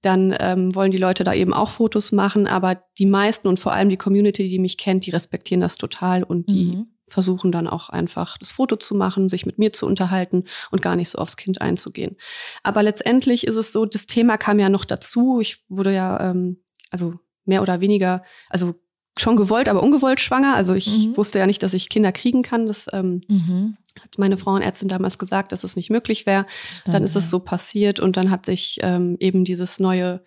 Dann 0.03 0.35
ähm, 0.39 0.75
wollen 0.75 0.91
die 0.91 0.99
Leute 0.99 1.25
da 1.25 1.35
eben 1.35 1.53
auch 1.53 1.69
Fotos 1.69 2.11
machen. 2.11 2.47
Aber 2.47 2.83
die 2.99 3.07
meisten 3.07 3.49
und 3.49 3.61
vor 3.61 3.73
allem 3.73 3.91
die 3.91 3.99
Community, 3.99 4.49
die 4.49 4.59
mich 4.59 4.79
kennt, 4.79 5.05
die 5.05 5.11
respektieren 5.11 5.61
das 5.61 5.77
total 5.77 6.23
und 6.23 6.51
die 6.51 6.77
mhm 6.77 6.87
versuchen 7.11 7.53
dann 7.53 7.67
auch 7.67 7.91
einfach 7.91 8.39
das 8.39 8.51
Foto 8.51 8.77
zu 8.77 8.95
machen, 8.95 9.29
sich 9.29 9.45
mit 9.45 9.59
mir 9.59 9.73
zu 9.73 9.87
unterhalten 9.87 10.45
und 10.71 10.81
gar 10.81 10.97
nicht 10.97 11.11
so 11.11 11.19
aufs 11.19 11.37
Kind 11.37 11.61
einzugehen. 11.61 12.17
Aber 12.63 12.83
letztendlich 12.83 13.47
ist 13.47 13.57
es 13.57 13.73
so, 13.73 13.85
das 13.85 14.07
Thema 14.07 14.39
kam 14.39 14.59
ja 14.59 14.69
noch 14.69 14.85
dazu. 14.85 15.41
Ich 15.41 15.65
wurde 15.69 15.93
ja, 15.93 16.31
ähm, 16.31 16.63
also 16.91 17.15
mehr 17.45 17.63
oder 17.63 17.81
weniger, 17.81 18.23
also 18.49 18.75
schon 19.19 19.37
gewollt, 19.37 19.69
aber 19.69 19.83
ungewollt 19.83 20.21
schwanger. 20.21 20.55
Also 20.55 20.75
ich 20.75 21.09
mhm. 21.09 21.17
wusste 21.17 21.39
ja 21.39 21.47
nicht, 21.47 21.63
dass 21.63 21.75
ich 21.75 21.89
Kinder 21.89 22.13
kriegen 22.13 22.43
kann. 22.43 22.67
Das 22.67 22.87
ähm, 22.93 23.23
mhm. 23.29 23.77
hat 24.01 24.19
meine 24.19 24.37
Frauenärztin 24.37 24.89
damals 24.89 25.19
gesagt, 25.19 25.53
dass 25.53 25.65
es 25.65 25.77
nicht 25.77 25.91
möglich 25.91 26.27
wäre. 26.27 26.47
Dann 26.87 27.05
ist 27.05 27.17
es 27.17 27.29
so 27.29 27.41
passiert 27.41 28.01
und 28.01 28.17
dann 28.17 28.31
hat 28.31 28.47
sich 28.47 28.79
ähm, 28.83 29.17
eben 29.21 29.45
dieses 29.45 29.81
neue 29.81 30.23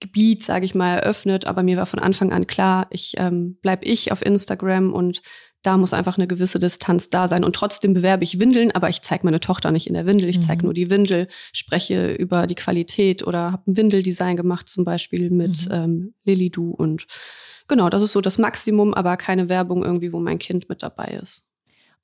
Gebiet, 0.00 0.42
sage 0.42 0.64
ich 0.64 0.74
mal, 0.74 0.98
eröffnet. 0.98 1.46
Aber 1.46 1.62
mir 1.62 1.76
war 1.76 1.86
von 1.86 1.98
Anfang 1.98 2.32
an 2.32 2.46
klar, 2.46 2.88
ich 2.90 3.14
ähm, 3.16 3.58
bleib 3.62 3.84
ich 3.84 4.12
auf 4.12 4.24
Instagram 4.24 4.92
und 4.92 5.22
da 5.64 5.78
muss 5.78 5.94
einfach 5.94 6.18
eine 6.18 6.26
gewisse 6.26 6.58
Distanz 6.58 7.10
da 7.10 7.26
sein. 7.26 7.42
Und 7.42 7.56
trotzdem 7.56 7.94
bewerbe 7.94 8.22
ich 8.22 8.38
Windeln, 8.38 8.70
aber 8.70 8.90
ich 8.90 9.00
zeige 9.00 9.24
meine 9.24 9.40
Tochter 9.40 9.72
nicht 9.72 9.86
in 9.86 9.94
der 9.94 10.06
Windel. 10.06 10.28
Ich 10.28 10.40
zeige 10.42 10.62
mhm. 10.62 10.66
nur 10.66 10.74
die 10.74 10.90
Windel, 10.90 11.26
spreche 11.52 12.12
über 12.12 12.46
die 12.46 12.54
Qualität 12.54 13.26
oder 13.26 13.50
habe 13.50 13.70
ein 13.70 13.76
Windeldesign 13.76 14.36
gemacht, 14.36 14.68
zum 14.68 14.84
Beispiel 14.84 15.30
mit 15.30 15.66
mhm. 15.66 15.74
ähm, 15.74 16.14
Lily 16.24 16.50
Du. 16.50 16.70
Und 16.70 17.06
genau, 17.66 17.88
das 17.88 18.02
ist 18.02 18.12
so 18.12 18.20
das 18.20 18.36
Maximum, 18.36 18.92
aber 18.92 19.16
keine 19.16 19.48
Werbung 19.48 19.82
irgendwie, 19.82 20.12
wo 20.12 20.20
mein 20.20 20.38
Kind 20.38 20.68
mit 20.68 20.82
dabei 20.82 21.18
ist. 21.20 21.48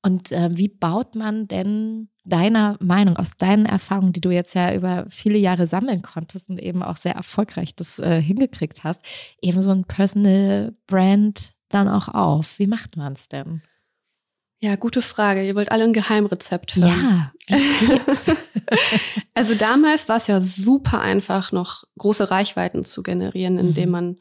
Und 0.02 0.32
äh, 0.32 0.48
wie 0.52 0.68
baut 0.68 1.14
man 1.14 1.46
denn 1.46 2.08
deiner 2.24 2.78
Meinung, 2.80 3.16
aus 3.16 3.36
deinen 3.36 3.66
Erfahrungen, 3.66 4.14
die 4.14 4.22
du 4.22 4.30
jetzt 4.30 4.54
ja 4.54 4.74
über 4.74 5.04
viele 5.10 5.36
Jahre 5.36 5.66
sammeln 5.66 6.00
konntest 6.00 6.48
und 6.48 6.58
eben 6.58 6.82
auch 6.82 6.96
sehr 6.96 7.14
erfolgreich 7.14 7.74
das 7.74 7.98
äh, 7.98 8.22
hingekriegt 8.22 8.84
hast, 8.84 9.04
eben 9.42 9.60
so 9.60 9.70
ein 9.70 9.84
Personal 9.84 10.74
Brand 10.86 11.52
dann 11.70 11.88
auch 11.88 12.08
auf? 12.08 12.58
Wie 12.58 12.66
macht 12.66 12.96
man 12.96 13.14
es 13.14 13.28
denn? 13.28 13.62
Ja, 14.62 14.76
gute 14.76 15.00
Frage. 15.00 15.46
Ihr 15.46 15.54
wollt 15.54 15.72
alle 15.72 15.84
ein 15.84 15.94
Geheimrezept 15.94 16.76
hören. 16.76 17.30
Ja. 17.48 17.56
also 19.34 19.54
damals 19.54 20.08
war 20.10 20.18
es 20.18 20.26
ja 20.26 20.42
super 20.42 21.00
einfach, 21.00 21.50
noch 21.50 21.84
große 21.96 22.30
Reichweiten 22.30 22.84
zu 22.84 23.02
generieren, 23.02 23.58
indem 23.58 23.86
mhm. 23.86 23.92
man 23.92 24.16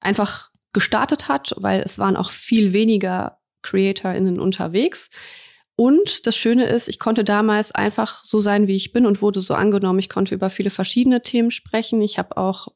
einfach 0.00 0.50
gestartet 0.72 1.28
hat, 1.28 1.54
weil 1.56 1.82
es 1.82 2.00
waren 2.00 2.16
auch 2.16 2.30
viel 2.30 2.72
weniger 2.72 3.38
CreatorInnen 3.62 4.40
unterwegs. 4.40 5.10
Und 5.76 6.26
das 6.26 6.36
Schöne 6.36 6.64
ist, 6.64 6.88
ich 6.88 6.98
konnte 6.98 7.22
damals 7.22 7.70
einfach 7.70 8.24
so 8.24 8.38
sein, 8.38 8.66
wie 8.66 8.76
ich 8.76 8.92
bin 8.92 9.06
und 9.06 9.22
wurde 9.22 9.40
so 9.40 9.54
angenommen. 9.54 9.98
Ich 9.98 10.08
konnte 10.08 10.34
über 10.34 10.50
viele 10.50 10.70
verschiedene 10.70 11.22
Themen 11.22 11.50
sprechen. 11.52 12.00
Ich 12.00 12.18
habe 12.18 12.36
auch 12.38 12.68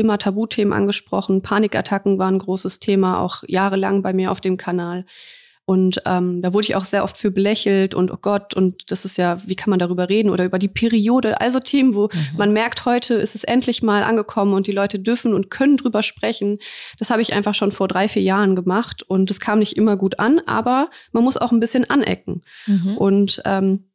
immer 0.00 0.18
Tabuthemen 0.18 0.72
angesprochen. 0.72 1.42
Panikattacken 1.42 2.18
waren 2.18 2.36
ein 2.36 2.40
großes 2.40 2.80
Thema, 2.80 3.20
auch 3.20 3.42
jahrelang 3.46 4.02
bei 4.02 4.12
mir 4.12 4.30
auf 4.30 4.40
dem 4.40 4.56
Kanal. 4.56 5.04
Und 5.70 6.02
ähm, 6.04 6.42
da 6.42 6.52
wurde 6.52 6.64
ich 6.64 6.74
auch 6.74 6.84
sehr 6.84 7.04
oft 7.04 7.16
für 7.16 7.30
belächelt 7.30 7.94
und 7.94 8.10
oh 8.10 8.16
Gott, 8.20 8.54
und 8.54 8.90
das 8.90 9.04
ist 9.04 9.16
ja, 9.18 9.38
wie 9.46 9.54
kann 9.54 9.70
man 9.70 9.78
darüber 9.78 10.08
reden 10.08 10.28
oder 10.28 10.44
über 10.44 10.58
die 10.58 10.66
Periode, 10.66 11.40
also 11.40 11.60
Themen, 11.60 11.94
wo 11.94 12.06
mhm. 12.06 12.36
man 12.36 12.52
merkt, 12.52 12.86
heute 12.86 13.14
ist 13.14 13.36
es 13.36 13.44
endlich 13.44 13.80
mal 13.80 14.02
angekommen 14.02 14.54
und 14.54 14.66
die 14.66 14.72
Leute 14.72 14.98
dürfen 14.98 15.32
und 15.32 15.48
können 15.48 15.76
drüber 15.76 16.02
sprechen. 16.02 16.58
Das 16.98 17.10
habe 17.10 17.22
ich 17.22 17.34
einfach 17.34 17.54
schon 17.54 17.70
vor 17.70 17.86
drei, 17.86 18.08
vier 18.08 18.22
Jahren 18.22 18.56
gemacht 18.56 19.04
und 19.04 19.30
das 19.30 19.38
kam 19.38 19.60
nicht 19.60 19.76
immer 19.76 19.96
gut 19.96 20.18
an, 20.18 20.40
aber 20.44 20.90
man 21.12 21.22
muss 21.22 21.36
auch 21.36 21.52
ein 21.52 21.60
bisschen 21.60 21.88
anecken. 21.88 22.42
Mhm. 22.66 22.96
Und 22.96 23.42
ähm, 23.44 23.89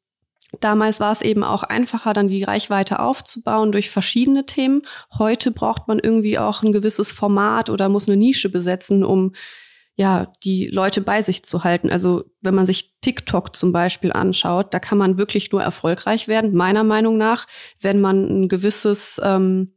Damals 0.61 0.99
war 0.99 1.11
es 1.11 1.21
eben 1.21 1.43
auch 1.43 1.63
einfacher, 1.63 2.13
dann 2.13 2.27
die 2.27 2.43
Reichweite 2.43 2.99
aufzubauen 2.99 3.71
durch 3.71 3.89
verschiedene 3.89 4.45
Themen. 4.45 4.81
Heute 5.17 5.51
braucht 5.51 5.87
man 5.87 5.99
irgendwie 5.99 6.37
auch 6.37 6.63
ein 6.63 6.71
gewisses 6.71 7.11
Format 7.11 7.69
oder 7.69 7.89
muss 7.89 8.07
eine 8.07 8.17
Nische 8.17 8.49
besetzen, 8.49 9.03
um 9.03 9.33
ja, 9.97 10.31
die 10.43 10.67
Leute 10.67 10.99
bei 10.99 11.21
sich 11.21 11.45
zu 11.45 11.63
halten. 11.63 11.89
Also 11.89 12.25
wenn 12.41 12.53
man 12.53 12.65
sich 12.65 12.99
TikTok 12.99 13.55
zum 13.55 13.71
Beispiel 13.71 14.11
anschaut, 14.11 14.73
da 14.73 14.79
kann 14.79 14.97
man 14.97 15.17
wirklich 15.17 15.51
nur 15.51 15.61
erfolgreich 15.61 16.27
werden, 16.27 16.53
meiner 16.53 16.83
Meinung 16.83 17.17
nach, 17.17 17.47
wenn 17.79 18.01
man 18.01 18.25
ein 18.25 18.49
gewisses 18.49 19.21
ähm, 19.23 19.74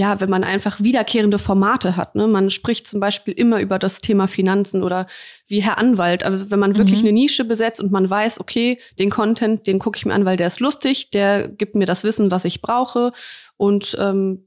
ja, 0.00 0.18
wenn 0.18 0.30
man 0.30 0.44
einfach 0.44 0.80
wiederkehrende 0.80 1.36
Formate 1.36 1.94
hat. 1.94 2.14
Ne? 2.14 2.26
Man 2.26 2.48
spricht 2.48 2.86
zum 2.86 3.00
Beispiel 3.00 3.34
immer 3.34 3.60
über 3.60 3.78
das 3.78 4.00
Thema 4.00 4.28
Finanzen 4.28 4.82
oder 4.82 5.06
wie 5.46 5.60
Herr 5.60 5.76
Anwalt. 5.76 6.24
Also 6.24 6.50
wenn 6.50 6.58
man 6.58 6.78
wirklich 6.78 7.02
mhm. 7.02 7.08
eine 7.08 7.12
Nische 7.12 7.44
besetzt 7.44 7.82
und 7.82 7.92
man 7.92 8.08
weiß, 8.08 8.40
okay, 8.40 8.78
den 8.98 9.10
Content, 9.10 9.66
den 9.66 9.78
gucke 9.78 9.98
ich 9.98 10.06
mir 10.06 10.14
an, 10.14 10.24
weil 10.24 10.38
der 10.38 10.46
ist 10.46 10.58
lustig, 10.58 11.10
der 11.10 11.48
gibt 11.48 11.74
mir 11.74 11.84
das 11.84 12.02
Wissen, 12.02 12.30
was 12.30 12.46
ich 12.46 12.62
brauche. 12.62 13.12
Und 13.58 13.94
ähm, 14.00 14.46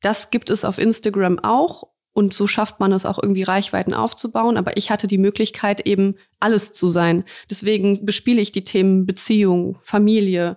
das 0.00 0.30
gibt 0.30 0.50
es 0.50 0.64
auf 0.64 0.78
Instagram 0.78 1.38
auch. 1.38 1.84
Und 2.12 2.34
so 2.34 2.48
schafft 2.48 2.80
man 2.80 2.90
es 2.90 3.06
auch 3.06 3.22
irgendwie 3.22 3.44
Reichweiten 3.44 3.94
aufzubauen. 3.94 4.56
Aber 4.56 4.76
ich 4.76 4.90
hatte 4.90 5.06
die 5.06 5.18
Möglichkeit, 5.18 5.86
eben 5.86 6.16
alles 6.40 6.72
zu 6.72 6.88
sein. 6.88 7.22
Deswegen 7.48 8.04
bespiele 8.04 8.40
ich 8.40 8.50
die 8.50 8.64
Themen 8.64 9.06
Beziehung, 9.06 9.76
Familie, 9.76 10.56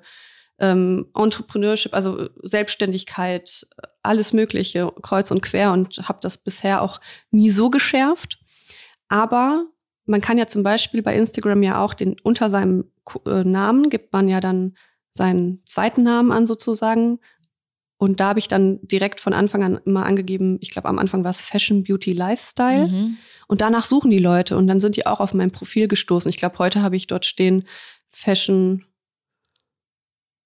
ähm, 0.57 1.11
Entrepreneurship, 1.15 1.93
also 1.93 2.29
Selbstständigkeit, 2.41 3.67
alles 4.03 4.33
Mögliche, 4.33 4.91
kreuz 5.01 5.31
und 5.31 5.41
quer 5.41 5.71
und 5.71 5.97
habe 6.07 6.19
das 6.21 6.37
bisher 6.37 6.81
auch 6.81 6.99
nie 7.31 7.49
so 7.49 7.69
geschärft. 7.69 8.39
Aber 9.07 9.65
man 10.05 10.21
kann 10.21 10.37
ja 10.37 10.47
zum 10.47 10.63
Beispiel 10.63 11.01
bei 11.01 11.15
Instagram 11.15 11.63
ja 11.63 11.83
auch 11.83 11.93
den 11.93 12.19
unter 12.21 12.49
seinem 12.49 12.91
äh, 13.25 13.43
Namen 13.43 13.89
gibt 13.89 14.13
man 14.13 14.27
ja 14.27 14.39
dann 14.41 14.75
seinen 15.11 15.61
zweiten 15.65 16.03
Namen 16.03 16.31
an 16.31 16.45
sozusagen. 16.45 17.19
Und 17.97 18.19
da 18.19 18.29
habe 18.29 18.39
ich 18.39 18.49
dann 18.49 18.79
direkt 18.81 19.21
von 19.21 19.31
Anfang 19.31 19.63
an 19.63 19.79
immer 19.85 20.05
angegeben, 20.05 20.57
ich 20.59 20.71
glaube 20.71 20.89
am 20.89 20.99
Anfang 20.99 21.23
war 21.23 21.31
es 21.31 21.39
Fashion, 21.39 21.83
Beauty, 21.83 22.11
Lifestyle. 22.11 22.87
Mhm. 22.87 23.17
Und 23.47 23.61
danach 23.61 23.85
suchen 23.85 24.11
die 24.11 24.19
Leute 24.19 24.57
und 24.57 24.67
dann 24.67 24.81
sind 24.81 24.97
die 24.97 25.05
auch 25.05 25.21
auf 25.21 25.33
mein 25.33 25.51
Profil 25.51 25.87
gestoßen. 25.87 26.29
Ich 26.29 26.37
glaube, 26.37 26.59
heute 26.59 26.81
habe 26.81 26.97
ich 26.97 27.07
dort 27.07 27.25
stehen 27.25 27.65
Fashion, 28.09 28.83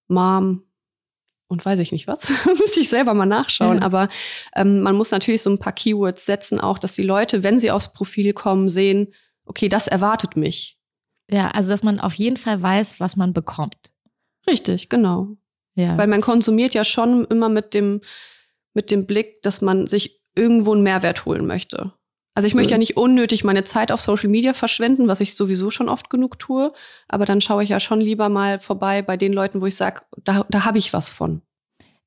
Mom 0.07 0.66
und 1.47 1.65
weiß 1.65 1.79
ich 1.79 1.91
nicht 1.91 2.07
was. 2.07 2.29
muss 2.45 2.77
ich 2.77 2.89
selber 2.89 3.13
mal 3.13 3.25
nachschauen. 3.25 3.79
Ja. 3.79 3.83
Aber 3.83 4.09
ähm, 4.55 4.81
man 4.81 4.95
muss 4.95 5.11
natürlich 5.11 5.41
so 5.41 5.49
ein 5.49 5.59
paar 5.59 5.73
Keywords 5.73 6.25
setzen, 6.25 6.59
auch, 6.59 6.77
dass 6.77 6.93
die 6.93 7.03
Leute, 7.03 7.43
wenn 7.43 7.59
sie 7.59 7.71
aufs 7.71 7.93
Profil 7.93 8.33
kommen, 8.33 8.69
sehen, 8.69 9.13
okay, 9.45 9.69
das 9.69 9.87
erwartet 9.87 10.35
mich. 10.35 10.77
Ja, 11.29 11.49
also 11.49 11.69
dass 11.69 11.83
man 11.83 11.99
auf 11.99 12.13
jeden 12.13 12.37
Fall 12.37 12.61
weiß, 12.61 12.99
was 12.99 13.15
man 13.15 13.33
bekommt. 13.33 13.75
Richtig, 14.45 14.89
genau. 14.89 15.35
Ja. 15.75 15.97
Weil 15.97 16.07
man 16.07 16.21
konsumiert 16.21 16.73
ja 16.73 16.83
schon 16.83 17.25
immer 17.25 17.49
mit 17.49 17.73
dem, 17.73 18.01
mit 18.73 18.91
dem 18.91 19.05
Blick, 19.05 19.41
dass 19.41 19.61
man 19.61 19.87
sich 19.87 20.21
irgendwo 20.35 20.73
einen 20.73 20.83
Mehrwert 20.83 21.25
holen 21.25 21.45
möchte. 21.45 21.93
Also 22.37 22.47
ich 22.47 22.53
möchte 22.53 22.73
ja 22.73 22.77
nicht 22.77 22.97
unnötig 22.97 23.43
meine 23.43 23.63
Zeit 23.63 23.91
auf 23.91 23.99
Social 23.99 24.29
Media 24.29 24.53
verschwenden, 24.53 25.07
was 25.07 25.21
ich 25.21 25.33
sowieso 25.33 25.71
schon 25.71 25.89
oft 25.89 26.11
genug 26.11 26.37
tue. 26.37 26.71
Aber 27.07 27.25
dann 27.25 27.41
schaue 27.41 27.63
ich 27.63 27.69
ja 27.71 27.79
schon 27.79 27.99
lieber 27.99 28.29
mal 28.29 28.59
vorbei 28.59 29.01
bei 29.01 29.17
den 29.17 29.33
Leuten, 29.33 29.59
wo 29.59 29.65
ich 29.65 29.75
sage, 29.75 30.01
da, 30.23 30.45
da 30.47 30.63
habe 30.63 30.77
ich 30.77 30.93
was 30.93 31.09
von. 31.09 31.41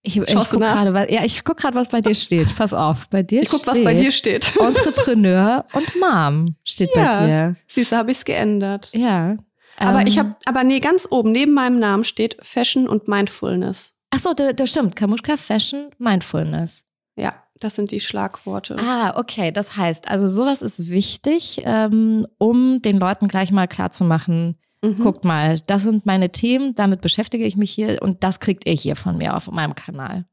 Ich, 0.02 0.18
ich 0.18 0.32
gucke 0.32 0.58
gerade, 0.58 1.12
ja, 1.12 1.24
ich 1.24 1.42
guck 1.42 1.56
gerade, 1.56 1.74
was 1.74 1.88
bei 1.88 2.00
dir 2.00 2.14
steht. 2.14 2.54
Pass 2.54 2.72
auf, 2.72 3.08
bei 3.08 3.24
dir 3.24 3.42
ich 3.42 3.48
guck, 3.48 3.62
steht. 3.62 3.72
was 3.72 3.82
bei 3.82 3.92
dir 3.92 4.12
steht. 4.12 4.56
Entrepreneur 4.60 5.64
und 5.72 5.96
Mom 5.98 6.54
steht 6.62 6.90
ja, 6.94 7.18
bei 7.18 7.26
dir. 7.26 7.56
Siehst 7.66 7.90
du, 7.90 7.96
habe 7.96 8.12
ich 8.12 8.18
es 8.18 8.24
geändert. 8.24 8.90
Ja. 8.92 9.36
Aber 9.78 10.02
ähm, 10.02 10.06
ich 10.06 10.16
habe, 10.16 10.36
aber 10.44 10.62
nee, 10.62 10.78
ganz 10.78 11.08
oben 11.10 11.32
neben 11.32 11.54
meinem 11.54 11.80
Namen 11.80 12.04
steht 12.04 12.36
Fashion 12.40 12.88
und 12.88 13.08
Mindfulness. 13.08 13.98
Ach 14.10 14.20
so, 14.20 14.32
das 14.32 14.70
stimmt. 14.70 14.94
Kamuschka 14.94 15.36
Fashion 15.36 15.90
Mindfulness. 15.98 16.84
Ja, 17.16 17.34
das 17.60 17.76
sind 17.76 17.90
die 17.90 18.00
Schlagworte. 18.00 18.76
Ah, 18.80 19.18
okay. 19.18 19.52
Das 19.52 19.76
heißt, 19.76 20.08
also 20.08 20.28
sowas 20.28 20.62
ist 20.62 20.88
wichtig, 20.88 21.62
ähm, 21.64 22.26
um 22.38 22.82
den 22.82 22.98
Leuten 22.98 23.28
gleich 23.28 23.52
mal 23.52 23.68
klarzumachen, 23.68 24.58
mhm. 24.82 24.98
guckt 24.98 25.24
mal, 25.24 25.60
das 25.66 25.82
sind 25.82 26.06
meine 26.06 26.32
Themen, 26.32 26.74
damit 26.74 27.02
beschäftige 27.02 27.44
ich 27.44 27.56
mich 27.56 27.70
hier 27.70 28.02
und 28.02 28.24
das 28.24 28.40
kriegt 28.40 28.66
ihr 28.66 28.72
hier 28.72 28.96
von 28.96 29.18
mir 29.18 29.36
auf 29.36 29.50
meinem 29.50 29.74
Kanal. 29.74 30.24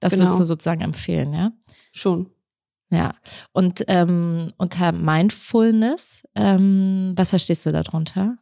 Das 0.00 0.12
genau. 0.12 0.24
würdest 0.24 0.40
du 0.40 0.44
sozusagen 0.44 0.80
empfehlen, 0.80 1.32
ja? 1.32 1.52
Schon. 1.92 2.30
Ja. 2.90 3.14
Und 3.52 3.84
ähm, 3.86 4.52
unter 4.56 4.92
Mindfulness, 4.92 6.24
ähm, 6.34 7.12
was 7.14 7.30
verstehst 7.30 7.66
du 7.66 7.72
darunter? 7.72 8.36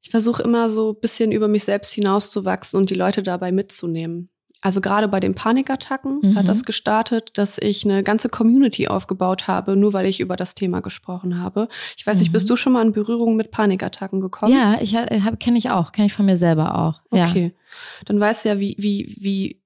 Ich 0.00 0.10
versuche 0.10 0.42
immer 0.42 0.68
so 0.68 0.92
ein 0.92 1.00
bisschen 1.00 1.32
über 1.32 1.48
mich 1.48 1.64
selbst 1.64 1.92
hinauszuwachsen 1.92 2.78
und 2.78 2.88
die 2.90 2.94
Leute 2.94 3.22
dabei 3.22 3.52
mitzunehmen. 3.52 4.30
Also 4.60 4.80
gerade 4.80 5.06
bei 5.06 5.20
den 5.20 5.34
Panikattacken 5.34 6.20
mhm. 6.20 6.34
hat 6.34 6.48
das 6.48 6.64
gestartet, 6.64 7.30
dass 7.38 7.58
ich 7.58 7.84
eine 7.84 8.02
ganze 8.02 8.28
Community 8.28 8.88
aufgebaut 8.88 9.46
habe, 9.46 9.76
nur 9.76 9.92
weil 9.92 10.06
ich 10.06 10.18
über 10.18 10.34
das 10.34 10.56
Thema 10.56 10.80
gesprochen 10.80 11.40
habe. 11.40 11.68
Ich 11.96 12.04
weiß 12.04 12.18
nicht, 12.18 12.32
bist 12.32 12.46
mhm. 12.46 12.48
du 12.48 12.56
schon 12.56 12.72
mal 12.72 12.84
in 12.84 12.92
Berührung 12.92 13.36
mit 13.36 13.52
Panikattacken 13.52 14.20
gekommen? 14.20 14.52
Ja, 14.52 14.76
ich 14.80 14.96
habe 14.96 15.36
kenne 15.36 15.58
ich 15.58 15.70
auch, 15.70 15.92
kenne 15.92 16.06
ich 16.06 16.12
von 16.12 16.26
mir 16.26 16.36
selber 16.36 16.76
auch. 16.76 17.02
Okay, 17.10 17.52
ja. 17.54 18.02
dann 18.06 18.18
weißt 18.18 18.44
du 18.44 18.48
ja, 18.48 18.60
wie 18.60 18.74
wie 18.78 19.14
wie 19.20 19.62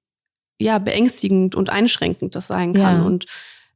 ja 0.59 0.77
beängstigend 0.77 1.55
und 1.55 1.71
einschränkend 1.71 2.35
das 2.35 2.45
sein 2.45 2.73
kann 2.73 2.97
ja. 2.97 3.03
und 3.03 3.25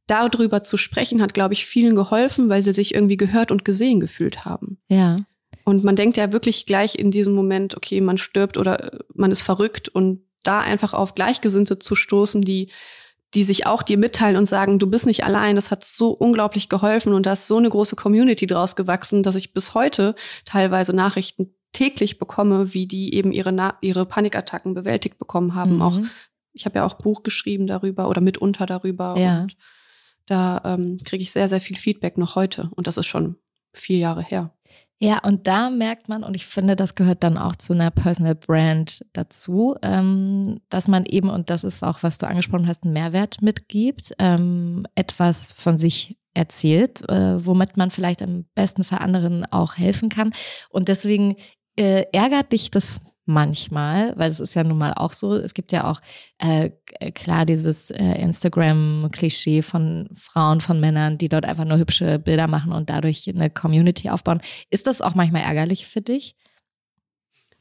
darüber 0.06 0.62
zu 0.62 0.76
sprechen 0.76 1.20
hat, 1.20 1.34
glaube 1.34 1.52
ich, 1.52 1.66
vielen 1.66 1.94
geholfen, 1.94 2.48
weil 2.48 2.62
sie 2.62 2.72
sich 2.72 2.94
irgendwie 2.94 3.16
gehört 3.16 3.50
und 3.50 3.64
gesehen 3.64 4.00
gefühlt 4.00 4.44
haben. 4.44 4.78
Ja. 4.88 5.16
Und 5.64 5.84
man 5.84 5.96
denkt 5.96 6.16
ja 6.16 6.32
wirklich 6.32 6.64
gleich 6.64 6.94
in 6.94 7.10
diesem 7.10 7.34
Moment, 7.34 7.76
okay, 7.76 8.00
man 8.00 8.16
stirbt 8.16 8.56
oder 8.56 9.00
man 9.14 9.30
ist 9.30 9.42
verrückt 9.42 9.88
und 9.90 10.22
da 10.42 10.60
einfach 10.60 10.94
auf 10.94 11.14
Gleichgesinnte 11.14 11.78
zu 11.78 11.94
stoßen, 11.94 12.42
die 12.42 12.70
die 13.34 13.42
sich 13.42 13.66
auch 13.66 13.82
dir 13.82 13.98
mitteilen 13.98 14.36
und 14.36 14.46
sagen, 14.46 14.78
du 14.78 14.86
bist 14.86 15.04
nicht 15.04 15.24
allein, 15.24 15.56
das 15.56 15.70
hat 15.70 15.84
so 15.84 16.10
unglaublich 16.10 16.68
geholfen 16.68 17.12
und 17.12 17.26
da 17.26 17.32
ist 17.32 17.46
so 17.46 17.58
eine 17.58 17.68
große 17.68 17.94
Community 17.94 18.46
draus 18.46 18.74
gewachsen, 18.74 19.22
dass 19.22 19.34
ich 19.34 19.52
bis 19.52 19.74
heute 19.74 20.14
teilweise 20.46 20.96
Nachrichten 20.96 21.54
täglich 21.72 22.18
bekomme, 22.18 22.72
wie 22.72 22.86
die 22.86 23.14
eben 23.14 23.30
ihre, 23.32 23.52
Na 23.52 23.76
ihre 23.82 24.06
Panikattacken 24.06 24.72
bewältigt 24.72 25.18
bekommen 25.18 25.54
haben. 25.54 25.76
Mhm. 25.76 25.82
Auch 25.82 25.98
ich 26.54 26.64
habe 26.64 26.76
ja 26.76 26.86
auch 26.86 26.94
Buch 26.94 27.22
geschrieben 27.22 27.66
darüber 27.66 28.08
oder 28.08 28.20
mitunter 28.20 28.64
darüber 28.64 29.14
ja. 29.18 29.42
und 29.42 29.56
da 30.26 30.60
ähm, 30.64 30.98
kriege 31.04 31.22
ich 31.22 31.30
sehr, 31.30 31.48
sehr 31.48 31.60
viel 31.60 31.76
Feedback 31.76 32.18
noch 32.18 32.34
heute 32.34 32.70
und 32.74 32.86
das 32.86 32.96
ist 32.96 33.06
schon 33.06 33.36
vier 33.72 33.98
Jahre 33.98 34.22
her. 34.22 34.54
Ja, 35.00 35.20
und 35.24 35.46
da 35.46 35.70
merkt 35.70 36.08
man, 36.08 36.24
und 36.24 36.34
ich 36.34 36.46
finde, 36.46 36.74
das 36.74 36.96
gehört 36.96 37.22
dann 37.22 37.38
auch 37.38 37.54
zu 37.54 37.72
einer 37.72 37.92
Personal 37.92 38.34
Brand 38.34 39.04
dazu, 39.12 39.76
ähm, 39.82 40.60
dass 40.70 40.88
man 40.88 41.06
eben, 41.06 41.30
und 41.30 41.50
das 41.50 41.62
ist 41.62 41.84
auch, 41.84 42.02
was 42.02 42.18
du 42.18 42.26
angesprochen 42.26 42.66
hast, 42.66 42.82
einen 42.82 42.94
Mehrwert 42.94 43.40
mitgibt, 43.40 44.12
ähm, 44.18 44.86
etwas 44.96 45.52
von 45.52 45.78
sich 45.78 46.18
erzählt, 46.34 47.08
äh, 47.08 47.44
womit 47.44 47.76
man 47.76 47.92
vielleicht 47.92 48.22
am 48.22 48.46
besten 48.56 48.82
für 48.82 49.00
anderen 49.00 49.44
auch 49.52 49.76
helfen 49.76 50.08
kann. 50.08 50.32
Und 50.68 50.88
deswegen 50.88 51.36
äh, 51.78 52.04
ärgert 52.12 52.50
dich 52.50 52.72
das 52.72 53.00
manchmal, 53.28 54.14
weil 54.16 54.30
es 54.30 54.40
ist 54.40 54.54
ja 54.54 54.64
nun 54.64 54.78
mal 54.78 54.94
auch 54.94 55.12
so, 55.12 55.34
es 55.34 55.54
gibt 55.54 55.70
ja 55.70 55.90
auch 55.90 56.00
äh, 56.38 56.70
klar 57.10 57.44
dieses 57.44 57.90
äh, 57.90 58.14
Instagram-Klischee 58.22 59.62
von 59.62 60.08
Frauen, 60.14 60.60
von 60.60 60.80
Männern, 60.80 61.18
die 61.18 61.28
dort 61.28 61.44
einfach 61.44 61.66
nur 61.66 61.78
hübsche 61.78 62.18
Bilder 62.18 62.48
machen 62.48 62.72
und 62.72 62.90
dadurch 62.90 63.28
eine 63.28 63.50
Community 63.50 64.08
aufbauen. 64.08 64.40
Ist 64.70 64.86
das 64.86 65.02
auch 65.02 65.14
manchmal 65.14 65.42
ärgerlich 65.42 65.86
für 65.86 66.00
dich? 66.00 66.36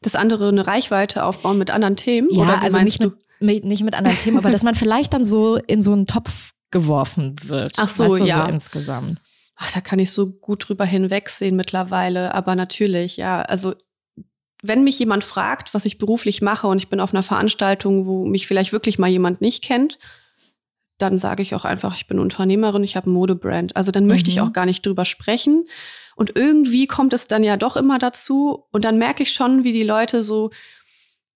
Dass 0.02 0.16
andere 0.16 0.48
eine 0.48 0.66
Reichweite 0.66 1.24
aufbauen 1.26 1.58
mit 1.58 1.70
anderen 1.70 1.98
Themen? 1.98 2.30
Ja, 2.32 2.44
oder 2.44 2.64
also 2.64 2.80
nicht 2.80 3.00
mit, 3.00 3.14
mit, 3.42 3.66
nicht 3.66 3.84
mit 3.84 3.96
anderen 3.96 4.18
Themen, 4.18 4.38
aber 4.38 4.52
dass 4.52 4.64
man 4.64 4.76
vielleicht 4.76 5.14
dann 5.14 5.26
so 5.26 5.58
in 5.58 5.84
so 5.84 5.92
einen 5.92 6.08
Topf 6.08 6.54
geworfen 6.72 7.36
wird. 7.44 7.74
Ach 7.78 7.90
so, 7.90 8.06
weißt 8.06 8.22
du, 8.22 8.26
ja. 8.26 8.46
So 8.46 8.52
insgesamt. 8.52 9.20
Ach, 9.58 9.72
da 9.72 9.82
kann 9.82 10.00
ich 10.00 10.12
so 10.12 10.32
gut 10.32 10.70
drüber 10.70 10.86
hinwegsehen 10.86 11.56
mittlerweile. 11.56 12.34
Aber 12.34 12.56
natürlich, 12.56 13.18
ja, 13.18 13.42
also 13.42 13.74
wenn 14.64 14.84
mich 14.84 14.98
jemand 15.00 15.24
fragt, 15.24 15.74
was 15.74 15.86
ich 15.86 15.98
beruflich 15.98 16.42
mache 16.42 16.68
und 16.68 16.78
ich 16.78 16.90
bin 16.90 17.00
auf 17.00 17.14
einer 17.14 17.24
Veranstaltung, 17.24 18.06
wo 18.06 18.26
mich 18.26 18.48
vielleicht 18.48 18.74
wirklich 18.74 18.98
mal 18.98 19.08
jemand 19.08 19.42
nicht 19.42 19.64
kennt, 19.64 20.00
dann 20.98 21.20
sage 21.20 21.44
ich 21.44 21.54
auch 21.54 21.66
einfach, 21.66 21.96
ich 21.96 22.08
bin 22.08 22.20
Unternehmerin, 22.20 22.84
ich 22.84 22.96
habe 22.96 23.10
Modebrand. 23.10 23.76
Also 23.76 23.92
dann 23.92 24.08
möchte 24.08 24.32
ich 24.32 24.38
mhm. 24.38 24.44
auch 24.44 24.54
gar 24.54 24.66
nicht 24.66 24.86
drüber 24.86 25.06
sprechen. 25.06 25.68
Und 26.16 26.36
irgendwie 26.36 26.88
kommt 26.88 27.14
es 27.14 27.28
dann 27.28 27.44
ja 27.44 27.56
doch 27.56 27.78
immer 27.78 28.00
dazu. 28.00 28.66
Und 28.72 28.84
dann 28.84 28.98
merke 28.98 29.22
ich 29.22 29.32
schon, 29.32 29.64
wie 29.64 29.74
die 29.74 29.84
Leute 29.84 30.24
so 30.24 30.50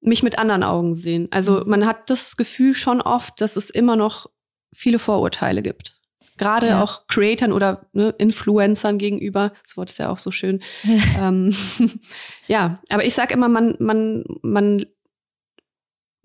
mich 0.02 0.24
mit 0.24 0.40
anderen 0.40 0.64
Augen 0.64 0.96
sehen. 0.96 1.28
Also 1.30 1.60
mhm. 1.60 1.70
man 1.70 1.86
hat 1.86 2.10
das 2.10 2.38
Gefühl 2.38 2.74
schon 2.74 3.02
oft, 3.02 3.40
dass 3.40 3.56
es 3.56 3.70
immer 3.70 3.96
noch 3.96 4.32
viele 4.74 4.98
Vorurteile 4.98 5.62
gibt. 5.62 6.01
Gerade 6.38 6.68
ja. 6.70 6.84
auch 6.84 7.08
Creatern 7.08 7.52
oder 7.52 7.86
ne, 7.94 8.14
Influencern 8.18 8.98
gegenüber. 8.98 9.54
Das 9.64 9.78
Wort 9.78 9.90
ist 9.90 10.00
ja 10.00 10.10
auch 10.10 10.18
so 10.18 10.32
schön. 10.32 10.60
Ja, 10.84 11.28
ähm, 11.28 11.56
ja 12.48 12.80
aber 12.90 13.06
ich 13.06 13.14
sage 13.14 13.34
immer, 13.34 13.50
man, 13.50 13.76
man, 13.80 14.24
man 14.42 14.86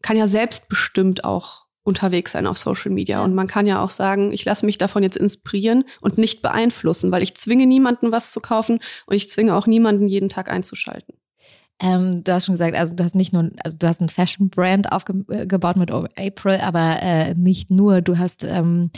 kann 0.03 0.17
ja 0.17 0.27
selbstbestimmt 0.27 1.25
auch 1.25 1.67
unterwegs 1.87 2.33
sein 2.33 2.47
auf 2.47 2.59
Social 2.59 2.91
Media. 2.91 3.23
Und 3.23 3.35
man 3.35 3.47
kann 3.47 3.67
ja 3.67 3.83
auch 3.83 3.91
sagen, 3.91 4.33
ich 4.33 4.45
lasse 4.45 4.67
mich 4.67 4.77
davon 4.77 5.03
jetzt 5.03 5.17
inspirieren 5.17 5.85
und 6.01 6.19
nicht 6.19 6.43
beeinflussen, 6.43 7.13
weil 7.13 7.23
ich 7.23 7.37
zwinge 7.37 7.67
niemanden 7.67 8.11
was 8.11 8.33
zu 8.33 8.41
kaufen 8.41 8.81
und 9.07 9.15
ich 9.15 9.31
zwinge 9.31 9.55
auch 9.55 9.67
niemanden 9.67 10.09
jeden 10.09 10.29
Tag 10.29 10.51
einzuschalten. 10.51 11.15
Ähm, 11.79 12.25
du 12.25 12.33
hast 12.33 12.47
schon 12.47 12.55
gesagt, 12.55 12.75
also 12.75 12.95
du 12.95 13.05
hast 13.05 13.15
nicht 13.15 13.33
nur, 13.33 13.51
also 13.63 13.77
du 13.77 13.87
hast 13.87 14.01
ein 14.01 14.09
Fashion-Brand 14.09 14.91
aufgebaut 14.91 15.77
mit 15.77 15.91
April, 15.91 16.59
aber 16.61 17.03
äh, 17.03 17.35
nicht 17.35 17.71
nur. 17.71 18.01
Du 18.01 18.19
hast 18.19 18.45
ähm, 18.45 18.91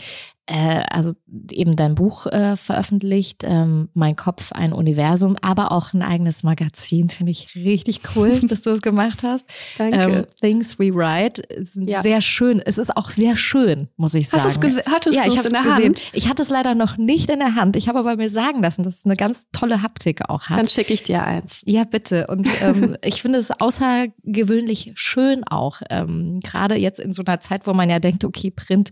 äh, 0.49 0.83
also 0.89 1.11
eben 1.51 1.75
dein 1.75 1.93
Buch 1.93 2.25
äh, 2.25 2.57
veröffentlicht, 2.57 3.43
ähm, 3.45 3.89
Mein 3.93 4.15
Kopf, 4.15 4.51
ein 4.51 4.73
Universum, 4.73 5.35
aber 5.41 5.71
auch 5.71 5.93
ein 5.93 6.01
eigenes 6.01 6.41
Magazin. 6.41 7.09
Finde 7.09 7.31
ich 7.31 7.53
richtig 7.55 8.01
cool, 8.15 8.31
dass 8.47 8.63
du 8.63 8.71
es 8.71 8.81
gemacht 8.81 9.19
hast. 9.21 9.47
Danke. 9.77 9.97
Ähm, 9.97 10.25
Things 10.41 10.79
We 10.79 10.93
Write 10.93 11.41
ist 11.43 11.75
ja. 11.75 12.01
sehr 12.01 12.21
schön. 12.21 12.61
Es 12.65 12.79
ist 12.79 12.97
auch 12.97 13.09
sehr 13.09 13.35
schön, 13.35 13.89
muss 13.95 14.15
ich 14.15 14.27
sagen. 14.29 14.43
Hast 14.43 14.63
du's 14.63 14.77
hattest 14.85 15.15
ja, 15.15 15.25
ich 15.25 15.37
habe 15.37 15.41
es 15.41 15.45
in 15.45 15.53
der 15.53 15.61
gesehen. 15.61 15.95
Hand? 15.95 16.01
Ich 16.13 16.27
hatte 16.27 16.41
es 16.41 16.49
leider 16.49 16.73
noch 16.73 16.97
nicht 16.97 17.29
in 17.29 17.39
der 17.39 17.53
Hand. 17.53 17.75
Ich 17.75 17.87
habe 17.87 17.99
aber 17.99 18.15
mir 18.15 18.29
sagen 18.29 18.61
lassen, 18.61 18.81
dass 18.81 18.99
es 18.99 19.05
eine 19.05 19.15
ganz 19.15 19.47
tolle 19.51 19.83
Haptik 19.83 20.29
auch 20.29 20.49
hat. 20.49 20.57
Dann 20.57 20.67
schicke 20.67 20.93
ich 20.93 21.03
dir 21.03 21.23
eins. 21.23 21.61
Ja, 21.65 21.83
bitte. 21.83 22.25
Und 22.25 22.49
ähm, 22.61 22.97
ich 23.03 23.21
finde 23.21 23.37
es 23.37 23.51
außergewöhnlich 23.51 24.93
schön 24.95 25.43
auch. 25.43 25.81
Ähm, 25.91 26.39
Gerade 26.43 26.75
jetzt 26.75 26.99
in 26.99 27.13
so 27.13 27.21
einer 27.23 27.39
Zeit, 27.39 27.67
wo 27.67 27.73
man 27.73 27.89
ja 27.89 27.99
denkt, 27.99 28.25
okay, 28.25 28.49
Print, 28.49 28.89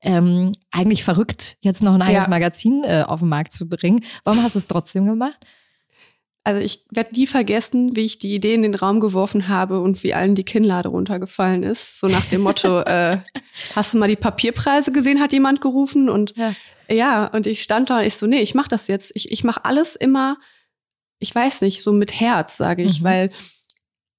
ähm, 0.00 0.50
eigentlich 0.76 1.04
verrückt, 1.04 1.56
jetzt 1.60 1.82
noch 1.82 1.94
ein 1.94 2.02
eigenes 2.02 2.26
ja. 2.26 2.30
Magazin 2.30 2.84
äh, 2.84 3.04
auf 3.06 3.20
den 3.20 3.30
Markt 3.30 3.52
zu 3.52 3.68
bringen. 3.68 4.04
Warum 4.24 4.42
hast 4.42 4.54
du 4.54 4.58
es 4.58 4.68
trotzdem 4.68 5.06
gemacht? 5.06 5.38
Also 6.44 6.60
ich 6.60 6.84
werde 6.90 7.16
nie 7.16 7.26
vergessen, 7.26 7.96
wie 7.96 8.04
ich 8.04 8.18
die 8.18 8.32
Idee 8.32 8.54
in 8.54 8.62
den 8.62 8.76
Raum 8.76 9.00
geworfen 9.00 9.48
habe 9.48 9.80
und 9.80 10.04
wie 10.04 10.14
allen 10.14 10.36
die 10.36 10.44
Kinnlade 10.44 10.90
runtergefallen 10.90 11.64
ist. 11.64 11.98
So 11.98 12.06
nach 12.06 12.24
dem 12.26 12.42
Motto, 12.42 12.80
äh, 12.82 13.18
hast 13.74 13.94
du 13.94 13.98
mal 13.98 14.06
die 14.06 14.16
Papierpreise 14.16 14.92
gesehen, 14.92 15.20
hat 15.20 15.32
jemand 15.32 15.60
gerufen. 15.60 16.08
Und 16.08 16.34
ja, 16.36 16.54
ja 16.88 17.26
und 17.26 17.48
ich 17.48 17.62
stand 17.62 17.90
da 17.90 17.98
und 17.98 18.04
ich 18.04 18.14
so, 18.14 18.26
nee, 18.26 18.42
ich 18.42 18.54
mache 18.54 18.68
das 18.68 18.86
jetzt. 18.86 19.10
Ich, 19.16 19.32
ich 19.32 19.42
mache 19.42 19.64
alles 19.64 19.96
immer, 19.96 20.36
ich 21.18 21.34
weiß 21.34 21.62
nicht, 21.62 21.82
so 21.82 21.90
mit 21.90 22.20
Herz, 22.20 22.58
sage 22.58 22.82
ich, 22.82 23.00
mhm. 23.00 23.04
weil 23.04 23.28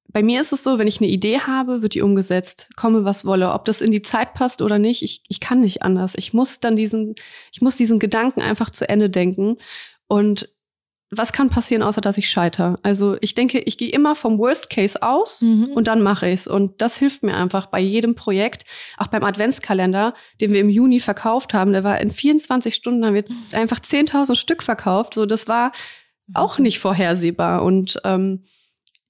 bei 0.09 0.23
mir 0.23 0.41
ist 0.41 0.53
es 0.53 0.63
so, 0.63 0.79
wenn 0.79 0.87
ich 0.87 1.01
eine 1.01 1.09
Idee 1.09 1.41
habe, 1.41 1.81
wird 1.81 1.93
die 1.93 2.01
umgesetzt, 2.01 2.69
komme 2.75 3.03
was 3.03 3.25
wolle. 3.25 3.51
Ob 3.51 3.65
das 3.65 3.81
in 3.81 3.91
die 3.91 4.01
Zeit 4.01 4.33
passt 4.33 4.61
oder 4.61 4.79
nicht, 4.79 5.03
ich, 5.03 5.21
ich 5.27 5.39
kann 5.39 5.59
nicht 5.59 5.83
anders. 5.83 6.15
Ich 6.15 6.33
muss 6.33 6.59
dann 6.59 6.75
diesen, 6.75 7.15
ich 7.51 7.61
muss 7.61 7.75
diesen 7.75 7.99
Gedanken 7.99 8.41
einfach 8.41 8.69
zu 8.69 8.87
Ende 8.87 9.09
denken. 9.09 9.57
Und 10.07 10.49
was 11.09 11.31
kann 11.31 11.49
passieren, 11.49 11.83
außer 11.83 12.01
dass 12.01 12.17
ich 12.17 12.29
scheitere? 12.29 12.79
Also 12.83 13.17
ich 13.21 13.33
denke, 13.33 13.59
ich 13.59 13.77
gehe 13.77 13.91
immer 13.91 14.13
vom 14.15 14.37
Worst 14.39 14.69
Case 14.69 15.01
aus 15.01 15.41
mhm. 15.41 15.71
und 15.73 15.87
dann 15.87 16.01
mache 16.01 16.29
ich's. 16.29 16.47
Und 16.47 16.81
das 16.81 16.97
hilft 16.97 17.23
mir 17.23 17.35
einfach 17.35 17.67
bei 17.67 17.79
jedem 17.79 18.15
Projekt, 18.15 18.65
auch 18.97 19.07
beim 19.07 19.23
Adventskalender, 19.23 20.13
den 20.41 20.51
wir 20.51 20.59
im 20.59 20.69
Juni 20.69 20.99
verkauft 20.99 21.53
haben. 21.53 21.71
Der 21.71 21.83
war 21.83 21.99
in 22.01 22.11
24 22.11 22.75
Stunden, 22.75 23.05
haben 23.05 23.13
wir 23.13 23.23
einfach 23.53 23.79
10.000 23.79 24.35
Stück 24.35 24.63
verkauft. 24.63 25.13
So, 25.13 25.25
das 25.25 25.47
war 25.47 25.71
auch 26.33 26.59
nicht 26.59 26.79
vorhersehbar. 26.79 27.63
Und 27.63 28.01
ähm, 28.03 28.43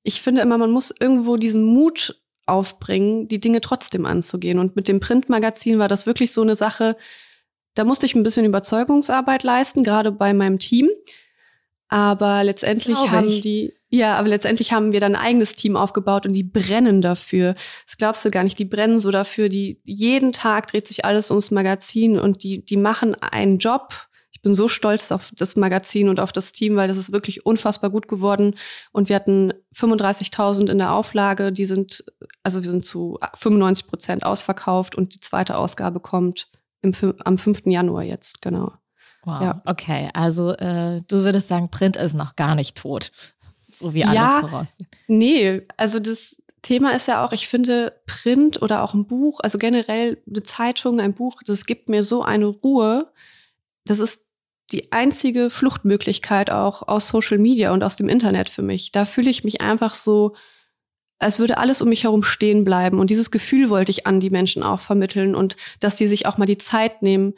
ich 0.08 0.22
finde 0.22 0.42
immer, 0.42 0.58
man 0.58 0.72
muss 0.72 0.94
irgendwo 0.98 1.36
diesen 1.36 1.66
Mut 1.66 2.18
aufbringen, 2.46 3.28
die 3.28 3.42
Dinge 3.42 3.60
trotzdem 3.60 4.06
anzugehen. 4.06 4.58
Und 4.58 4.78
mit 4.78 4.88
dem 4.88 5.02
Printmagazin 5.02 5.80
war 5.80 5.90
das 5.90 6.06
wirklich 6.06 6.32
so 6.32 6.42
eine 6.42 6.56
Sache, 6.56 6.96
da 7.74 7.84
musste 7.84 8.06
ich 8.06 8.16
ein 8.16 8.24
bisschen 8.24 8.46
Überzeugungsarbeit 8.46 9.44
leisten, 9.44 9.84
gerade 9.84 10.14
bei 10.14 10.34
meinem 10.34 10.60
Team. 10.60 10.90
Aber 11.90 12.42
letztendlich 12.46 12.98
haben 12.98 13.28
die, 13.28 13.74
ja, 13.90 14.16
aber 14.16 14.30
letztendlich 14.30 14.72
haben 14.72 14.94
wir 14.94 15.02
dann 15.02 15.14
ein 15.14 15.22
eigenes 15.22 15.56
Team 15.56 15.76
aufgebaut 15.76 16.26
und 16.26 16.32
die 16.32 16.44
brennen 16.44 17.02
dafür. 17.02 17.56
Das 17.86 17.98
glaubst 17.98 18.24
du 18.24 18.32
gar 18.32 18.46
nicht. 18.46 18.58
Die 18.60 18.66
brennen 18.66 19.02
so 19.02 19.12
dafür. 19.12 19.50
Die 19.50 19.82
jeden 19.84 20.32
Tag 20.32 20.68
dreht 20.68 20.88
sich 20.88 21.04
alles 21.04 21.32
ums 21.32 21.52
Magazin 21.52 22.18
und 22.18 22.46
die, 22.46 22.64
die 22.64 22.78
machen 22.78 23.14
einen 23.16 23.58
Job. 23.58 24.08
Ich 24.38 24.44
bin 24.44 24.54
so 24.54 24.68
stolz 24.68 25.12
auf 25.12 25.32
das 25.36 25.56
Magazin 25.56 26.10
und 26.10 26.20
auf 26.20 26.32
das 26.32 26.52
Team, 26.52 26.76
weil 26.76 26.88
das 26.88 26.98
ist 26.98 27.12
wirklich 27.12 27.48
unfassbar 27.48 27.90
gut 27.90 28.08
geworden. 28.08 28.54
Und 28.92 29.10
wir 29.10 29.16
hatten 29.16 29.52
35.000 29.76 30.70
in 30.70 30.78
der 30.78 30.94
Auflage. 30.94 31.52
Die 31.52 31.66
sind, 31.66 32.06
also 32.44 32.64
wir 32.64 32.70
sind 32.70 32.86
zu 32.86 33.18
95 33.34 33.88
Prozent 33.88 34.24
ausverkauft 34.24 34.94
und 34.94 35.16
die 35.16 35.20
zweite 35.20 35.58
Ausgabe 35.58 36.00
kommt 36.00 36.50
im, 36.84 36.94
am 37.26 37.40
5. 37.40 37.66
Januar 37.66 38.04
jetzt, 38.04 38.44
genau. 38.44 38.74
Wow, 39.24 39.42
ja. 39.42 39.62
okay. 39.66 40.12
Also 40.14 40.52
äh, 40.52 41.02
du 41.08 41.24
würdest 41.24 41.48
sagen, 41.48 41.72
Print 41.72 41.96
ist 41.96 42.14
noch 42.14 42.36
gar 42.36 42.54
nicht 42.54 42.78
tot. 42.78 43.12
So 43.68 43.96
wie 43.96 44.06
alle 44.06 44.16
ja, 44.16 44.42
voraussehen. 44.42 44.88
Nee, 45.08 45.64
also 45.78 46.00
das 46.00 46.38
Thema 46.62 46.92
ist 46.96 47.08
ja 47.08 47.26
auch, 47.26 47.32
ich 47.32 47.48
finde 47.48 48.00
Print 48.06 48.62
oder 48.62 48.84
auch 48.84 48.94
ein 48.94 49.08
Buch, 49.08 49.40
also 49.42 49.58
generell 49.58 50.22
eine 50.30 50.44
Zeitung, 50.44 51.00
ein 51.00 51.16
Buch, 51.16 51.42
das 51.44 51.66
gibt 51.66 51.90
mir 51.90 52.04
so 52.04 52.22
eine 52.22 52.46
Ruhe. 52.46 53.12
Das 53.86 54.00
ist 54.00 54.27
die 54.72 54.92
einzige 54.92 55.50
Fluchtmöglichkeit 55.50 56.50
auch 56.50 56.88
aus 56.88 57.08
Social 57.08 57.38
Media 57.38 57.72
und 57.72 57.84
aus 57.84 57.96
dem 57.96 58.10
Internet 58.10 58.50
für 58.50 58.62
mich. 58.62 58.92
Da 58.92 59.06
fühle 59.06 59.30
ich 59.30 59.44
mich 59.44 59.62
einfach 59.62 59.96
so, 59.96 60.36
als 61.20 61.40
würde 61.40 61.58
alles 61.58 61.82
um 61.82 61.90
mich 61.90 62.04
herum 62.04 62.24
stehen 62.24 62.66
bleiben. 62.66 63.00
Und 63.00 63.10
dieses 63.10 63.32
Gefühl 63.32 63.70
wollte 63.70 63.92
ich 63.92 64.06
an 64.06 64.20
die 64.20 64.30
Menschen 64.30 64.64
auch 64.64 64.80
vermitteln 64.80 65.36
und 65.36 65.56
dass 65.80 65.96
die 65.96 66.08
sich 66.08 66.26
auch 66.26 66.38
mal 66.38 66.46
die 66.46 66.58
Zeit 66.58 67.02
nehmen, 67.02 67.34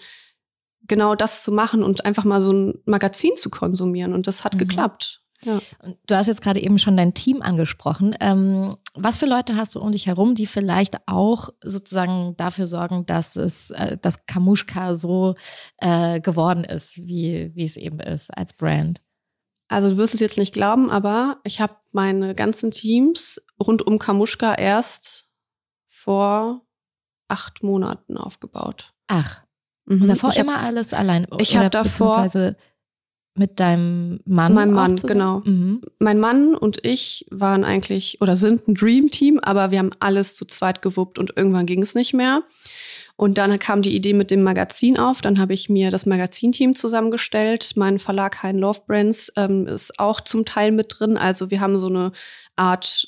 genau 0.87 1.15
das 1.15 1.43
zu 1.43 1.51
machen 1.51 1.83
und 1.83 2.03
einfach 2.03 2.25
mal 2.25 2.41
so 2.41 2.51
ein 2.51 2.81
Magazin 2.85 3.35
zu 3.35 3.49
konsumieren. 3.49 4.13
Und 4.13 4.27
das 4.27 4.43
hat 4.43 4.55
mhm. 4.55 4.59
geklappt. 4.59 5.21
Ja. 5.45 5.59
Du 6.05 6.15
hast 6.15 6.27
jetzt 6.27 6.41
gerade 6.41 6.61
eben 6.61 6.79
schon 6.79 6.97
dein 6.97 7.13
Team 7.13 7.41
angesprochen. 7.41 8.15
Ähm, 8.19 8.75
was 8.93 9.17
für 9.17 9.25
Leute 9.25 9.55
hast 9.55 9.75
du 9.75 9.79
um 9.79 9.91
dich 9.91 10.07
herum, 10.07 10.35
die 10.35 10.45
vielleicht 10.45 10.97
auch 11.07 11.49
sozusagen 11.63 12.35
dafür 12.35 12.67
sorgen, 12.67 13.05
dass 13.05 13.35
es, 13.35 13.71
äh, 13.71 13.97
dass 13.97 14.25
Kamushka 14.25 14.93
so 14.93 15.35
äh, 15.77 16.19
geworden 16.19 16.63
ist, 16.63 16.97
wie, 16.97 17.51
wie 17.55 17.63
es 17.63 17.77
eben 17.77 17.99
ist 17.99 18.35
als 18.35 18.53
Brand? 18.53 19.01
Also 19.69 19.91
du 19.91 19.97
wirst 19.97 20.15
es 20.15 20.19
jetzt 20.19 20.37
nicht 20.37 20.53
glauben, 20.53 20.89
aber 20.89 21.39
ich 21.43 21.61
habe 21.61 21.75
meine 21.93 22.33
ganzen 22.33 22.71
Teams 22.71 23.39
rund 23.61 23.85
um 23.85 23.99
Kamushka 23.99 24.55
erst 24.55 25.27
vor 25.85 26.65
acht 27.27 27.63
Monaten 27.63 28.17
aufgebaut. 28.17 28.93
Ach. 29.07 29.43
Mhm. 29.85 30.01
Und 30.01 30.07
davor 30.07 30.31
ich 30.31 30.37
immer 30.37 30.55
hab, 30.55 30.63
alles 30.63 30.93
allein. 30.93 31.27
Ich 31.37 31.55
habe 31.55 31.69
davor 31.69 32.27
mit 33.39 33.59
deinem 33.59 34.19
Mann. 34.25 34.53
Mein 34.53 34.71
Mann, 34.71 34.95
genau. 34.97 35.41
Mhm. 35.45 35.81
Mein 35.97 36.19
Mann 36.19 36.55
und 36.55 36.85
ich 36.85 37.25
waren 37.31 37.63
eigentlich 37.63 38.19
oder 38.19 38.35
sind 38.35 38.67
ein 38.67 38.75
Dream 38.75 39.07
Team, 39.07 39.39
aber 39.41 39.71
wir 39.71 39.79
haben 39.79 39.91
alles 40.01 40.35
zu 40.35 40.45
zweit 40.45 40.81
gewuppt 40.81 41.17
und 41.17 41.35
irgendwann 41.37 41.65
ging 41.65 41.81
es 41.81 41.95
nicht 41.95 42.13
mehr. 42.13 42.43
Und 43.15 43.37
dann 43.37 43.57
kam 43.57 43.81
die 43.81 43.95
Idee 43.95 44.13
mit 44.13 44.29
dem 44.29 44.43
Magazin 44.43 44.99
auf. 44.99 45.21
Dann 45.21 45.39
habe 45.39 45.53
ich 45.53 45.69
mir 45.69 45.89
das 45.89 46.05
Magazinteam 46.05 46.75
zusammengestellt. 46.75 47.71
Mein 47.75 47.97
Verlag 47.97 48.43
Hein 48.43 48.59
Love 48.59 48.81
Brands 48.87 49.31
ähm, 49.35 49.67
ist 49.67 49.99
auch 49.99 50.21
zum 50.21 50.45
Teil 50.45 50.71
mit 50.71 50.95
drin. 50.99 51.17
Also 51.17 51.49
wir 51.49 51.59
haben 51.61 51.79
so 51.79 51.87
eine 51.87 52.11
Art 52.55 53.07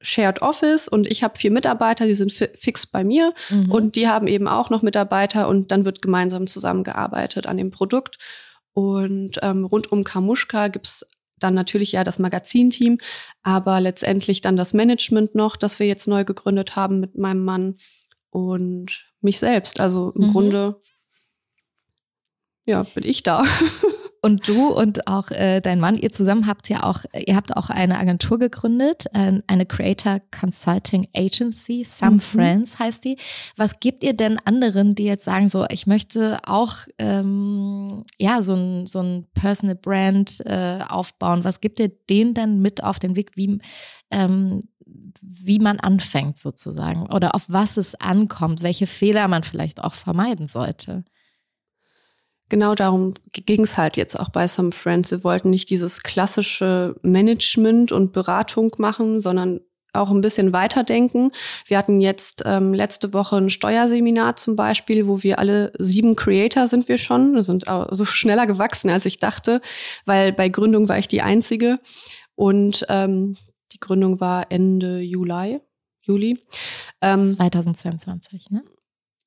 Shared 0.00 0.42
Office 0.42 0.86
und 0.86 1.06
ich 1.06 1.22
habe 1.22 1.38
vier 1.38 1.50
Mitarbeiter, 1.50 2.06
die 2.06 2.14
sind 2.14 2.30
fi 2.30 2.48
fix 2.58 2.86
bei 2.86 3.02
mir 3.02 3.32
mhm. 3.50 3.72
und 3.72 3.96
die 3.96 4.06
haben 4.06 4.26
eben 4.26 4.46
auch 4.46 4.70
noch 4.70 4.82
Mitarbeiter 4.82 5.48
und 5.48 5.72
dann 5.72 5.84
wird 5.84 6.02
gemeinsam 6.02 6.46
zusammengearbeitet 6.46 7.46
an 7.46 7.56
dem 7.56 7.70
Produkt. 7.70 8.18
Und 8.74 9.38
ähm, 9.42 9.64
rund 9.64 9.90
um 9.90 10.04
Kamuschka 10.04 10.68
gibt's 10.68 11.06
dann 11.38 11.54
natürlich 11.54 11.92
ja 11.92 12.04
das 12.04 12.18
Magazinteam, 12.18 12.98
aber 13.42 13.80
letztendlich 13.80 14.40
dann 14.40 14.56
das 14.56 14.72
Management 14.72 15.34
noch, 15.34 15.56
das 15.56 15.78
wir 15.78 15.86
jetzt 15.86 16.08
neu 16.08 16.24
gegründet 16.24 16.76
haben 16.76 17.00
mit 17.00 17.16
meinem 17.16 17.44
Mann 17.44 17.76
und 18.30 19.06
mich 19.20 19.38
selbst. 19.38 19.80
Also 19.80 20.12
im 20.12 20.28
mhm. 20.28 20.32
Grunde, 20.32 20.80
ja, 22.66 22.82
bin 22.82 23.04
ich 23.04 23.22
da. 23.22 23.44
Und 24.24 24.48
du 24.48 24.68
und 24.68 25.06
auch 25.06 25.30
äh, 25.30 25.60
dein 25.60 25.80
Mann, 25.80 25.96
ihr 25.96 26.08
zusammen 26.08 26.46
habt 26.46 26.70
ja 26.70 26.84
auch, 26.84 27.04
ihr 27.14 27.36
habt 27.36 27.54
auch 27.58 27.68
eine 27.68 27.98
Agentur 27.98 28.38
gegründet, 28.38 29.04
äh, 29.12 29.42
eine 29.46 29.66
Creator 29.66 30.18
Consulting 30.30 31.06
Agency, 31.14 31.84
Some 31.84 32.12
mhm. 32.12 32.20
Friends 32.20 32.78
heißt 32.78 33.04
die. 33.04 33.18
Was 33.58 33.80
gibt 33.80 34.02
ihr 34.02 34.14
denn 34.14 34.38
anderen, 34.42 34.94
die 34.94 35.04
jetzt 35.04 35.26
sagen, 35.26 35.50
so, 35.50 35.66
ich 35.68 35.86
möchte 35.86 36.38
auch 36.46 36.74
ähm, 36.96 38.04
ja 38.18 38.40
so 38.40 38.54
ein, 38.54 38.86
so 38.86 39.00
ein 39.00 39.26
Personal 39.34 39.74
Brand 39.76 40.40
äh, 40.46 40.78
aufbauen? 40.88 41.44
Was 41.44 41.60
gibt 41.60 41.78
ihr 41.78 41.90
denen 42.08 42.32
denn 42.32 42.62
mit 42.62 42.82
auf 42.82 42.98
den 42.98 43.16
Weg, 43.16 43.32
wie 43.36 43.58
ähm, 44.10 44.62
wie 45.20 45.58
man 45.58 45.80
anfängt 45.80 46.38
sozusagen 46.38 47.12
oder 47.12 47.34
auf 47.34 47.44
was 47.48 47.76
es 47.76 47.94
ankommt, 47.94 48.62
welche 48.62 48.86
Fehler 48.86 49.28
man 49.28 49.42
vielleicht 49.42 49.84
auch 49.84 49.92
vermeiden 49.92 50.48
sollte? 50.48 51.04
Genau 52.48 52.74
darum 52.74 53.14
ging 53.32 53.62
es 53.62 53.76
halt 53.76 53.96
jetzt 53.96 54.18
auch 54.18 54.28
bei 54.28 54.46
Some 54.46 54.72
Friends. 54.72 55.10
Wir 55.10 55.24
wollten 55.24 55.50
nicht 55.50 55.70
dieses 55.70 56.02
klassische 56.02 56.94
Management 57.02 57.90
und 57.90 58.12
Beratung 58.12 58.70
machen, 58.78 59.20
sondern 59.20 59.60
auch 59.94 60.10
ein 60.10 60.20
bisschen 60.20 60.52
weiterdenken. 60.52 61.30
Wir 61.66 61.78
hatten 61.78 62.00
jetzt 62.00 62.42
ähm, 62.44 62.74
letzte 62.74 63.14
Woche 63.14 63.36
ein 63.36 63.50
Steuerseminar 63.50 64.36
zum 64.36 64.56
Beispiel, 64.56 65.06
wo 65.06 65.22
wir 65.22 65.38
alle 65.38 65.72
sieben 65.78 66.16
Creator 66.16 66.66
sind 66.66 66.88
wir 66.88 66.98
schon. 66.98 67.34
Wir 67.34 67.44
sind 67.44 67.64
so 67.90 68.04
schneller 68.04 68.46
gewachsen, 68.46 68.90
als 68.90 69.06
ich 69.06 69.20
dachte, 69.20 69.60
weil 70.04 70.32
bei 70.32 70.48
Gründung 70.48 70.88
war 70.88 70.98
ich 70.98 71.08
die 71.08 71.22
Einzige. 71.22 71.78
Und 72.34 72.84
ähm, 72.88 73.36
die 73.72 73.80
Gründung 73.80 74.20
war 74.20 74.50
Ende 74.50 75.00
Juli. 75.00 75.60
Juli. 76.02 76.38
Ähm, 77.00 77.36
2022, 77.36 78.50
ne? 78.50 78.64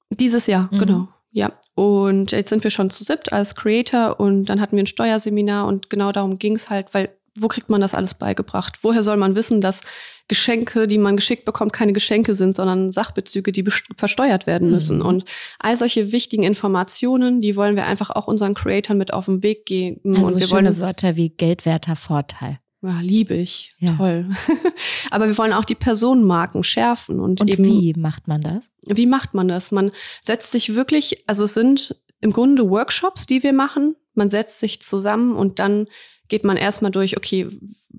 Dieses 0.09 0.47
Jahr, 0.47 0.69
mhm. 0.71 0.79
genau. 0.79 1.07
Ja, 1.37 1.51
und 1.75 2.31
jetzt 2.31 2.49
sind 2.49 2.63
wir 2.63 2.71
schon 2.71 2.89
zu 2.89 3.03
siebt 3.03 3.31
als 3.31 3.53
Creator 3.53 4.19
und 4.19 4.45
dann 4.45 4.59
hatten 4.59 4.75
wir 4.75 4.81
ein 4.81 4.87
Steuerseminar 4.87 5.67
und 5.67 5.87
genau 5.87 6.11
darum 6.11 6.39
ging 6.39 6.55
es 6.55 6.71
halt, 6.71 6.95
weil 6.95 7.09
wo 7.39 7.47
kriegt 7.47 7.69
man 7.69 7.79
das 7.79 7.93
alles 7.93 8.15
beigebracht? 8.15 8.79
Woher 8.81 9.03
soll 9.03 9.17
man 9.17 9.35
wissen, 9.35 9.61
dass 9.61 9.81
Geschenke, 10.27 10.87
die 10.87 10.97
man 10.97 11.15
geschickt 11.15 11.45
bekommt, 11.45 11.73
keine 11.73 11.93
Geschenke 11.93 12.33
sind, 12.33 12.55
sondern 12.55 12.91
Sachbezüge, 12.91 13.51
die 13.51 13.63
versteuert 13.95 14.47
werden 14.47 14.71
müssen? 14.71 14.97
Mhm. 14.97 15.05
Und 15.05 15.25
all 15.59 15.77
solche 15.77 16.11
wichtigen 16.11 16.41
Informationen, 16.41 17.39
die 17.39 17.55
wollen 17.55 17.75
wir 17.75 17.85
einfach 17.85 18.09
auch 18.09 18.27
unseren 18.27 18.55
Creatoren 18.55 18.97
mit 18.97 19.13
auf 19.13 19.25
den 19.25 19.43
Weg 19.43 19.67
geben. 19.67 20.15
Also 20.15 20.29
und 20.29 20.39
wir 20.39 20.47
schöne 20.47 20.69
wollen 20.69 20.79
Wörter 20.79 21.17
wie 21.17 21.29
geldwerter 21.29 21.95
Vorteil. 21.95 22.57
Ja, 22.81 22.99
liebe 23.01 23.33
ich. 23.33 23.73
Ja. 23.79 23.95
Toll. 23.95 24.29
Aber 25.11 25.27
wir 25.27 25.37
wollen 25.37 25.53
auch 25.53 25.65
die 25.65 25.75
Personenmarken 25.75 26.63
schärfen 26.63 27.19
und, 27.19 27.41
und 27.41 27.49
eben. 27.49 27.63
Wie 27.63 27.93
macht 27.97 28.27
man 28.27 28.41
das? 28.41 28.71
Wie 28.85 29.07
macht 29.07 29.33
man 29.33 29.47
das? 29.47 29.71
Man 29.71 29.91
setzt 30.21 30.51
sich 30.51 30.75
wirklich, 30.75 31.23
also 31.27 31.43
es 31.43 31.53
sind 31.53 31.95
im 32.21 32.31
Grunde 32.31 32.69
Workshops, 32.69 33.25
die 33.25 33.41
wir 33.43 33.53
machen. 33.53 33.95
Man 34.13 34.29
setzt 34.29 34.59
sich 34.59 34.81
zusammen 34.81 35.35
und 35.35 35.59
dann 35.59 35.87
geht 36.27 36.43
man 36.43 36.57
erstmal 36.57 36.91
durch, 36.91 37.17
okay, 37.17 37.47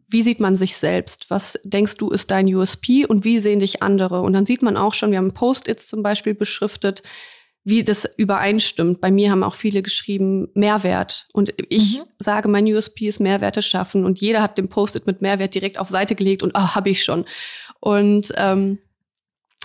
wie 0.08 0.22
sieht 0.22 0.40
man 0.40 0.56
sich 0.56 0.76
selbst? 0.76 1.30
Was 1.30 1.58
denkst 1.64 1.96
du 1.96 2.10
ist 2.10 2.30
dein 2.30 2.52
USP 2.52 3.04
und 3.06 3.24
wie 3.24 3.38
sehen 3.38 3.60
dich 3.60 3.82
andere? 3.82 4.22
Und 4.22 4.32
dann 4.32 4.44
sieht 4.44 4.62
man 4.62 4.76
auch 4.76 4.94
schon, 4.94 5.10
wir 5.10 5.18
haben 5.18 5.28
Post-its 5.28 5.88
zum 5.88 6.02
Beispiel 6.02 6.34
beschriftet, 6.34 7.02
wie 7.64 7.85
das 7.85 8.09
übereinstimmt. 8.16 9.01
Bei 9.01 9.11
mir 9.11 9.31
haben 9.31 9.42
auch 9.42 9.55
viele 9.55 9.83
geschrieben 9.83 10.49
Mehrwert. 10.55 11.29
Und 11.33 11.53
ich 11.68 11.99
mhm. 11.99 12.05
sage, 12.18 12.49
mein 12.49 12.66
USP 12.66 13.09
ist 13.09 13.21
Mehrwerte 13.21 13.62
schaffen. 13.62 14.05
Und 14.05 14.21
jeder 14.21 14.42
hat 14.42 14.57
den 14.59 14.68
Post-it 14.68 15.07
mit 15.07 15.21
Mehrwert 15.21 15.55
direkt 15.55 15.79
auf 15.79 15.88
Seite 15.88 16.14
gelegt 16.14 16.42
und 16.42 16.57
ah, 16.57 16.75
habe 16.75 16.90
ich 16.90 17.05
schon. 17.05 17.25
Und 17.81 18.33
ähm, 18.37 18.79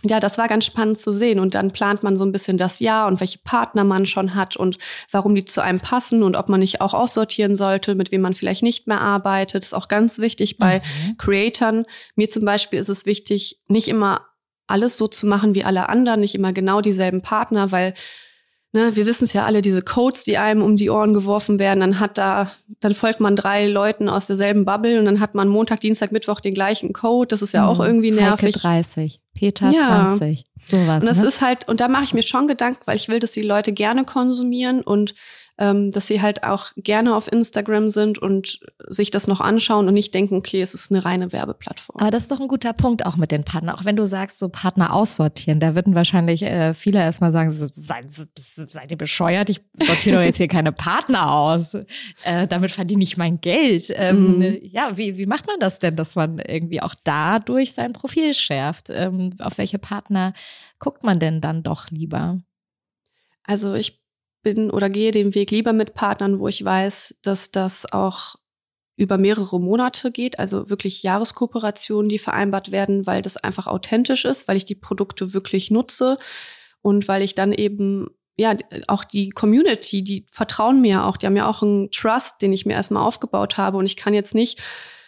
ja, 0.06 0.20
das 0.20 0.38
war 0.38 0.50
ganz 0.50 0.66
spannend 0.66 1.00
zu 1.00 1.14
sehen. 1.14 1.40
Und 1.40 1.56
dann 1.56 1.72
plant 1.72 2.04
man 2.04 2.18
so 2.18 2.26
ein 2.26 2.32
bisschen 2.32 2.58
das 2.58 2.80
Jahr 2.80 3.08
und 3.08 3.22
welche 3.22 3.40
Partner 3.40 3.84
man 3.84 4.06
schon 4.06 4.36
hat 4.36 4.58
und 4.58 4.78
warum 5.12 5.34
die 5.34 5.46
zu 5.46 5.62
einem 5.62 5.80
passen 5.80 6.24
und 6.24 6.36
ob 6.36 6.50
man 6.50 6.60
nicht 6.60 6.82
auch 6.82 6.94
aussortieren 6.94 7.56
sollte, 7.56 7.96
mit 7.96 8.12
wem 8.12 8.22
man 8.22 8.34
vielleicht 8.34 8.64
nicht 8.64 8.86
mehr 8.86 9.00
arbeitet. 9.00 9.64
Das 9.64 9.68
ist 9.68 9.74
auch 9.74 9.88
ganz 9.88 10.20
wichtig 10.20 10.58
bei 10.58 10.80
mhm. 10.80 11.18
Creatoren. 11.18 11.86
Mir 12.16 12.30
zum 12.30 12.44
Beispiel 12.44 12.80
ist 12.80 12.90
es 12.90 13.06
wichtig, 13.06 13.62
nicht 13.68 13.88
immer 13.88 14.28
alles 14.68 14.98
so 14.98 15.08
zu 15.08 15.28
machen 15.28 15.56
wie 15.56 15.64
alle 15.64 15.90
anderen, 15.90 16.22
nicht 16.22 16.36
immer 16.36 16.54
genau 16.54 16.82
dieselben 16.82 17.22
Partner, 17.22 17.72
weil 17.72 17.94
ne, 18.74 18.96
wir 18.96 19.06
wissen 19.06 19.24
es 19.24 19.34
ja 19.34 19.46
alle, 19.46 19.62
diese 19.62 19.82
Codes, 19.82 20.24
die 20.24 20.38
einem 20.38 20.62
um 20.62 20.76
die 20.76 20.90
Ohren 20.90 21.14
geworfen 21.14 21.60
werden, 21.60 21.80
dann 21.80 22.00
hat 22.00 22.18
da, 22.18 22.52
dann 22.80 22.94
folgt 22.94 23.20
man 23.20 23.36
drei 23.36 23.68
Leuten 23.68 24.10
aus 24.10 24.28
derselben 24.28 24.66
Bubble 24.66 25.00
und 25.00 25.06
dann 25.06 25.20
hat 25.20 25.36
man 25.36 25.48
Montag, 25.48 25.80
Dienstag, 25.80 26.12
Mittwoch 26.12 26.42
den 26.42 26.54
gleichen 26.54 26.92
Code. 26.92 27.28
Das 27.28 27.42
ist 27.42 27.54
ja 27.54 27.68
auch 27.68 27.80
mhm. 27.80 27.86
irgendwie 27.86 28.12
nervig. 28.12 28.56
Heike 28.56 28.60
30, 28.60 29.22
Peter 29.34 29.72
ja. 29.72 30.10
20. 30.10 30.46
Sowas, 30.66 31.02
und 31.02 31.06
das 31.06 31.18
ne? 31.18 31.28
ist 31.28 31.42
halt, 31.42 31.68
und 31.68 31.82
da 31.82 31.90
mache 31.90 32.06
ich 32.06 32.14
mir 32.14 32.24
schon 32.24 32.48
Gedanken, 32.48 32.82
weil 32.86 32.96
ich 32.96 33.10
will, 33.10 33.20
dass 33.20 33.32
die 33.32 33.42
Leute 33.42 33.74
gerne 33.74 34.06
konsumieren 34.06 34.82
und 34.82 35.14
ähm, 35.60 35.92
dass 35.92 36.08
sie 36.08 36.22
halt 36.22 36.44
auch 36.44 36.72
gerne 36.76 37.16
auf 37.16 37.32
Instagram 37.32 37.90
sind 37.90 38.18
und 38.18 38.60
sich 38.88 39.12
das 39.12 39.28
noch 39.28 39.40
anschauen 39.40 39.88
und 39.88 39.94
nicht 39.94 40.14
denken, 40.14 40.36
okay, 40.36 40.62
es 40.62 40.74
ist 40.74 40.92
eine 40.92 41.06
reine 41.06 41.32
Werbeplattform. 41.32 42.00
Aber 42.00 42.12
das 42.12 42.24
ist 42.24 42.32
doch 42.32 42.40
ein 42.40 42.48
guter 42.48 42.74
Punkt 42.74 43.06
auch 43.06 43.18
mit 43.18 43.32
den 43.32 43.44
Partnern. 43.44 43.76
Auch 43.76 43.86
wenn 43.86 43.96
du 43.96 44.08
sagst, 44.08 44.40
so 44.40 44.50
Partner 44.50 44.94
aussortieren, 44.94 45.60
da 45.60 45.76
würden 45.76 45.94
wahrscheinlich 45.94 46.42
äh, 46.42 46.74
viele 46.74 47.00
erstmal 47.00 47.32
sagen, 47.32 47.52
seid, 47.52 48.10
seid 48.10 48.92
ihr 48.92 48.98
bescheuert? 48.98 49.50
Ich 49.50 49.62
sortiere 49.86 50.18
doch 50.18 50.24
jetzt 50.24 50.38
hier 50.38 50.48
keine 50.48 50.72
Partner 50.72 51.32
aus. 51.32 51.76
Äh, 52.24 52.48
damit 52.48 52.72
verdiene 52.72 53.04
ich 53.04 53.18
mein 53.18 53.40
Geld. 53.40 53.92
Ähm, 53.96 54.40
mhm. 54.40 54.58
Ja, 54.64 54.98
wie, 54.98 55.18
wie 55.18 55.28
macht 55.28 55.46
man 55.46 55.60
das 55.60 55.78
denn, 55.78 55.96
dass 55.96 56.16
man 56.16 56.40
irgendwie 56.40 56.82
auch 56.82 56.96
dadurch 57.04 57.74
sein 57.74 57.94
Profil 57.94 58.34
schärft? 58.34 58.90
Ähm, 58.90 59.30
auf 59.40 59.60
welche 59.60 59.78
Partner 59.78 60.34
guckt 60.80 61.04
man 61.04 61.20
denn 61.20 61.42
dann 61.42 61.62
doch 61.62 61.90
lieber? 61.92 62.40
Also 63.44 63.74
ich 63.74 64.03
bin 64.44 64.70
oder 64.70 64.90
gehe 64.90 65.12
den 65.12 65.34
Weg 65.36 65.52
lieber 65.52 65.74
mit 65.74 65.94
Partnern, 65.94 66.40
wo 66.40 66.48
ich 66.48 66.64
weiß, 66.64 67.20
dass 67.22 67.52
das 67.52 67.92
auch 67.92 68.36
über 68.96 69.18
mehrere 69.18 69.60
Monate 69.60 70.12
geht, 70.12 70.38
also 70.38 70.70
wirklich 70.70 71.02
Jahreskooperationen, 71.02 72.10
die 72.10 72.20
vereinbart 72.20 72.72
werden, 72.72 73.08
weil 73.08 73.22
das 73.22 73.38
einfach 73.38 73.66
authentisch 73.66 74.26
ist, 74.26 74.48
weil 74.48 74.58
ich 74.58 74.66
die 74.66 74.76
Produkte 74.76 75.34
wirklich 75.34 75.72
nutze 75.72 76.20
und 76.82 77.08
weil 77.08 77.24
ich 77.24 77.34
dann 77.34 77.54
eben 77.54 78.10
ja, 78.36 78.56
auch 78.88 79.04
die 79.04 79.30
Community, 79.30 80.04
die 80.04 80.26
vertrauen 80.30 80.82
mir 80.82 81.06
auch, 81.06 81.18
die 81.18 81.26
haben 81.26 81.36
ja 81.36 81.48
auch 81.48 81.62
einen 81.62 81.92
Trust, 81.92 82.42
den 82.42 82.54
ich 82.54 82.66
mir 82.66 82.74
erstmal 82.74 83.04
aufgebaut 83.06 83.58
habe 83.58 83.78
und 83.78 83.86
ich 83.86 83.96
kann 83.96 84.14
jetzt 84.14 84.36
nicht, 84.36 84.62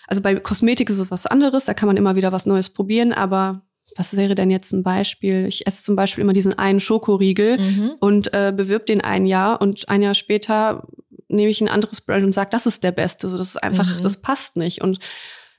also 0.08 0.21
bei 0.21 0.36
Kosmetik 0.36 0.89
ist 0.89 1.00
es 1.00 1.12
was 1.12 1.26
anderes, 1.26 1.65
da 1.65 1.74
kann 1.74 1.88
man 1.88 1.98
immer 1.98 2.15
wieder 2.15 2.32
was 2.32 2.45
Neues 2.45 2.69
probieren, 2.69 3.13
aber 3.13 3.64
was 3.98 4.15
wäre 4.15 4.36
denn 4.36 4.50
jetzt 4.50 4.71
ein 4.74 4.84
Beispiel? 4.84 5.45
Ich 5.45 5.67
esse 5.67 5.84
zum 5.84 5.95
Beispiel 5.95 6.24
immer 6.24 6.34
diesen 6.34 6.58
einen 6.58 6.80
Schokoriegel 6.80 7.60
mhm. 7.60 7.91
und 8.00 8.34
äh, 8.34 8.52
bewirb 8.56 8.86
den 8.86 9.02
ein 9.02 9.26
Jahr 9.26 9.62
und 9.62 9.88
ein 9.89 10.02
Jahr 10.02 10.15
später 10.15 10.88
nehme 11.28 11.50
ich 11.50 11.62
ein 11.62 11.69
anderes 11.69 12.02
Brand 12.02 12.24
und 12.24 12.32
sage, 12.32 12.50
das 12.52 12.65
ist 12.65 12.84
der 12.84 12.91
beste. 12.91 13.30
So, 13.30 13.38
das 13.38 13.50
ist 13.50 13.63
einfach, 13.63 13.98
mhm. 13.98 14.04
das 14.04 14.21
passt 14.21 14.58
nicht. 14.58 14.82
Und 14.82 15.00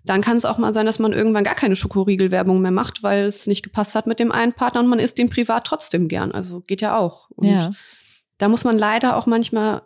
dann 0.04 0.22
kann 0.22 0.36
es 0.36 0.44
auch 0.44 0.58
mal 0.58 0.72
sein, 0.72 0.86
dass 0.86 0.98
man 0.98 1.12
irgendwann 1.12 1.44
gar 1.44 1.54
keine 1.54 1.76
Schokoriegel-Werbung 1.76 2.60
mehr 2.60 2.70
macht, 2.70 3.02
weil 3.02 3.24
es 3.24 3.46
nicht 3.46 3.62
gepasst 3.62 3.94
hat 3.94 4.06
mit 4.06 4.20
dem 4.20 4.32
einen 4.32 4.52
Partner 4.52 4.80
und 4.80 4.88
man 4.88 5.00
isst 5.00 5.18
den 5.18 5.28
privat 5.28 5.66
trotzdem 5.66 6.08
gern. 6.08 6.32
Also 6.32 6.60
geht 6.60 6.80
ja 6.80 6.96
auch. 6.96 7.30
Und 7.30 7.48
ja. 7.48 7.72
da 8.38 8.48
muss 8.48 8.64
man 8.64 8.78
leider 8.78 9.16
auch 9.16 9.26
manchmal 9.26 9.82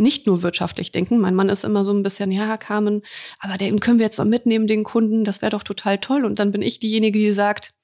nicht 0.00 0.26
nur 0.26 0.42
wirtschaftlich 0.42 0.92
denken. 0.92 1.18
Mein 1.18 1.34
Mann 1.34 1.48
ist 1.48 1.64
immer 1.64 1.84
so 1.84 1.92
ein 1.92 2.02
bisschen, 2.02 2.32
ja, 2.32 2.56
Carmen, 2.56 3.02
aber 3.38 3.56
den 3.56 3.80
können 3.80 3.98
wir 3.98 4.06
jetzt 4.06 4.18
doch 4.18 4.24
mitnehmen, 4.24 4.66
den 4.66 4.84
Kunden, 4.84 5.24
das 5.24 5.42
wäre 5.42 5.50
doch 5.50 5.62
total 5.62 5.98
toll. 5.98 6.24
Und 6.24 6.38
dann 6.38 6.52
bin 6.52 6.62
ich 6.62 6.80
diejenige, 6.80 7.18
die 7.18 7.32
sagt, 7.32 7.74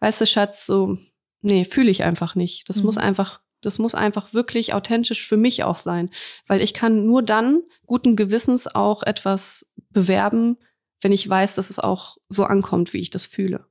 weißt 0.00 0.20
du, 0.20 0.26
Schatz, 0.26 0.66
so, 0.66 0.98
nee, 1.42 1.64
fühle 1.64 1.90
ich 1.90 2.04
einfach 2.04 2.34
nicht. 2.34 2.68
Das 2.68 2.78
mhm. 2.78 2.86
muss 2.86 2.98
einfach, 2.98 3.40
das 3.60 3.78
muss 3.78 3.94
einfach 3.94 4.32
wirklich 4.32 4.72
authentisch 4.72 5.26
für 5.26 5.36
mich 5.36 5.64
auch 5.64 5.76
sein. 5.76 6.10
Weil 6.46 6.60
ich 6.60 6.74
kann 6.74 7.04
nur 7.04 7.22
dann 7.22 7.62
guten 7.86 8.16
Gewissens 8.16 8.66
auch 8.66 9.02
etwas 9.02 9.70
bewerben, 9.90 10.56
wenn 11.02 11.12
ich 11.12 11.28
weiß, 11.28 11.54
dass 11.56 11.70
es 11.70 11.78
auch 11.78 12.16
so 12.28 12.44
ankommt, 12.44 12.92
wie 12.92 13.00
ich 13.00 13.10
das 13.10 13.26
fühle. 13.26 13.66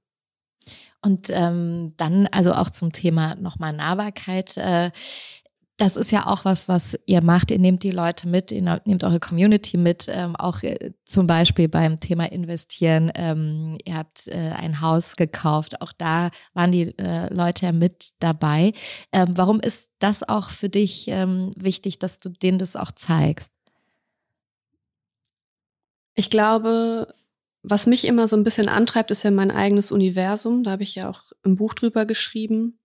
Und 1.02 1.30
ähm, 1.30 1.94
dann 1.98 2.28
also 2.28 2.54
auch 2.54 2.70
zum 2.70 2.92
Thema 2.92 3.36
nochmal 3.36 3.72
Nahbarkeit. 3.72 4.58
Äh, 4.58 4.92
das 5.80 5.96
ist 5.96 6.12
ja 6.12 6.28
auch 6.28 6.44
was, 6.44 6.68
was 6.68 7.00
ihr 7.06 7.24
macht. 7.24 7.52
Ihr 7.52 7.58
nehmt 7.58 7.84
die 7.84 7.92
Leute 7.92 8.28
mit, 8.28 8.52
ihr 8.52 8.82
nehmt 8.86 9.04
eure 9.06 9.22
Community 9.22 9.78
mit, 9.78 10.08
ähm, 10.10 10.36
auch 10.36 10.62
äh, 10.62 10.92
zum 11.06 11.26
Beispiel 11.26 11.70
beim 11.70 12.02
Thema 12.02 12.30
Investieren. 12.30 13.12
Ähm, 13.16 13.78
ihr 13.86 13.96
habt 13.96 14.28
äh, 14.28 14.52
ein 14.58 14.82
Haus 14.82 15.16
gekauft, 15.16 15.82
auch 15.82 15.94
da 15.94 16.32
waren 16.54 16.74
die 16.74 16.94
äh, 16.98 17.34
Leute 17.34 17.66
ja 17.66 17.72
mit 17.72 18.10
dabei. 18.20 18.74
Ähm, 19.14 19.38
warum 19.38 19.62
ist 19.62 19.90
das 20.00 20.28
auch 20.28 20.50
für 20.50 20.68
dich 20.68 21.08
ähm, 21.08 21.54
wichtig, 21.56 21.98
dass 21.98 22.20
du 22.20 22.30
denen 22.30 22.60
das 22.60 22.76
auch 22.76 22.92
zeigst? 22.92 23.54
Ich 26.14 26.30
glaube, 26.30 27.14
was 27.64 27.88
mich 27.88 28.04
immer 28.04 28.28
so 28.28 28.36
ein 28.36 28.44
bisschen 28.44 28.68
antreibt, 28.68 29.12
ist 29.12 29.24
ja 29.24 29.32
mein 29.32 29.52
eigenes 29.52 29.94
Universum. 29.94 30.64
Da 30.66 30.72
habe 30.72 30.84
ich 30.84 30.96
ja 30.96 31.10
auch 31.10 31.22
ein 31.46 31.56
Buch 31.56 31.74
drüber 31.74 32.06
geschrieben. 32.06 32.80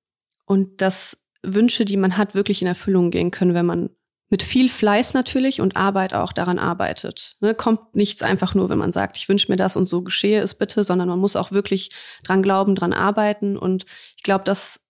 Und 0.46 0.80
dass 0.80 1.23
Wünsche, 1.44 1.84
die 1.84 1.96
man 1.96 2.16
hat, 2.16 2.34
wirklich 2.34 2.62
in 2.62 2.68
Erfüllung 2.68 3.10
gehen 3.10 3.30
können, 3.30 3.54
wenn 3.54 3.66
man 3.66 3.90
mit 4.30 4.42
viel 4.42 4.68
Fleiß 4.68 5.14
natürlich 5.14 5.60
und 5.60 5.76
Arbeit 5.76 6.14
auch 6.14 6.32
daran 6.32 6.58
arbeitet. 6.58 7.36
Ne, 7.40 7.54
kommt 7.54 7.94
nichts 7.94 8.22
einfach 8.22 8.54
nur, 8.54 8.68
wenn 8.68 8.78
man 8.78 8.90
sagt, 8.90 9.16
ich 9.16 9.28
wünsche 9.28 9.50
mir 9.50 9.56
das 9.56 9.76
und 9.76 9.86
so 9.86 10.02
geschehe 10.02 10.40
es 10.40 10.54
bitte, 10.56 10.82
sondern 10.82 11.08
man 11.08 11.18
muss 11.18 11.36
auch 11.36 11.52
wirklich 11.52 11.90
dran 12.24 12.42
glauben, 12.42 12.74
dran 12.74 12.92
arbeiten. 12.92 13.56
Und 13.56 13.84
ich 14.16 14.22
glaube, 14.22 14.44
das 14.44 14.88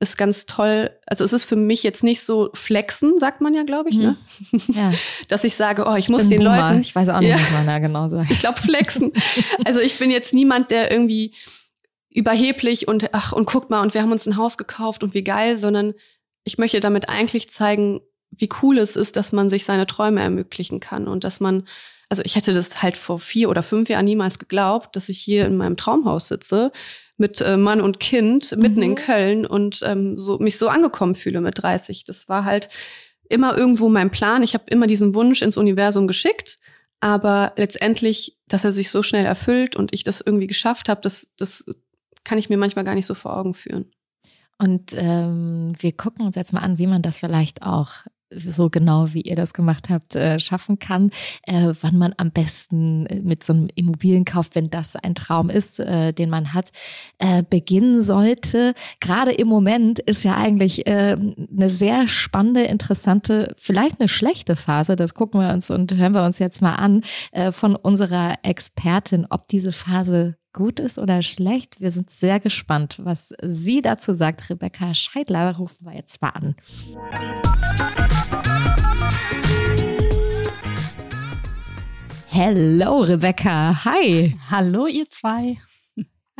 ist 0.00 0.16
ganz 0.16 0.46
toll. 0.46 0.90
Also 1.06 1.24
es 1.24 1.32
ist 1.32 1.44
für 1.44 1.56
mich 1.56 1.82
jetzt 1.82 2.04
nicht 2.04 2.22
so 2.22 2.50
flexen, 2.54 3.18
sagt 3.18 3.40
man 3.40 3.52
ja, 3.52 3.64
glaube 3.64 3.90
ich, 3.90 3.96
ne? 3.96 4.16
Mhm. 4.52 4.60
Ja. 4.68 4.92
Dass 5.28 5.44
ich 5.44 5.54
sage, 5.54 5.84
oh, 5.86 5.96
ich 5.96 6.08
muss 6.08 6.24
ich 6.24 6.28
den 6.28 6.38
Boomer. 6.38 6.70
Leuten. 6.70 6.80
Ich 6.80 6.94
weiß 6.94 7.08
auch 7.08 7.20
nicht, 7.20 7.30
ja. 7.30 7.36
was 7.36 7.50
man 7.50 7.66
da 7.66 7.78
genau 7.80 8.08
sagt. 8.08 8.30
Ich 8.38 8.40
glaube, 8.40 8.60
flexen. 8.60 9.12
also 9.64 9.80
ich 9.80 9.98
bin 9.98 10.10
jetzt 10.10 10.32
niemand, 10.32 10.70
der 10.70 10.90
irgendwie 10.90 11.34
überheblich 12.10 12.88
und 12.88 13.12
ach, 13.14 13.32
und 13.32 13.46
guckt 13.46 13.70
mal, 13.70 13.82
und 13.82 13.94
wir 13.94 14.02
haben 14.02 14.12
uns 14.12 14.26
ein 14.26 14.36
Haus 14.36 14.56
gekauft 14.56 15.02
und 15.02 15.14
wie 15.14 15.24
geil, 15.24 15.58
sondern 15.58 15.94
ich 16.44 16.58
möchte 16.58 16.80
damit 16.80 17.08
eigentlich 17.08 17.50
zeigen, 17.50 18.00
wie 18.30 18.48
cool 18.62 18.78
es 18.78 18.96
ist, 18.96 19.16
dass 19.16 19.32
man 19.32 19.50
sich 19.50 19.64
seine 19.64 19.86
Träume 19.86 20.20
ermöglichen 20.20 20.80
kann 20.80 21.08
und 21.08 21.24
dass 21.24 21.40
man 21.40 21.64
also 22.08 22.22
ich 22.24 22.36
hätte 22.36 22.54
das 22.54 22.82
halt 22.82 22.96
vor 22.96 23.18
vier 23.18 23.50
oder 23.50 23.62
fünf 23.62 23.88
Jahren 23.88 24.06
niemals 24.06 24.38
geglaubt, 24.38 24.96
dass 24.96 25.08
ich 25.08 25.18
hier 25.18 25.46
in 25.46 25.56
meinem 25.56 25.76
Traumhaus 25.76 26.28
sitze 26.28 26.72
mit 27.18 27.40
äh, 27.40 27.56
Mann 27.56 27.80
und 27.80 28.00
Kind 28.00 28.56
mitten 28.56 28.78
mhm. 28.78 28.82
in 28.82 28.94
Köln 28.94 29.46
und 29.46 29.82
ähm, 29.84 30.16
so 30.16 30.38
mich 30.38 30.56
so 30.56 30.68
angekommen 30.68 31.14
fühle 31.14 31.40
mit 31.40 31.62
30. 31.62 32.04
Das 32.04 32.28
war 32.28 32.44
halt 32.44 32.68
immer 33.28 33.58
irgendwo 33.58 33.88
mein 33.88 34.10
Plan. 34.10 34.42
Ich 34.42 34.54
habe 34.54 34.64
immer 34.68 34.86
diesen 34.86 35.14
Wunsch 35.14 35.42
ins 35.42 35.58
Universum 35.58 36.06
geschickt, 36.06 36.58
aber 37.00 37.52
letztendlich, 37.56 38.38
dass 38.46 38.64
er 38.64 38.72
sich 38.72 38.90
so 38.90 39.02
schnell 39.02 39.26
erfüllt 39.26 39.76
und 39.76 39.92
ich 39.92 40.02
das 40.02 40.22
irgendwie 40.22 40.46
geschafft 40.46 40.88
habe, 40.88 41.00
das, 41.02 41.34
das 41.36 41.66
kann 42.24 42.38
ich 42.38 42.48
mir 42.48 42.56
manchmal 42.56 42.84
gar 42.84 42.94
nicht 42.94 43.06
so 43.06 43.14
vor 43.14 43.36
Augen 43.36 43.54
führen. 43.54 43.86
Und 44.60 44.92
ähm, 44.96 45.72
wir 45.78 45.92
gucken 45.92 46.26
uns 46.26 46.36
jetzt 46.36 46.52
mal 46.52 46.60
an, 46.60 46.78
wie 46.78 46.88
man 46.88 47.02
das 47.02 47.18
vielleicht 47.18 47.62
auch 47.62 48.04
so 48.30 48.68
genau, 48.68 49.14
wie 49.14 49.22
ihr 49.22 49.36
das 49.36 49.54
gemacht 49.54 49.88
habt, 49.88 50.14
äh, 50.14 50.38
schaffen 50.38 50.78
kann, 50.78 51.10
äh, 51.44 51.72
wann 51.80 51.96
man 51.96 52.14
am 52.16 52.30
besten 52.30 53.04
mit 53.24 53.42
so 53.42 53.52
einem 53.52 53.68
Immobilienkauf, 53.74 54.50
wenn 54.52 54.70
das 54.70 54.96
ein 54.96 55.14
Traum 55.14 55.50
ist, 55.50 55.80
äh, 55.80 56.12
den 56.12 56.28
man 56.28 56.52
hat, 56.52 56.70
äh, 57.18 57.42
beginnen 57.42 58.02
sollte. 58.02 58.74
Gerade 59.00 59.32
im 59.32 59.48
Moment 59.48 59.98
ist 60.00 60.24
ja 60.24 60.36
eigentlich 60.36 60.86
äh, 60.86 61.16
eine 61.16 61.70
sehr 61.70 62.08
spannende, 62.08 62.64
interessante, 62.64 63.54
vielleicht 63.56 64.00
eine 64.00 64.08
schlechte 64.08 64.56
Phase. 64.56 64.96
Das 64.96 65.14
gucken 65.14 65.40
wir 65.40 65.52
uns 65.52 65.70
und 65.70 65.94
hören 65.94 66.12
wir 66.12 66.24
uns 66.24 66.38
jetzt 66.38 66.60
mal 66.60 66.74
an 66.74 67.02
äh, 67.32 67.52
von 67.52 67.76
unserer 67.76 68.34
Expertin, 68.42 69.26
ob 69.30 69.48
diese 69.48 69.72
Phase 69.72 70.36
gut 70.58 70.80
ist 70.80 70.98
oder 70.98 71.22
schlecht. 71.22 71.80
Wir 71.80 71.92
sind 71.92 72.10
sehr 72.10 72.40
gespannt, 72.40 72.98
was 73.00 73.32
sie 73.42 73.80
dazu 73.80 74.12
sagt. 74.12 74.50
Rebecca 74.50 74.92
Scheidler 74.92 75.56
rufen 75.56 75.86
wir 75.86 75.94
jetzt 75.94 76.20
mal 76.20 76.30
an. 76.30 76.56
Hello, 82.26 83.02
Rebecca. 83.02 83.84
Hi. 83.84 84.36
Hallo, 84.50 84.88
ihr 84.88 85.08
zwei. 85.08 85.58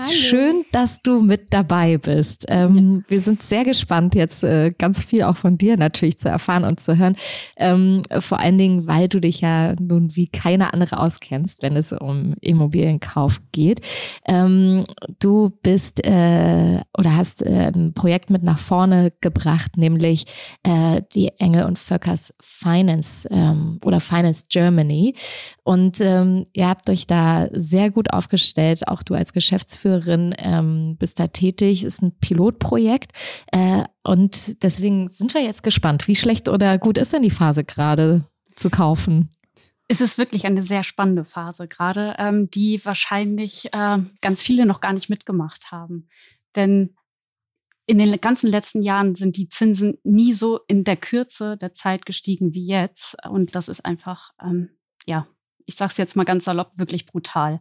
Hallo. 0.00 0.12
Schön, 0.12 0.64
dass 0.70 1.02
du 1.02 1.22
mit 1.22 1.52
dabei 1.52 1.98
bist. 1.98 2.44
Ähm, 2.46 3.02
ja. 3.02 3.10
Wir 3.10 3.20
sind 3.20 3.42
sehr 3.42 3.64
gespannt, 3.64 4.14
jetzt 4.14 4.44
äh, 4.44 4.70
ganz 4.78 5.04
viel 5.04 5.24
auch 5.24 5.36
von 5.36 5.58
dir 5.58 5.76
natürlich 5.76 6.20
zu 6.20 6.28
erfahren 6.28 6.62
und 6.62 6.78
zu 6.78 6.96
hören. 6.96 7.16
Ähm, 7.56 8.04
vor 8.20 8.38
allen 8.38 8.58
Dingen, 8.58 8.86
weil 8.86 9.08
du 9.08 9.20
dich 9.20 9.40
ja 9.40 9.74
nun 9.80 10.14
wie 10.14 10.28
keine 10.28 10.72
andere 10.72 11.00
auskennst, 11.00 11.62
wenn 11.62 11.74
es 11.74 11.92
um 11.92 12.36
Immobilienkauf 12.40 13.40
geht. 13.50 13.80
Ähm, 14.24 14.84
du 15.18 15.50
bist 15.64 16.06
äh, 16.06 16.80
oder 16.96 17.16
hast 17.16 17.42
äh, 17.42 17.72
ein 17.74 17.92
Projekt 17.92 18.30
mit 18.30 18.44
nach 18.44 18.60
vorne 18.60 19.12
gebracht, 19.20 19.76
nämlich 19.76 20.26
äh, 20.62 21.02
die 21.12 21.32
Engel 21.40 21.64
und 21.64 21.76
Völkers 21.76 22.32
Finance 22.40 23.28
ähm, 23.32 23.80
oder 23.84 23.98
Finance 23.98 24.44
Germany. 24.48 25.16
Und 25.64 26.00
ähm, 26.00 26.44
ihr 26.52 26.68
habt 26.68 26.88
euch 26.88 27.08
da 27.08 27.48
sehr 27.50 27.90
gut 27.90 28.12
aufgestellt, 28.12 28.86
auch 28.86 29.02
du 29.02 29.14
als 29.14 29.32
Geschäftsführer 29.32 29.87
Geschäftsführerin 29.88 30.34
ähm, 30.38 30.96
bist 30.98 31.18
da 31.18 31.28
tätig, 31.28 31.84
ist 31.84 32.02
ein 32.02 32.18
Pilotprojekt. 32.18 33.12
Äh, 33.52 33.84
und 34.02 34.62
deswegen 34.62 35.08
sind 35.08 35.34
wir 35.34 35.42
jetzt 35.42 35.62
gespannt, 35.62 36.08
wie 36.08 36.16
schlecht 36.16 36.48
oder 36.48 36.78
gut 36.78 36.98
ist 36.98 37.12
denn 37.12 37.22
die 37.22 37.30
Phase 37.30 37.64
gerade 37.64 38.24
zu 38.54 38.70
kaufen? 38.70 39.30
Es 39.88 40.00
ist 40.00 40.18
wirklich 40.18 40.44
eine 40.44 40.62
sehr 40.62 40.82
spannende 40.82 41.24
Phase 41.24 41.66
gerade, 41.66 42.14
ähm, 42.18 42.50
die 42.50 42.84
wahrscheinlich 42.84 43.72
äh, 43.72 43.98
ganz 44.20 44.42
viele 44.42 44.66
noch 44.66 44.80
gar 44.80 44.92
nicht 44.92 45.08
mitgemacht 45.08 45.72
haben. 45.72 46.08
Denn 46.56 46.94
in 47.86 47.96
den 47.96 48.20
ganzen 48.20 48.50
letzten 48.50 48.82
Jahren 48.82 49.14
sind 49.14 49.38
die 49.38 49.48
Zinsen 49.48 49.96
nie 50.04 50.34
so 50.34 50.60
in 50.68 50.84
der 50.84 50.98
Kürze 50.98 51.56
der 51.56 51.72
Zeit 51.72 52.04
gestiegen 52.04 52.52
wie 52.52 52.66
jetzt. 52.66 53.16
Und 53.26 53.54
das 53.54 53.68
ist 53.68 53.82
einfach, 53.86 54.32
ähm, 54.42 54.68
ja, 55.06 55.26
ich 55.68 55.76
sage 55.76 55.90
es 55.92 55.98
jetzt 55.98 56.16
mal 56.16 56.24
ganz 56.24 56.46
salopp, 56.46 56.72
wirklich 56.76 57.04
brutal. 57.04 57.60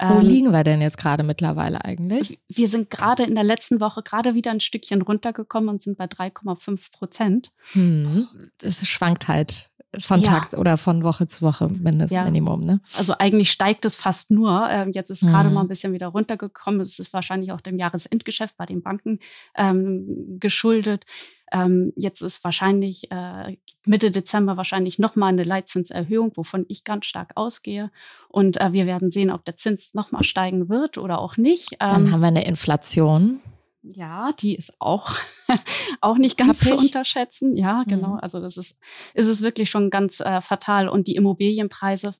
Wo 0.00 0.14
ähm, 0.14 0.20
liegen 0.20 0.50
wir 0.52 0.64
denn 0.64 0.80
jetzt 0.80 0.96
gerade 0.96 1.22
mittlerweile 1.22 1.84
eigentlich? 1.84 2.40
Wir 2.48 2.66
sind 2.66 2.88
gerade 2.88 3.24
in 3.24 3.34
der 3.34 3.44
letzten 3.44 3.78
Woche 3.78 4.02
gerade 4.02 4.34
wieder 4.34 4.50
ein 4.50 4.60
Stückchen 4.60 5.02
runtergekommen 5.02 5.68
und 5.68 5.82
sind 5.82 5.98
bei 5.98 6.06
3,5 6.06 6.90
Prozent. 6.90 7.52
Hm. 7.72 8.26
Das 8.58 8.86
schwankt 8.88 9.28
halt 9.28 9.70
von 9.98 10.20
ja. 10.20 10.30
Tag 10.30 10.54
oder 10.58 10.78
von 10.78 11.04
Woche 11.04 11.26
zu 11.26 11.42
Woche 11.42 11.68
mindestens 11.68 12.16
ja. 12.16 12.24
Minimum. 12.24 12.64
Ne? 12.64 12.80
Also 12.96 13.14
eigentlich 13.18 13.50
steigt 13.50 13.84
es 13.84 13.94
fast 13.94 14.30
nur. 14.30 14.68
Ähm, 14.70 14.90
jetzt 14.92 15.10
ist 15.10 15.20
gerade 15.20 15.48
mhm. 15.48 15.54
mal 15.54 15.60
ein 15.62 15.68
bisschen 15.68 15.92
wieder 15.92 16.08
runtergekommen. 16.08 16.80
Es 16.80 16.98
ist 16.98 17.12
wahrscheinlich 17.12 17.52
auch 17.52 17.60
dem 17.60 17.78
Jahresendgeschäft 17.78 18.56
bei 18.56 18.64
den 18.64 18.82
Banken 18.82 19.18
ähm, 19.54 20.38
geschuldet. 20.40 21.04
Ähm, 21.52 21.92
jetzt 21.96 22.22
ist 22.22 22.42
wahrscheinlich 22.44 23.10
äh, 23.10 23.58
Mitte 23.86 24.10
Dezember 24.10 24.56
wahrscheinlich 24.56 24.98
nochmal 24.98 25.28
eine 25.28 25.44
Leitzinserhöhung, 25.44 26.32
wovon 26.36 26.64
ich 26.68 26.84
ganz 26.84 27.04
stark 27.04 27.32
ausgehe. 27.34 27.90
Und 28.28 28.58
äh, 28.60 28.72
wir 28.72 28.86
werden 28.86 29.10
sehen, 29.10 29.30
ob 29.30 29.44
der 29.44 29.56
Zins 29.56 29.92
nochmal 29.92 30.24
steigen 30.24 30.70
wird 30.70 30.96
oder 30.96 31.18
auch 31.18 31.36
nicht. 31.36 31.76
Dann 31.78 32.06
ähm, 32.06 32.12
haben 32.12 32.20
wir 32.20 32.28
eine 32.28 32.46
Inflation 32.46 33.40
ja, 33.82 34.32
die 34.32 34.54
ist 34.54 34.80
auch, 34.80 35.16
auch 36.00 36.16
nicht 36.16 36.38
ganz 36.38 36.60
Happig. 36.62 36.78
zu 36.78 36.84
unterschätzen. 36.84 37.56
Ja, 37.56 37.84
genau. 37.86 38.14
Mhm. 38.14 38.20
Also 38.20 38.40
das 38.40 38.56
ist, 38.56 38.78
ist 39.14 39.28
es 39.28 39.42
wirklich 39.42 39.70
schon 39.70 39.90
ganz 39.90 40.20
äh, 40.20 40.40
fatal. 40.40 40.88
Und 40.88 41.06
die 41.08 41.16
Immobilienpreise 41.16 42.14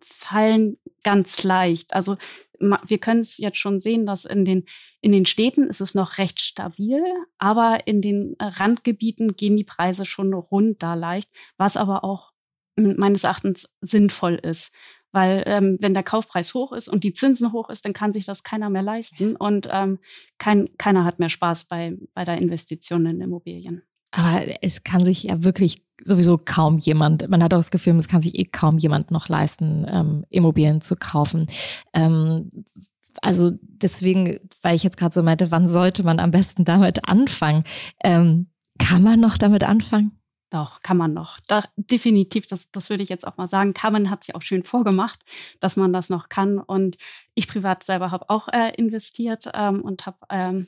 fallen 0.00 0.78
ganz 1.02 1.42
leicht. 1.42 1.92
Also 1.92 2.16
wir 2.60 2.98
können 2.98 3.20
es 3.20 3.38
jetzt 3.38 3.58
schon 3.58 3.80
sehen, 3.80 4.06
dass 4.06 4.24
in 4.24 4.44
den, 4.44 4.64
in 5.00 5.12
den 5.12 5.26
Städten 5.26 5.64
ist 5.64 5.80
es 5.80 5.94
noch 5.94 6.18
recht 6.18 6.40
stabil, 6.40 7.02
aber 7.38 7.86
in 7.86 8.00
den 8.00 8.34
äh, 8.38 8.44
Randgebieten 8.44 9.36
gehen 9.36 9.56
die 9.56 9.64
Preise 9.64 10.04
schon 10.04 10.32
runter 10.34 10.96
leicht, 10.96 11.30
was 11.56 11.76
aber 11.76 12.04
auch 12.04 12.32
meines 12.76 13.24
Erachtens 13.24 13.68
sinnvoll 13.80 14.34
ist. 14.34 14.72
Weil 15.12 15.42
ähm, 15.46 15.78
wenn 15.80 15.94
der 15.94 16.02
Kaufpreis 16.02 16.52
hoch 16.54 16.72
ist 16.72 16.88
und 16.88 17.02
die 17.04 17.14
Zinsen 17.14 17.52
hoch 17.52 17.70
ist, 17.70 17.84
dann 17.84 17.92
kann 17.92 18.12
sich 18.12 18.26
das 18.26 18.42
keiner 18.42 18.68
mehr 18.68 18.82
leisten 18.82 19.36
und 19.36 19.68
ähm, 19.70 19.98
kein, 20.38 20.68
keiner 20.76 21.04
hat 21.04 21.18
mehr 21.18 21.30
Spaß 21.30 21.64
bei, 21.64 21.96
bei 22.14 22.24
der 22.24 22.38
Investition 22.38 23.06
in 23.06 23.20
Immobilien. 23.20 23.82
Aber 24.10 24.42
es 24.62 24.84
kann 24.84 25.04
sich 25.04 25.24
ja 25.24 25.44
wirklich 25.44 25.82
sowieso 26.02 26.38
kaum 26.38 26.78
jemand, 26.78 27.28
man 27.28 27.42
hat 27.42 27.52
auch 27.54 27.58
das 27.58 27.70
Gefühl, 27.70 27.96
es 27.96 28.08
kann 28.08 28.20
sich 28.20 28.38
eh 28.38 28.44
kaum 28.44 28.78
jemand 28.78 29.10
noch 29.10 29.28
leisten, 29.28 29.86
ähm, 29.88 30.24
Immobilien 30.30 30.80
zu 30.80 30.96
kaufen. 30.96 31.46
Ähm, 31.92 32.50
also 33.20 33.50
deswegen, 33.60 34.38
weil 34.62 34.76
ich 34.76 34.84
jetzt 34.84 34.96
gerade 34.96 35.14
so 35.14 35.22
meinte, 35.22 35.50
wann 35.50 35.68
sollte 35.68 36.04
man 36.04 36.20
am 36.20 36.30
besten 36.30 36.64
damit 36.64 37.08
anfangen? 37.08 37.64
Ähm, 38.02 38.46
kann 38.78 39.02
man 39.02 39.20
noch 39.20 39.38
damit 39.38 39.64
anfangen? 39.64 40.12
Doch, 40.50 40.80
kann 40.82 40.96
man 40.96 41.12
noch. 41.12 41.40
Da, 41.46 41.64
definitiv, 41.76 42.46
das, 42.46 42.70
das 42.70 42.88
würde 42.88 43.02
ich 43.02 43.10
jetzt 43.10 43.26
auch 43.26 43.36
mal 43.36 43.48
sagen. 43.48 43.74
Carmen 43.74 44.08
hat 44.08 44.22
es 44.22 44.28
ja 44.28 44.34
auch 44.34 44.42
schön 44.42 44.64
vorgemacht, 44.64 45.20
dass 45.60 45.76
man 45.76 45.92
das 45.92 46.08
noch 46.08 46.30
kann. 46.30 46.58
Und 46.58 46.96
ich 47.34 47.48
privat 47.48 47.84
selber 47.84 48.10
habe 48.10 48.30
auch 48.30 48.48
äh, 48.48 48.72
investiert 48.76 49.50
ähm, 49.52 49.82
und 49.82 50.06
habe 50.06 50.18
ähm, 50.30 50.66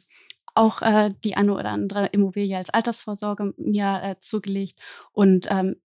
auch 0.55 0.83
äh, 0.83 1.15
die 1.25 1.37
eine 1.37 1.55
oder 1.55 1.71
andere 1.71 2.07
Immobilie 2.07 2.57
als 2.59 2.71
Altersvorsorge 2.71 3.55
mir 3.57 4.01
äh, 4.03 4.17
zugelegt. 4.19 4.79
Und 5.13 5.47
ähm, 5.49 5.77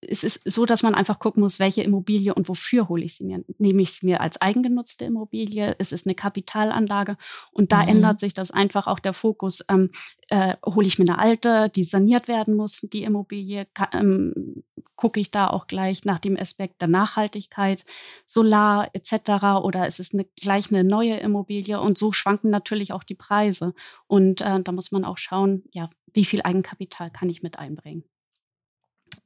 es 0.00 0.22
ist 0.22 0.40
so, 0.44 0.64
dass 0.64 0.82
man 0.82 0.94
einfach 0.94 1.18
gucken 1.18 1.42
muss, 1.42 1.58
welche 1.58 1.82
Immobilie 1.82 2.32
und 2.32 2.48
wofür 2.48 2.88
hole 2.88 3.04
ich 3.04 3.16
sie 3.16 3.24
mir. 3.24 3.42
Nehme 3.58 3.82
ich 3.82 3.92
sie 3.92 4.06
mir 4.06 4.20
als 4.20 4.40
eigengenutzte 4.40 5.04
Immobilie? 5.04 5.74
Es 5.78 5.90
ist 5.92 6.06
eine 6.06 6.14
Kapitalanlage 6.14 7.16
und 7.50 7.72
da 7.72 7.82
Mhm. 7.82 7.88
ändert 7.88 8.20
sich 8.20 8.32
das 8.32 8.50
einfach 8.52 8.86
auch 8.86 9.00
der 9.00 9.12
Fokus. 9.12 9.64
Ähm, 9.68 9.90
äh, 10.28 10.54
hole 10.64 10.86
ich 10.86 10.98
mir 10.98 11.06
eine 11.08 11.18
alte, 11.18 11.68
die 11.74 11.84
saniert 11.84 12.28
werden 12.28 12.54
muss, 12.54 12.80
die 12.92 13.02
Immobilie, 13.02 13.66
ähm, 13.92 14.62
gucke 14.94 15.18
ich 15.20 15.30
da 15.30 15.48
auch 15.48 15.66
gleich 15.66 16.04
nach 16.04 16.18
dem 16.20 16.36
Aspekt 16.36 16.80
der 16.80 16.88
Nachhaltigkeit, 16.88 17.84
Solar 18.24 18.90
etc. 18.92 19.60
Oder 19.62 19.86
ist 19.86 20.00
es 20.00 20.12
eine, 20.14 20.24
gleich 20.40 20.70
eine 20.70 20.84
neue 20.84 21.16
Immobilie? 21.16 21.80
Und 21.80 21.98
so 21.98 22.12
schwanken 22.12 22.50
natürlich 22.50 22.92
auch 22.92 23.04
die 23.04 23.14
Preise. 23.14 23.74
Und 24.06 24.40
äh, 24.42 24.60
da 24.62 24.72
muss 24.72 24.92
man 24.92 25.04
auch 25.04 25.18
schauen, 25.18 25.64
ja, 25.72 25.88
wie 26.14 26.24
viel 26.24 26.42
Eigenkapital 26.42 27.10
kann 27.10 27.28
ich 27.30 27.42
mit 27.42 27.58
einbringen. 27.58 28.04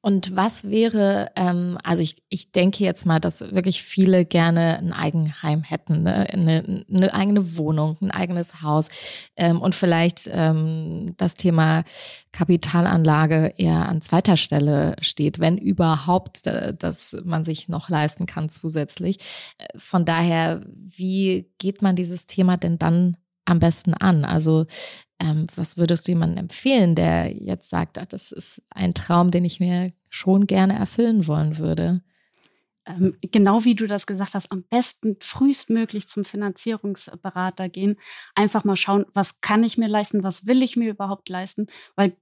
Und 0.05 0.35
was 0.35 0.69
wäre, 0.69 1.31
ähm, 1.37 1.79
also 1.85 2.03
ich, 2.03 2.17
ich 2.29 2.51
denke 2.51 2.83
jetzt 2.83 3.07
mal, 3.07 3.21
dass 3.21 3.41
wirklich 3.41 3.85
viele 3.85 4.25
gerne 4.25 4.79
ein 4.79 4.93
Eigenheim 4.93 5.63
hätten, 5.63 6.03
ne? 6.03 6.27
eine, 6.29 6.85
eine 6.93 7.15
eigene 7.15 7.57
Wohnung, 7.57 7.99
ein 8.01 8.11
eigenes 8.11 8.63
Haus 8.63 8.89
ähm, 9.37 9.61
und 9.61 9.77
vielleicht 9.77 10.29
ähm, 10.33 11.15
das 11.19 11.35
Thema 11.35 11.85
Kapitalanlage 12.33 13.55
eher 13.59 13.89
an 13.89 14.03
zweiter 14.03 14.37
Stelle 14.37 14.97
steht, 15.01 15.39
wenn 15.39 15.57
überhaupt, 15.57 16.47
dass 16.47 17.17
man 17.25 17.45
sich 17.45 17.69
noch 17.69 17.89
leisten 17.89 18.27
kann 18.27 18.49
zusätzlich. 18.49 19.19
Äh, 19.59 19.67
Von 19.77 20.05
daher, 20.05 20.63
wie 20.75 21.49
geht 21.59 21.81
man 21.81 21.95
dieses 21.95 22.27
Thema 22.27 22.57
denn 22.57 22.77
dann 22.77 23.17
am 23.45 23.61
besten 23.61 23.95
an? 23.95 24.25
Also 24.25 24.67
ähm, 25.23 25.47
was 25.55 25.77
würdest 25.77 26.07
du 26.07 26.13
jemandem 26.13 26.45
empfehlen, 26.45 26.95
der 26.95 27.33
jetzt 27.33 27.71
sagt, 27.71 27.99
ach, 27.99 28.07
das 28.07 28.33
ist 28.33 28.63
ein 28.71 28.95
Traum, 28.95 29.31
den 29.31 29.45
ich 29.45 29.61
mir 29.61 29.93
schon 30.11 30.47
gerne 30.47 30.75
erfüllen 30.79 31.27
wollen 31.27 31.59
würde? 31.59 32.03
ähm, 32.87 33.17
genau 33.23 33.65
wie 33.65 33.75
du 33.75 33.87
das 33.87 34.07
gesagt 34.07 34.35
hast, 34.35 34.51
am 34.51 34.65
besten 34.65 35.17
frühestmöglich 35.21 36.09
zum 36.09 36.25
Finanzierungsberater 36.25 37.69
gehen. 37.69 37.99
Einfach 38.35 38.65
mal 38.65 38.77
schauen, 38.77 39.07
was 39.15 39.41
kann 39.41 39.63
ich 39.65 39.79
mir 39.79 39.89
leisten, 39.89 40.25
was 40.25 40.47
will 40.47 40.63
ich 40.63 40.77
mir 40.77 40.91
überhaupt 40.91 41.29
leisten, 41.29 41.67
weil 41.95 42.17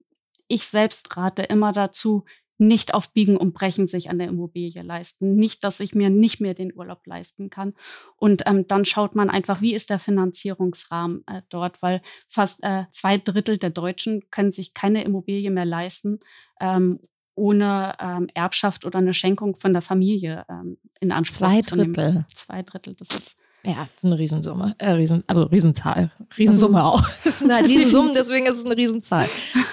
ich 0.48 0.66
selbst 0.66 1.16
rate 1.16 1.42
immer 1.42 1.72
dazu, 1.72 2.24
nicht 2.60 2.94
auf 2.94 3.12
Biegen 3.12 3.36
und 3.36 3.54
Brechen 3.54 3.88
sich 3.88 4.10
an 4.10 4.18
der 4.18 4.28
Immobilie 4.28 4.82
leisten. 4.82 5.34
Nicht, 5.34 5.64
dass 5.64 5.80
ich 5.80 5.94
mir 5.94 6.10
nicht 6.10 6.40
mehr 6.40 6.54
den 6.54 6.74
Urlaub 6.74 7.06
leisten 7.06 7.50
kann. 7.50 7.74
Und 8.16 8.42
ähm, 8.46 8.66
dann 8.66 8.84
schaut 8.84 9.14
man 9.14 9.30
einfach, 9.30 9.60
wie 9.60 9.74
ist 9.74 9.90
der 9.90 9.98
Finanzierungsrahmen 9.98 11.24
äh, 11.26 11.42
dort, 11.48 11.82
weil 11.82 12.02
fast 12.28 12.62
äh, 12.62 12.84
zwei 12.92 13.18
Drittel 13.18 13.58
der 13.58 13.70
Deutschen 13.70 14.30
können 14.30 14.52
sich 14.52 14.74
keine 14.74 15.02
Immobilie 15.04 15.50
mehr 15.50 15.64
leisten. 15.64 16.20
Ähm, 16.60 17.00
ohne 17.34 17.94
ähm, 17.98 18.28
Erbschaft 18.34 18.84
oder 18.84 18.98
eine 18.98 19.14
Schenkung 19.14 19.56
von 19.56 19.72
der 19.72 19.80
Familie 19.80 20.44
ähm, 20.50 20.76
in 21.00 21.10
Anspruch 21.10 21.48
Zwei 21.48 21.62
zu 21.62 21.76
nehmen. 21.76 21.94
Drittel. 21.94 22.26
Zwei 22.34 22.62
Drittel, 22.62 22.94
das 22.94 23.08
ist 23.08 23.36
Ja, 23.62 23.84
das 23.84 23.96
ist 23.96 24.04
eine 24.04 24.18
Riesensumme. 24.18 24.74
Äh, 24.76 24.90
Riesen, 24.90 25.24
also 25.26 25.44
Riesenzahl. 25.44 26.10
Riesensumme 26.36 26.84
auch. 26.84 27.02
Das 27.24 27.38
sind 27.38 27.50
halt 27.50 27.66
Riesensummen, 27.68 28.12
deswegen 28.14 28.46
ist 28.46 28.58
es 28.58 28.66
eine 28.66 28.76
Riesenzahl. 28.76 29.26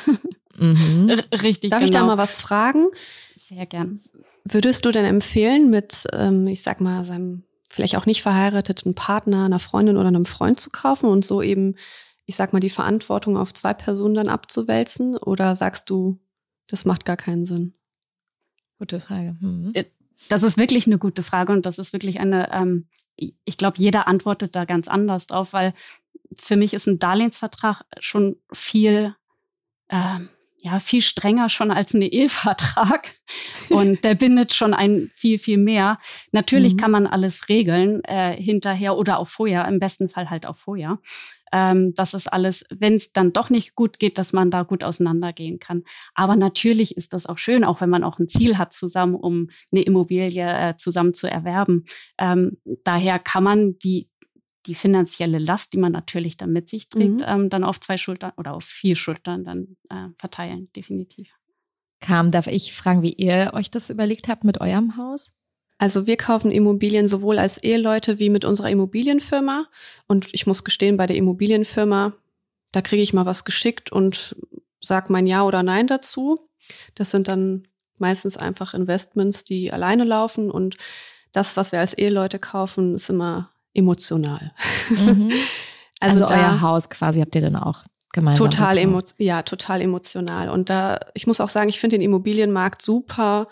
Mhm. 0.58 1.10
richtig. 1.32 1.72
Darf 1.72 1.80
genau. 1.80 1.86
ich 1.86 1.92
da 1.92 2.06
mal 2.06 2.18
was 2.18 2.38
fragen? 2.38 2.88
Sehr 3.36 3.66
gern. 3.66 4.00
Würdest 4.44 4.86
du 4.86 4.92
denn 4.92 5.06
empfehlen, 5.06 5.70
mit, 5.70 6.06
ähm, 6.14 6.48
ich 6.48 6.62
sag 6.62 6.82
mal, 6.82 7.06
seinem 7.06 7.44
vielleicht 7.70 7.98
auch 7.98 8.06
nicht 8.06 8.22
verheirateten 8.22 8.96
Partner, 8.96 9.46
einer 9.46 9.60
Freundin 9.60 9.98
oder 9.98 10.08
einem 10.08 10.26
Freund 10.26 10.60
zu 10.60 10.70
kaufen 10.70 11.10
und 11.10 11.26
so 11.26 11.42
eben, 11.42 11.76
ich 12.26 12.36
sag 12.36 12.54
mal, 12.54 12.60
die 12.60 12.70
Verantwortung 12.70 13.38
auf 13.38 13.54
zwei 13.54 13.74
Personen 13.74 14.16
dann 14.16 14.30
abzuwälzen? 14.30 15.18
Oder 15.18 15.56
sagst 15.56 15.90
du, 15.90 16.20
das 16.68 16.86
macht 16.86 17.06
gar 17.06 17.18
keinen 17.18 17.46
Sinn? 17.46 17.74
Gute 18.80 19.00
Frage. 19.00 19.36
Mhm. 19.40 19.74
Das 20.30 20.44
ist 20.44 20.58
wirklich 20.58 20.88
eine 20.88 20.98
gute 20.98 21.24
Frage 21.24 21.54
und 21.54 21.66
das 21.66 21.80
ist 21.80 21.94
wirklich 21.94 22.20
eine, 22.20 22.52
ähm, 22.52 22.88
ich 23.16 23.36
ich 23.46 23.58
glaube, 23.58 23.78
jeder 23.78 24.08
antwortet 24.08 24.56
da 24.56 24.66
ganz 24.66 24.88
anders 24.88 25.28
drauf, 25.28 25.54
weil 25.54 25.74
für 26.36 26.56
mich 26.56 26.74
ist 26.74 26.88
ein 26.88 27.00
Darlehensvertrag 27.00 27.84
schon 28.00 28.38
viel, 28.52 29.16
ähm, 29.90 30.30
ja, 30.68 30.80
viel 30.80 31.02
strenger 31.02 31.48
schon 31.50 31.72
als 31.72 31.94
ein 31.94 32.02
Ehevertrag. 32.02 33.16
Und 33.70 34.04
der 34.04 34.16
bindet 34.16 34.54
schon 34.54 34.74
ein 34.74 35.12
viel, 35.16 35.40
viel 35.40 35.58
mehr. 35.58 36.00
Natürlich 36.32 36.74
Mhm. 36.74 36.78
kann 36.78 36.92
man 36.92 37.08
alles 37.08 37.48
regeln, 37.50 38.04
äh, 38.04 38.36
hinterher 38.36 38.98
oder 38.98 39.20
auch 39.20 39.28
vorher, 39.28 39.66
im 39.68 39.80
besten 39.80 40.10
Fall 40.10 40.30
halt 40.30 40.46
auch 40.46 40.58
vorher. 40.58 41.00
Ähm, 41.54 41.94
das 41.96 42.14
ist 42.14 42.28
alles, 42.28 42.66
wenn 42.70 42.96
es 42.96 43.14
dann 43.14 43.32
doch 43.32 43.50
nicht 43.50 43.76
gut 43.76 44.00
geht, 44.00 44.18
dass 44.18 44.34
man 44.34 44.52
da 44.52 44.64
gut 44.64 44.84
auseinandergehen 44.84 45.60
kann. 45.60 45.84
Aber 46.14 46.36
natürlich 46.36 46.98
ist 46.98 47.14
das 47.14 47.26
auch 47.26 47.38
schön, 47.38 47.64
auch 47.64 47.80
wenn 47.80 47.90
man 47.90 48.04
auch 48.04 48.20
ein 48.20 48.28
Ziel 48.28 48.58
hat 48.58 48.74
zusammen, 48.74 49.16
um 49.16 49.50
eine 49.72 49.84
Immobilie 49.84 50.46
äh, 50.46 50.76
zusammen 50.76 51.14
zu 51.14 51.32
erwerben. 51.32 51.86
Ähm, 52.18 52.58
daher 52.84 53.20
kann 53.20 53.44
man 53.46 53.80
die, 53.80 54.10
die 54.68 54.76
finanzielle 54.76 55.40
Last, 55.40 55.74
die 55.74 55.78
man 55.78 55.92
natürlich 55.92 56.38
dann 56.38 56.52
mit 56.52 56.70
sich 56.70 56.90
trägt, 56.90 57.22
Mhm. 57.22 57.26
ähm, 57.26 57.50
dann 57.50 57.64
auf 57.64 57.80
zwei 57.80 57.98
Schultern 57.98 58.34
oder 58.38 58.54
auf 58.54 58.66
vier 58.66 58.96
Schultern 58.96 59.44
dann 59.44 59.78
äh, 59.90 60.10
verteilen, 60.18 60.70
definitiv. 60.76 61.30
Kam, 62.00 62.32
darf 62.32 62.48
ich 62.48 62.74
fragen, 62.74 63.02
wie 63.02 63.14
ihr 63.14 63.52
euch 63.54 63.72
das 63.72 63.90
überlegt 63.90 64.28
habt 64.28 64.44
mit 64.44 64.62
eurem 64.62 64.98
Haus? 64.98 65.32
Also 65.80 66.06
wir 66.08 66.18
kaufen 66.18 66.52
Immobilien 66.52 67.08
sowohl 67.08 67.40
als 67.40 67.58
Eheleute 67.58 68.20
wie 68.20 68.30
mit 68.30 68.46
unserer 68.46 68.70
Immobilienfirma. 68.70 69.68
Und 70.08 70.28
ich 70.34 70.46
muss 70.46 70.64
gestehen, 70.64 70.98
bei 70.98 71.08
der 71.08 71.18
Immobilienfirma, 71.18 72.14
da 72.72 72.82
kriege 72.82 73.02
ich 73.02 73.14
mal 73.14 73.26
was 73.26 73.46
geschickt 73.46 73.92
und 73.92 74.36
sag 74.82 75.10
mein 75.10 75.28
Ja 75.28 75.44
oder 75.44 75.64
Nein 75.64 75.88
dazu. 75.88 76.50
Das 76.96 77.12
sind 77.12 77.28
dann 77.28 77.64
meistens 78.00 78.38
einfach 78.38 78.74
Investments, 78.74 79.44
die 79.44 79.72
alleine 79.72 80.04
laufen. 80.04 80.52
Und 80.52 80.78
das, 81.32 81.58
was 81.58 81.72
wir 81.72 81.80
als 81.80 81.94
Eheleute 81.94 82.40
kaufen, 82.40 82.96
ist 82.96 83.10
immer 83.10 83.52
emotional. 83.78 84.52
Mhm. 84.90 85.32
Also, 86.00 86.28
da- 86.28 86.36
euer 86.38 86.62
Haus 86.62 86.92
quasi 86.92 87.22
habt 87.22 87.34
ihr 87.34 87.42
dann 87.42 87.56
auch 87.56 87.84
gemeinsam. 88.14 88.52
Total 88.52 88.78
emo 88.78 88.98
gekauft. 88.98 89.16
ja, 89.18 89.42
total 89.42 89.82
emotional. 89.82 90.50
Und 90.50 90.70
da, 90.70 91.00
ich 91.16 91.26
muss 91.26 91.42
auch 91.42 91.50
sagen, 91.50 91.70
ich 91.70 91.80
finde 91.80 91.96
den 91.96 92.04
Immobilienmarkt 92.04 92.84
super 92.84 93.48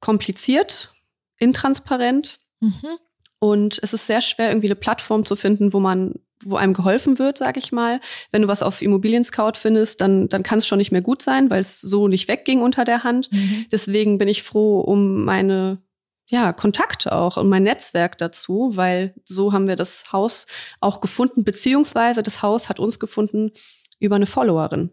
kompliziert, 0.00 0.92
intransparent. 1.38 2.40
Mhm. 2.58 2.88
Und 3.38 3.78
es 3.84 3.92
ist 3.92 4.08
sehr 4.08 4.20
schwer, 4.20 4.48
irgendwie 4.50 4.66
eine 4.66 4.74
Plattform 4.74 5.24
zu 5.24 5.36
finden, 5.36 5.72
wo 5.72 5.78
man, 5.78 6.14
wo 6.44 6.56
einem 6.56 6.74
geholfen 6.74 7.20
wird, 7.20 7.38
sag 7.38 7.56
ich 7.56 7.70
mal. 7.70 8.00
Wenn 8.32 8.42
du 8.42 8.48
was 8.48 8.64
auf 8.64 8.82
Immobilien 8.82 9.22
Scout 9.22 9.52
findest, 9.54 10.00
dann, 10.00 10.28
dann 10.28 10.42
kann 10.42 10.58
es 10.58 10.66
schon 10.66 10.78
nicht 10.78 10.90
mehr 10.90 11.02
gut 11.02 11.22
sein, 11.22 11.50
weil 11.50 11.60
es 11.60 11.80
so 11.80 12.08
nicht 12.08 12.26
wegging 12.26 12.62
unter 12.62 12.84
der 12.84 13.04
Hand. 13.04 13.30
Mhm. 13.32 13.66
Deswegen 13.70 14.18
bin 14.18 14.26
ich 14.26 14.42
froh 14.42 14.80
um 14.80 15.24
meine 15.24 15.78
ja, 16.30 16.52
Kontakte 16.52 17.12
auch 17.12 17.36
und 17.36 17.48
mein 17.48 17.64
Netzwerk 17.64 18.16
dazu, 18.18 18.72
weil 18.76 19.14
so 19.24 19.52
haben 19.52 19.66
wir 19.66 19.76
das 19.76 20.12
Haus 20.12 20.46
auch 20.80 21.00
gefunden, 21.00 21.44
beziehungsweise 21.44 22.22
das 22.22 22.40
Haus 22.42 22.68
hat 22.68 22.78
uns 22.78 23.00
gefunden 23.00 23.50
über 23.98 24.16
eine 24.16 24.26
Followerin. 24.26 24.90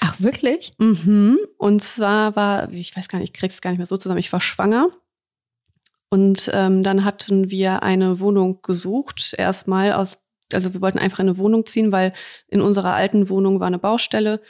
Ach, 0.00 0.18
wirklich? 0.18 0.72
Mhm. 0.78 1.38
Und 1.58 1.82
zwar 1.82 2.34
war, 2.36 2.72
ich 2.72 2.96
weiß 2.96 3.08
gar 3.08 3.18
nicht, 3.18 3.34
ich 3.34 3.38
krieg's 3.38 3.60
gar 3.60 3.70
nicht 3.70 3.78
mehr 3.78 3.86
so 3.86 3.96
zusammen, 3.96 4.18
ich 4.18 4.32
war 4.32 4.40
schwanger. 4.40 4.88
Und 6.10 6.50
ähm, 6.54 6.82
dann 6.82 7.04
hatten 7.04 7.50
wir 7.50 7.82
eine 7.82 8.18
Wohnung 8.18 8.62
gesucht, 8.62 9.34
erstmal 9.36 9.92
aus 9.92 10.24
also 10.50 10.72
wir 10.72 10.80
wollten 10.80 10.98
einfach 10.98 11.18
in 11.18 11.28
eine 11.28 11.36
Wohnung 11.36 11.66
ziehen, 11.66 11.92
weil 11.92 12.14
in 12.48 12.62
unserer 12.62 12.94
alten 12.94 13.28
Wohnung 13.28 13.60
war 13.60 13.66
eine 13.66 13.78
Baustelle 13.78 14.40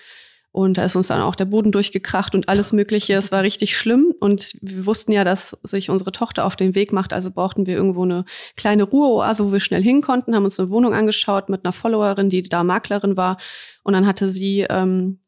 und 0.58 0.76
da 0.76 0.84
ist 0.84 0.96
uns 0.96 1.06
dann 1.06 1.20
auch 1.20 1.36
der 1.36 1.44
Boden 1.44 1.70
durchgekracht 1.70 2.34
und 2.34 2.48
alles 2.48 2.72
Mögliche. 2.72 3.14
Es 3.14 3.30
war 3.30 3.44
richtig 3.44 3.78
schlimm. 3.78 4.12
Und 4.18 4.56
wir 4.60 4.86
wussten 4.86 5.12
ja, 5.12 5.22
dass 5.22 5.56
sich 5.62 5.88
unsere 5.88 6.10
Tochter 6.10 6.44
auf 6.44 6.56
den 6.56 6.74
Weg 6.74 6.92
macht. 6.92 7.12
Also 7.12 7.30
brauchten 7.30 7.68
wir 7.68 7.76
irgendwo 7.76 8.02
eine 8.02 8.24
kleine 8.56 8.82
Ruheoase, 8.82 9.46
wo 9.46 9.52
wir 9.52 9.60
schnell 9.60 9.84
hin 9.84 10.00
konnten, 10.00 10.34
haben 10.34 10.42
uns 10.42 10.58
eine 10.58 10.70
Wohnung 10.70 10.94
angeschaut 10.94 11.48
mit 11.48 11.64
einer 11.64 11.72
Followerin, 11.72 12.28
die 12.28 12.42
da 12.42 12.64
Maklerin 12.64 13.16
war. 13.16 13.36
Und 13.84 13.92
dann 13.92 14.04
hatte 14.04 14.28
sie, 14.28 14.66
ähm, 14.68 15.20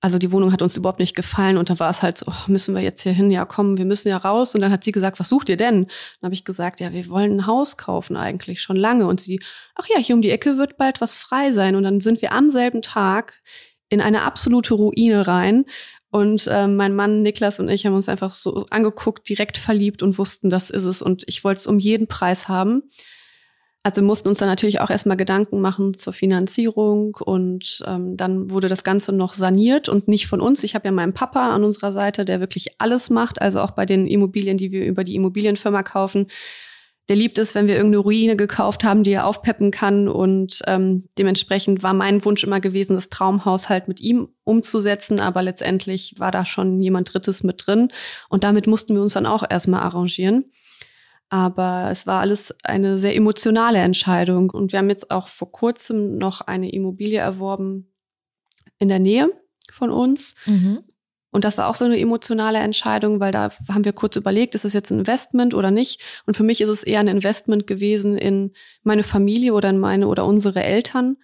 also 0.00 0.18
die 0.18 0.30
Wohnung 0.30 0.52
hat 0.52 0.62
uns 0.62 0.76
überhaupt 0.76 1.00
nicht 1.00 1.16
gefallen. 1.16 1.56
Und 1.56 1.68
da 1.68 1.80
war 1.80 1.90
es 1.90 2.02
halt 2.02 2.18
so, 2.18 2.26
oh, 2.28 2.44
müssen 2.46 2.76
wir 2.76 2.82
jetzt 2.82 3.02
hier 3.02 3.10
hin? 3.10 3.32
Ja, 3.32 3.44
komm, 3.44 3.78
wir 3.78 3.84
müssen 3.84 4.10
ja 4.10 4.16
raus. 4.16 4.54
Und 4.54 4.60
dann 4.60 4.70
hat 4.70 4.84
sie 4.84 4.92
gesagt, 4.92 5.18
was 5.18 5.28
sucht 5.28 5.48
ihr 5.48 5.56
denn? 5.56 5.86
Dann 6.20 6.28
habe 6.28 6.34
ich 6.34 6.44
gesagt, 6.44 6.78
ja, 6.78 6.92
wir 6.92 7.08
wollen 7.08 7.38
ein 7.38 7.46
Haus 7.48 7.78
kaufen 7.78 8.16
eigentlich 8.16 8.62
schon 8.62 8.76
lange. 8.76 9.08
Und 9.08 9.20
sie, 9.20 9.40
ach 9.74 9.88
ja, 9.88 9.98
hier 9.98 10.14
um 10.14 10.22
die 10.22 10.30
Ecke 10.30 10.56
wird 10.56 10.76
bald 10.76 11.00
was 11.00 11.16
frei 11.16 11.50
sein. 11.50 11.74
Und 11.74 11.82
dann 11.82 11.98
sind 11.98 12.22
wir 12.22 12.30
am 12.30 12.48
selben 12.48 12.80
Tag 12.80 13.42
in 13.92 14.00
eine 14.00 14.22
absolute 14.22 14.74
Ruine 14.74 15.26
rein. 15.26 15.66
Und 16.10 16.46
äh, 16.46 16.66
mein 16.66 16.94
Mann 16.94 17.22
Niklas 17.22 17.60
und 17.60 17.68
ich 17.68 17.86
haben 17.86 17.94
uns 17.94 18.08
einfach 18.08 18.30
so 18.30 18.64
angeguckt, 18.70 19.28
direkt 19.28 19.58
verliebt 19.58 20.02
und 20.02 20.18
wussten, 20.18 20.50
das 20.50 20.70
ist 20.70 20.84
es. 20.84 21.02
Und 21.02 21.24
ich 21.26 21.44
wollte 21.44 21.60
es 21.60 21.66
um 21.66 21.78
jeden 21.78 22.06
Preis 22.06 22.48
haben. 22.48 22.82
Also 23.82 24.00
wir 24.00 24.06
mussten 24.06 24.28
uns 24.28 24.38
dann 24.38 24.48
natürlich 24.48 24.80
auch 24.80 24.90
erstmal 24.90 25.16
Gedanken 25.16 25.60
machen 25.60 25.94
zur 25.94 26.12
Finanzierung 26.12 27.16
und 27.16 27.82
ähm, 27.84 28.16
dann 28.16 28.50
wurde 28.50 28.68
das 28.68 28.84
Ganze 28.84 29.12
noch 29.12 29.34
saniert 29.34 29.88
und 29.88 30.06
nicht 30.06 30.28
von 30.28 30.40
uns. 30.40 30.62
Ich 30.62 30.74
habe 30.76 30.86
ja 30.86 30.92
meinen 30.92 31.14
Papa 31.14 31.50
an 31.50 31.64
unserer 31.64 31.90
Seite, 31.90 32.24
der 32.24 32.38
wirklich 32.38 32.76
alles 32.78 33.10
macht, 33.10 33.42
also 33.42 33.60
auch 33.60 33.72
bei 33.72 33.84
den 33.84 34.06
Immobilien, 34.06 34.56
die 34.56 34.70
wir 34.70 34.86
über 34.86 35.02
die 35.02 35.16
Immobilienfirma 35.16 35.82
kaufen, 35.82 36.28
der 37.08 37.16
liebt 37.16 37.38
es, 37.38 37.54
wenn 37.54 37.66
wir 37.66 37.74
irgendeine 37.74 38.02
Ruine 38.02 38.36
gekauft 38.36 38.84
haben, 38.84 39.02
die 39.02 39.12
er 39.12 39.26
aufpeppen 39.26 39.70
kann. 39.70 40.08
Und 40.08 40.60
ähm, 40.66 41.08
dementsprechend 41.18 41.82
war 41.82 41.94
mein 41.94 42.24
Wunsch 42.24 42.44
immer 42.44 42.60
gewesen, 42.60 42.94
das 42.94 43.08
Traumhaus 43.08 43.68
halt 43.68 43.88
mit 43.88 44.00
ihm 44.00 44.28
umzusetzen. 44.44 45.18
Aber 45.18 45.42
letztendlich 45.42 46.14
war 46.18 46.30
da 46.30 46.44
schon 46.44 46.80
jemand 46.80 47.12
Drittes 47.12 47.42
mit 47.42 47.66
drin. 47.66 47.88
Und 48.28 48.44
damit 48.44 48.66
mussten 48.66 48.94
wir 48.94 49.02
uns 49.02 49.14
dann 49.14 49.26
auch 49.26 49.42
erstmal 49.48 49.82
arrangieren. 49.82 50.44
Aber 51.28 51.88
es 51.90 52.06
war 52.06 52.20
alles 52.20 52.54
eine 52.62 52.98
sehr 52.98 53.16
emotionale 53.16 53.78
Entscheidung. 53.78 54.50
Und 54.50 54.72
wir 54.72 54.78
haben 54.78 54.90
jetzt 54.90 55.10
auch 55.10 55.26
vor 55.26 55.50
kurzem 55.50 56.18
noch 56.18 56.40
eine 56.42 56.70
Immobilie 56.70 57.18
erworben 57.18 57.92
in 58.78 58.88
der 58.88 59.00
Nähe 59.00 59.30
von 59.70 59.90
uns. 59.90 60.34
Mhm. 60.46 60.84
Und 61.32 61.44
das 61.44 61.58
war 61.58 61.68
auch 61.68 61.74
so 61.74 61.86
eine 61.86 61.98
emotionale 61.98 62.58
Entscheidung, 62.58 63.18
weil 63.18 63.32
da 63.32 63.50
haben 63.68 63.86
wir 63.86 63.94
kurz 63.94 64.16
überlegt, 64.16 64.54
ist 64.54 64.66
das 64.66 64.74
jetzt 64.74 64.90
ein 64.90 65.00
Investment 65.00 65.54
oder 65.54 65.70
nicht? 65.70 66.00
Und 66.26 66.36
für 66.36 66.42
mich 66.42 66.60
ist 66.60 66.68
es 66.68 66.84
eher 66.84 67.00
ein 67.00 67.08
Investment 67.08 67.66
gewesen 67.66 68.18
in 68.18 68.52
meine 68.82 69.02
Familie 69.02 69.54
oder 69.54 69.70
in 69.70 69.78
meine 69.78 70.08
oder 70.08 70.26
unsere 70.26 70.62
Eltern, 70.62 71.16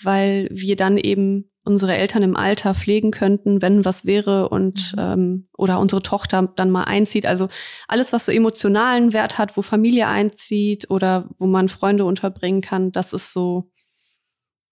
weil 0.00 0.48
wir 0.50 0.76
dann 0.76 0.98
eben 0.98 1.50
unsere 1.64 1.96
Eltern 1.96 2.22
im 2.22 2.36
Alter 2.36 2.74
pflegen 2.74 3.10
könnten, 3.10 3.62
wenn 3.62 3.86
was 3.86 4.04
wäre 4.04 4.50
und 4.50 4.92
mhm. 4.92 5.02
ähm, 5.02 5.48
oder 5.56 5.80
unsere 5.80 6.02
Tochter 6.02 6.52
dann 6.56 6.70
mal 6.70 6.84
einzieht. 6.84 7.24
Also 7.24 7.48
alles, 7.88 8.12
was 8.12 8.26
so 8.26 8.32
emotionalen 8.32 9.14
Wert 9.14 9.38
hat, 9.38 9.56
wo 9.56 9.62
Familie 9.62 10.06
einzieht 10.06 10.90
oder 10.90 11.30
wo 11.38 11.46
man 11.46 11.70
Freunde 11.70 12.04
unterbringen 12.04 12.60
kann, 12.60 12.92
das 12.92 13.14
ist 13.14 13.32
so, 13.32 13.70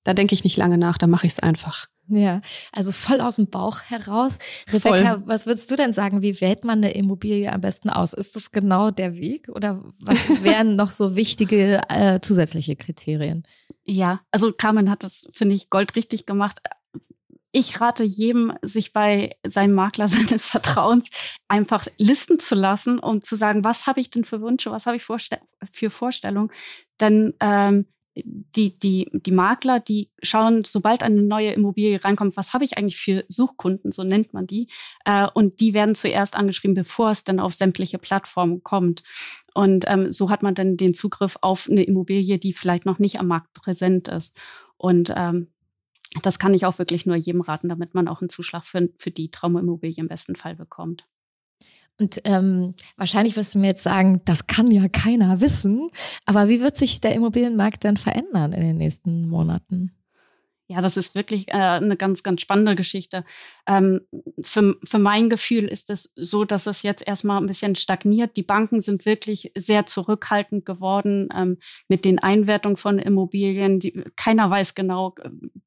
da 0.05 0.13
denke 0.13 0.35
ich 0.35 0.45
nicht 0.45 0.59
lange 0.59 0.77
nach, 0.77 0.99
da 0.99 1.07
mache 1.07 1.27
ich 1.27 1.33
es 1.33 1.39
einfach. 1.39 1.87
Ja, 2.09 2.41
also 2.73 2.93
voll 2.93 3.21
aus 3.21 3.37
dem 3.37 3.49
Bauch 3.49 3.81
heraus. 3.83 4.39
Rebecca, 4.71 5.15
voll. 5.15 5.23
was 5.27 5.47
würdest 5.47 5.71
du 5.71 5.77
denn 5.77 5.93
sagen? 5.93 6.21
Wie 6.21 6.41
wählt 6.41 6.65
man 6.65 6.79
eine 6.79 6.93
Immobilie 6.95 7.51
am 7.53 7.61
besten 7.61 7.91
aus? 7.91 8.13
Ist 8.13 8.35
das 8.37 8.51
genau 8.51 8.91
der 8.91 9.17
Weg 9.17 9.49
oder 9.49 9.83
was 10.01 10.43
wären 10.43 10.77
noch 10.77 10.91
so 10.91 11.15
wichtige 11.17 11.81
äh, 11.89 12.21
zusätzliche 12.21 12.77
Kriterien? 12.77 13.45
Ja, 13.85 14.21
also 14.31 14.53
Carmen 14.53 14.91
hat 14.91 15.05
das, 15.05 15.29
finde 15.33 15.55
ich, 15.55 15.71
goldrichtig 15.71 16.27
gemacht. 16.27 16.61
Ich 17.53 17.81
rate 17.81 18.05
jedem, 18.05 18.53
sich 18.63 18.93
bei 18.93 19.37
seinem 19.47 19.75
Makler 19.75 20.09
seines 20.09 20.47
Vertrauens 20.47 21.09
einfach 21.49 21.87
listen 21.99 22.41
zu 22.41 22.55
lassen, 22.57 22.99
um 22.99 23.23
zu 23.23 23.37
sagen, 23.37 23.63
was 23.63 23.87
habe 23.87 24.01
ich 24.01 24.11
denn 24.11 24.25
für 24.25 24.41
Wünsche, 24.41 24.73
was 24.73 24.87
habe 24.87 24.97
ich 24.97 25.05
vorste 25.05 25.39
für 25.71 25.91
Vorstellungen. 25.91 26.51
Denn 27.01 27.35
ähm, 27.41 27.87
die, 28.15 28.79
die, 28.79 29.11
die 29.13 29.31
Makler, 29.31 29.81
die 29.81 30.11
schauen, 30.23 30.65
sobald 30.65 31.03
eine 31.03 31.23
neue 31.23 31.53
Immobilie 31.53 32.05
reinkommt, 32.05 32.37
was 32.37 32.53
habe 32.53 32.65
ich 32.65 32.77
eigentlich 32.77 32.99
für 32.99 33.25
Suchkunden, 33.29 33.91
so 33.91 34.05
nennt 34.05 34.35
man 34.35 34.47
die. 34.47 34.69
Äh, 35.05 35.29
und 35.33 35.61
die 35.61 35.73
werden 35.73 35.95
zuerst 35.95 36.37
angeschrieben, 36.37 36.75
bevor 36.75 37.11
es 37.11 37.25
dann 37.25 37.41
auf 37.41 37.55
sämtliche 37.55 37.99
Plattformen 37.99 38.63
kommt. 38.63 39.03
Und 39.55 39.85
ähm, 39.89 40.13
so 40.13 40.31
hat 40.31 40.43
man 40.43 40.55
dann 40.55 40.77
den 40.77 40.95
Zugriff 40.95 41.39
auf 41.41 41.69
eine 41.71 41.85
Immobilie, 41.85 42.39
die 42.39 42.53
vielleicht 42.53 42.87
noch 42.87 42.99
nicht 42.99 43.19
am 43.19 43.29
Markt 43.29 43.53
präsent 43.55 44.09
ist. 44.09 44.37
Und 44.77 45.13
ähm, 45.17 45.49
das 46.23 46.39
kann 46.39 46.53
ich 46.53 46.67
auch 46.67 46.79
wirklich 46.79 47.07
nur 47.07 47.17
jedem 47.17 47.41
raten, 47.41 47.69
damit 47.69 47.95
man 47.95 48.09
auch 48.09 48.21
einen 48.21 48.29
Zuschlag 48.29 48.67
für, 48.67 48.91
für 48.99 49.11
die 49.11 49.31
Traumimmobilie 49.31 50.03
im 50.03 50.09
besten 50.09 50.37
Fall 50.37 50.55
bekommt. 50.55 51.07
Und 52.03 52.21
ähm, 52.25 52.75
wahrscheinlich 52.97 53.37
wirst 53.37 53.55
du 53.55 53.61
mir 53.61 53.69
jetzt 53.69 53.85
sagen, 53.85 54.23
das 54.25 54.49
kann 54.49 54.69
ja 54.73 54.89
keiner 54.89 55.41
wissen. 55.41 55.89
Aber 56.27 56.49
wie 56.49 56.61
wird 56.61 56.77
sich 56.77 57.01
der 57.01 57.15
Immobilienmarkt 57.15 57.85
denn 57.85 57.97
verändern 57.97 58.53
in 58.53 58.63
den 58.63 58.77
nächsten 58.77 59.29
Monaten? 59.29 59.93
Ja, 60.67 60.81
das 60.81 60.97
ist 60.97 61.15
wirklich 61.15 61.49
äh, 61.49 61.53
eine 61.53 61.97
ganz, 61.97 62.23
ganz 62.23 62.41
spannende 62.41 62.75
Geschichte. 62.75 63.25
Ähm, 63.69 64.01
für, 64.41 64.77
für 64.83 64.99
mein 64.99 65.29
Gefühl 65.29 65.65
ist 65.65 65.91
es 65.91 66.13
so, 66.17 66.45
dass 66.45 66.67
es 66.67 66.83
jetzt 66.83 67.07
erstmal 67.07 67.41
ein 67.41 67.47
bisschen 67.47 67.77
stagniert. 67.77 68.37
Die 68.37 68.43
Banken 68.43 68.81
sind 68.81 69.05
wirklich 69.05 69.53
sehr 69.55 69.87
zurückhaltend 69.87 70.65
geworden 70.65 71.29
ähm, 71.37 71.59
mit 71.89 72.05
den 72.05 72.19
Einwertungen 72.19 72.79
von 72.79 72.99
Immobilien. 72.99 73.81
Die, 73.81 74.03
keiner 74.17 74.51
weiß 74.51 74.75
genau, 74.75 75.15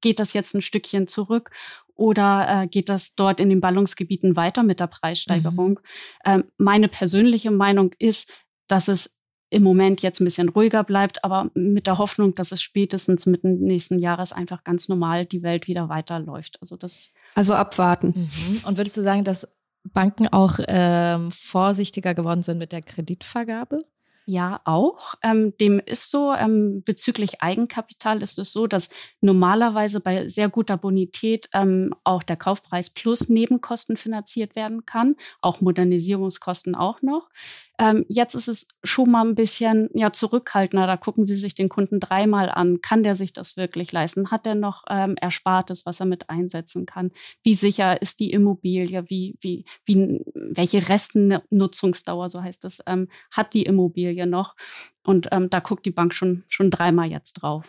geht 0.02 0.20
das 0.20 0.34
jetzt 0.34 0.54
ein 0.54 0.62
Stückchen 0.62 1.08
zurück 1.08 1.52
oder 1.96 2.64
äh, 2.64 2.68
geht 2.68 2.90
das 2.90 3.16
dort 3.16 3.40
in 3.40 3.50
den 3.50 3.62
Ballungsgebieten 3.62 4.36
weiter 4.36 4.64
mit 4.64 4.80
der 4.80 4.88
Preissteigerung? 4.88 5.72
Mhm. 5.72 5.80
Ähm, 6.26 6.44
meine 6.58 6.88
persönliche 6.88 7.52
Meinung 7.52 7.94
ist, 7.98 8.32
dass 8.68 8.88
es 8.88 9.16
im 9.50 9.64
Moment 9.64 10.02
jetzt 10.02 10.20
ein 10.20 10.26
bisschen 10.26 10.50
ruhiger 10.50 10.84
bleibt, 10.84 11.24
aber 11.24 11.50
mit 11.54 11.88
der 11.88 11.98
Hoffnung, 11.98 12.36
dass 12.36 12.52
es 12.52 12.62
spätestens 12.62 13.26
mitten 13.26 13.60
nächsten 13.60 14.00
Jahres 14.00 14.34
einfach 14.34 14.64
ganz 14.64 14.90
normal 14.90 15.26
die 15.26 15.44
Welt 15.44 15.68
wieder 15.68 15.88
weiterläuft. 15.88 16.58
Also 16.62 16.76
das. 16.76 17.12
Also 17.36 17.54
abwarten. 17.54 18.14
Mhm. 18.16 18.62
Und 18.66 18.78
würdest 18.78 18.98
du 18.98 19.02
sagen, 19.02 19.24
dass 19.24 19.48
Banken 19.94 20.28
auch 20.28 20.60
ähm, 20.68 21.32
vorsichtiger 21.32 22.14
geworden 22.14 22.44
sind 22.44 22.58
mit 22.58 22.72
der 22.72 22.82
Kreditvergabe? 22.82 23.80
Ja, 24.28 24.60
auch. 24.66 25.14
Ähm, 25.22 25.54
dem 25.60 25.80
ist 25.80 26.10
so, 26.10 26.34
ähm, 26.34 26.82
bezüglich 26.84 27.42
Eigenkapital 27.44 28.24
ist 28.24 28.40
es 28.40 28.52
so, 28.52 28.66
dass 28.66 28.90
normalerweise 29.22 30.00
bei 30.00 30.28
sehr 30.28 30.50
guter 30.50 30.78
Bonität 30.78 31.48
ähm, 31.54 31.94
auch 32.04 32.24
der 32.24 32.36
Kaufpreis 32.36 32.90
plus 32.90 33.30
Nebenkosten 33.30 33.98
finanziert 33.98 34.56
werden 34.56 34.84
kann, 34.88 35.16
auch 35.42 35.62
Modernisierungskosten 35.62 36.74
auch 36.74 37.04
noch. 37.04 37.30
Ähm, 37.78 38.06
jetzt 38.08 38.36
ist 38.36 38.48
es 38.48 38.68
schon 38.84 39.12
mal 39.12 39.26
ein 39.26 39.36
bisschen 39.36 39.90
ja, 39.94 40.12
zurückhaltender. 40.12 40.88
Da 40.88 40.98
gucken 40.98 41.26
Sie 41.26 41.36
sich 41.36 41.56
den 41.56 41.70
Kunden 41.70 42.00
dreimal 42.00 42.50
an. 42.50 42.82
Kann 42.82 43.04
der 43.04 43.16
sich 43.16 43.34
das 43.34 43.58
wirklich 43.58 43.92
leisten? 43.92 44.32
Hat 44.32 44.46
er 44.48 44.56
noch 44.56 44.84
ähm, 44.90 45.16
Erspartes, 45.20 45.86
was 45.86 46.00
er 46.00 46.06
mit 46.06 46.30
einsetzen 46.30 46.86
kann? 46.86 47.12
Wie 47.44 47.54
sicher 47.54 48.02
ist 48.02 48.20
die 48.20 48.32
Immobilie? 48.32 49.10
Wie, 49.10 49.38
wie, 49.42 49.66
wie, 49.86 50.24
welche 50.34 50.88
Restnutzungsdauer, 50.88 52.30
so 52.30 52.42
heißt 52.42 52.66
es, 52.66 52.82
ähm, 52.86 53.10
hat 53.32 53.54
die 53.54 53.64
Immobilie 53.64 54.26
noch? 54.26 54.56
Und 55.04 55.28
ähm, 55.32 55.50
da 55.50 55.60
guckt 55.60 55.86
die 55.86 55.92
Bank 55.92 56.14
schon, 56.14 56.44
schon 56.48 56.72
dreimal 56.72 57.10
jetzt 57.10 57.34
drauf. 57.34 57.66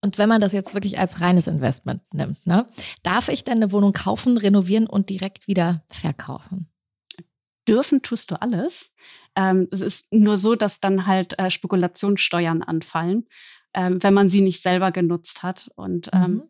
Und 0.00 0.18
wenn 0.18 0.28
man 0.28 0.40
das 0.40 0.52
jetzt 0.52 0.74
wirklich 0.74 0.98
als 0.98 1.20
reines 1.20 1.46
Investment 1.46 2.02
nimmt, 2.12 2.44
ne, 2.44 2.66
darf 3.04 3.28
ich 3.28 3.44
denn 3.44 3.58
eine 3.58 3.70
Wohnung 3.70 3.92
kaufen, 3.92 4.36
renovieren 4.36 4.88
und 4.88 5.08
direkt 5.10 5.46
wieder 5.46 5.84
verkaufen? 5.86 6.71
Dürfen 7.68 8.02
tust 8.02 8.30
du 8.30 8.40
alles. 8.40 8.90
Ähm, 9.34 9.68
es 9.70 9.80
ist 9.80 10.12
nur 10.12 10.36
so, 10.36 10.54
dass 10.54 10.80
dann 10.80 11.06
halt 11.06 11.38
äh, 11.38 11.50
Spekulationssteuern 11.50 12.62
anfallen, 12.62 13.26
ähm, 13.74 14.02
wenn 14.02 14.14
man 14.14 14.28
sie 14.28 14.40
nicht 14.40 14.62
selber 14.62 14.92
genutzt 14.92 15.42
hat. 15.42 15.70
Und 15.74 16.10
ähm, 16.12 16.20
mhm. 16.20 16.42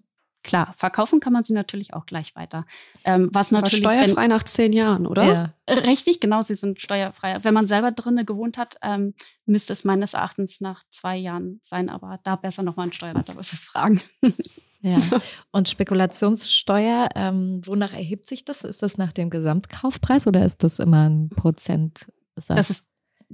klar, 0.42 0.74
verkaufen 0.76 1.20
kann 1.20 1.32
man 1.32 1.44
sie 1.44 1.52
natürlich 1.52 1.94
auch 1.94 2.06
gleich 2.06 2.34
weiter. 2.34 2.66
Ähm, 3.04 3.28
was 3.32 3.52
Aber 3.52 3.62
natürlich 3.62 3.84
steuerfrei 3.84 4.22
wenn, 4.22 4.30
nach 4.30 4.42
zehn 4.42 4.72
Jahren, 4.72 5.06
oder? 5.06 5.54
Ja. 5.68 5.74
Richtig, 5.74 6.20
genau, 6.20 6.42
sie 6.42 6.56
sind 6.56 6.80
steuerfrei. 6.80 7.38
Wenn 7.42 7.54
man 7.54 7.68
selber 7.68 7.92
drinnen 7.92 8.26
gewohnt 8.26 8.58
hat, 8.58 8.76
ähm, 8.82 9.14
müsste 9.46 9.72
es 9.72 9.84
meines 9.84 10.14
Erachtens 10.14 10.60
nach 10.60 10.82
zwei 10.90 11.16
Jahren 11.16 11.60
sein. 11.62 11.88
Aber 11.88 12.18
da 12.24 12.36
besser 12.36 12.62
nochmal 12.62 12.84
einen 12.84 12.92
Steuerberater 12.92 13.34
fragen. 13.44 14.02
Ja. 14.82 15.00
Und 15.52 15.68
Spekulationssteuer, 15.68 17.08
ähm, 17.14 17.60
wonach 17.64 17.92
erhebt 17.92 18.26
sich 18.26 18.44
das? 18.44 18.64
Ist 18.64 18.82
das 18.82 18.98
nach 18.98 19.12
dem 19.12 19.30
Gesamtkaufpreis 19.30 20.26
oder 20.26 20.44
ist 20.44 20.62
das 20.62 20.78
immer 20.78 21.08
ein 21.08 21.30
Prozent? 21.30 22.12
Das 22.34 22.70
ist 22.70 22.86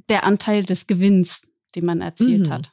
der 0.09 0.25
Anteil 0.25 0.65
des 0.65 0.87
Gewinns, 0.87 1.49
den 1.75 1.87
man 1.87 2.01
erzielt 2.01 2.47
mhm. 2.47 2.51
hat. 2.51 2.73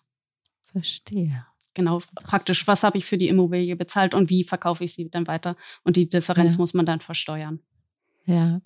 Verstehe. 0.61 1.45
Genau, 1.73 2.01
praktisch, 2.23 2.67
was 2.67 2.83
habe 2.83 2.97
ich 2.97 3.05
für 3.05 3.17
die 3.17 3.27
Immobilie 3.27 3.75
bezahlt 3.75 4.13
und 4.13 4.29
wie 4.29 4.43
verkaufe 4.43 4.83
ich 4.83 4.93
sie 4.93 5.09
dann 5.09 5.27
weiter? 5.27 5.57
Und 5.83 5.97
die 5.97 6.07
Differenz 6.07 6.53
ja. 6.53 6.59
muss 6.59 6.73
man 6.73 6.85
dann 6.85 7.01
versteuern. 7.01 7.59
Ja. 8.25 8.61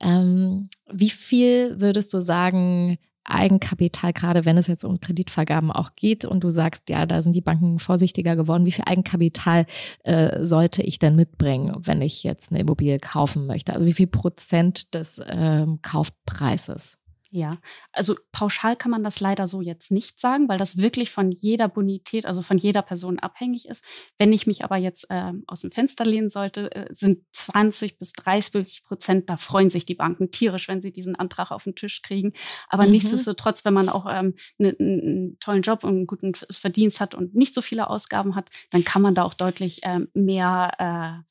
Ähm, 0.00 0.68
wie 0.90 1.10
viel 1.10 1.80
würdest 1.80 2.12
du 2.12 2.20
sagen, 2.20 2.98
Eigenkapital, 3.24 4.12
gerade 4.12 4.44
wenn 4.44 4.58
es 4.58 4.66
jetzt 4.66 4.84
um 4.84 5.00
Kreditvergaben 5.00 5.70
auch 5.70 5.90
geht 5.94 6.24
und 6.24 6.42
du 6.42 6.50
sagst, 6.50 6.88
ja, 6.88 7.06
da 7.06 7.22
sind 7.22 7.34
die 7.34 7.40
Banken 7.40 7.78
vorsichtiger 7.78 8.36
geworden, 8.36 8.66
wie 8.66 8.72
viel 8.72 8.84
Eigenkapital 8.86 9.66
äh, 10.04 10.42
sollte 10.42 10.82
ich 10.82 10.98
denn 10.98 11.16
mitbringen, 11.16 11.74
wenn 11.78 12.02
ich 12.02 12.22
jetzt 12.22 12.50
eine 12.50 12.60
Immobilie 12.60 12.98
kaufen 12.98 13.46
möchte? 13.46 13.72
Also 13.74 13.86
wie 13.86 13.92
viel 13.92 14.06
Prozent 14.06 14.94
des 14.94 15.20
ähm, 15.28 15.80
Kaufpreises? 15.82 16.98
Ja, 17.32 17.58
also 17.92 18.16
pauschal 18.32 18.74
kann 18.74 18.90
man 18.90 19.04
das 19.04 19.20
leider 19.20 19.46
so 19.46 19.60
jetzt 19.60 19.92
nicht 19.92 20.18
sagen, 20.18 20.48
weil 20.48 20.58
das 20.58 20.78
wirklich 20.78 21.12
von 21.12 21.30
jeder 21.30 21.68
Bonität, 21.68 22.26
also 22.26 22.42
von 22.42 22.58
jeder 22.58 22.82
Person 22.82 23.20
abhängig 23.20 23.68
ist. 23.68 23.84
Wenn 24.18 24.32
ich 24.32 24.48
mich 24.48 24.64
aber 24.64 24.76
jetzt 24.76 25.08
äh, 25.10 25.32
aus 25.46 25.60
dem 25.60 25.70
Fenster 25.70 26.04
lehnen 26.04 26.28
sollte, 26.28 26.74
äh, 26.74 26.86
sind 26.90 27.24
20 27.32 28.00
bis 28.00 28.12
30 28.14 28.82
Prozent, 28.82 29.30
da 29.30 29.36
freuen 29.36 29.70
sich 29.70 29.86
die 29.86 29.94
Banken 29.94 30.32
tierisch, 30.32 30.66
wenn 30.66 30.82
sie 30.82 30.90
diesen 30.90 31.14
Antrag 31.14 31.52
auf 31.52 31.62
den 31.62 31.76
Tisch 31.76 32.02
kriegen. 32.02 32.32
Aber 32.68 32.84
mhm. 32.84 32.90
nichtsdestotrotz, 32.90 33.64
wenn 33.64 33.74
man 33.74 33.88
auch 33.88 34.06
ähm, 34.10 34.34
ne, 34.58 34.74
einen 34.80 35.38
tollen 35.38 35.62
Job 35.62 35.84
und 35.84 35.90
einen 35.90 36.06
guten 36.08 36.32
Verdienst 36.34 36.98
hat 36.98 37.14
und 37.14 37.36
nicht 37.36 37.54
so 37.54 37.62
viele 37.62 37.88
Ausgaben 37.88 38.34
hat, 38.34 38.50
dann 38.70 38.82
kann 38.82 39.02
man 39.02 39.14
da 39.14 39.22
auch 39.22 39.34
deutlich 39.34 39.84
äh, 39.84 40.00
mehr 40.14 41.24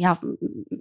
ja, 0.00 0.18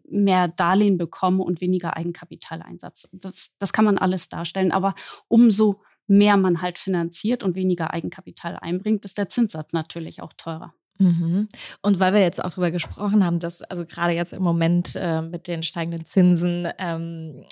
mehr 0.09 0.47
Darlehen 0.47 0.97
bekommen 0.97 1.41
und 1.41 1.61
weniger 1.61 1.97
Eigenkapitaleinsatz. 1.97 3.07
Das, 3.11 3.51
das 3.59 3.73
kann 3.73 3.85
man 3.85 3.97
alles 3.97 4.29
darstellen. 4.29 4.71
Aber 4.71 4.95
umso 5.27 5.81
mehr 6.07 6.37
man 6.37 6.61
halt 6.61 6.79
finanziert 6.79 7.43
und 7.43 7.55
weniger 7.55 7.93
Eigenkapital 7.93 8.57
einbringt, 8.57 9.05
ist 9.05 9.17
der 9.17 9.29
Zinssatz 9.29 9.73
natürlich 9.73 10.21
auch 10.21 10.33
teurer. 10.33 10.73
Mhm. 10.97 11.47
Und 11.81 11.99
weil 11.99 12.13
wir 12.13 12.21
jetzt 12.21 12.43
auch 12.43 12.49
darüber 12.49 12.71
gesprochen 12.71 13.23
haben, 13.23 13.39
dass 13.39 13.61
also 13.61 13.85
gerade 13.85 14.13
jetzt 14.13 14.33
im 14.33 14.41
Moment 14.41 14.95
äh, 14.95 15.21
mit 15.21 15.47
den 15.47 15.63
steigenden 15.63 16.05
Zinsen 16.05 16.67
ähm, 16.77 17.45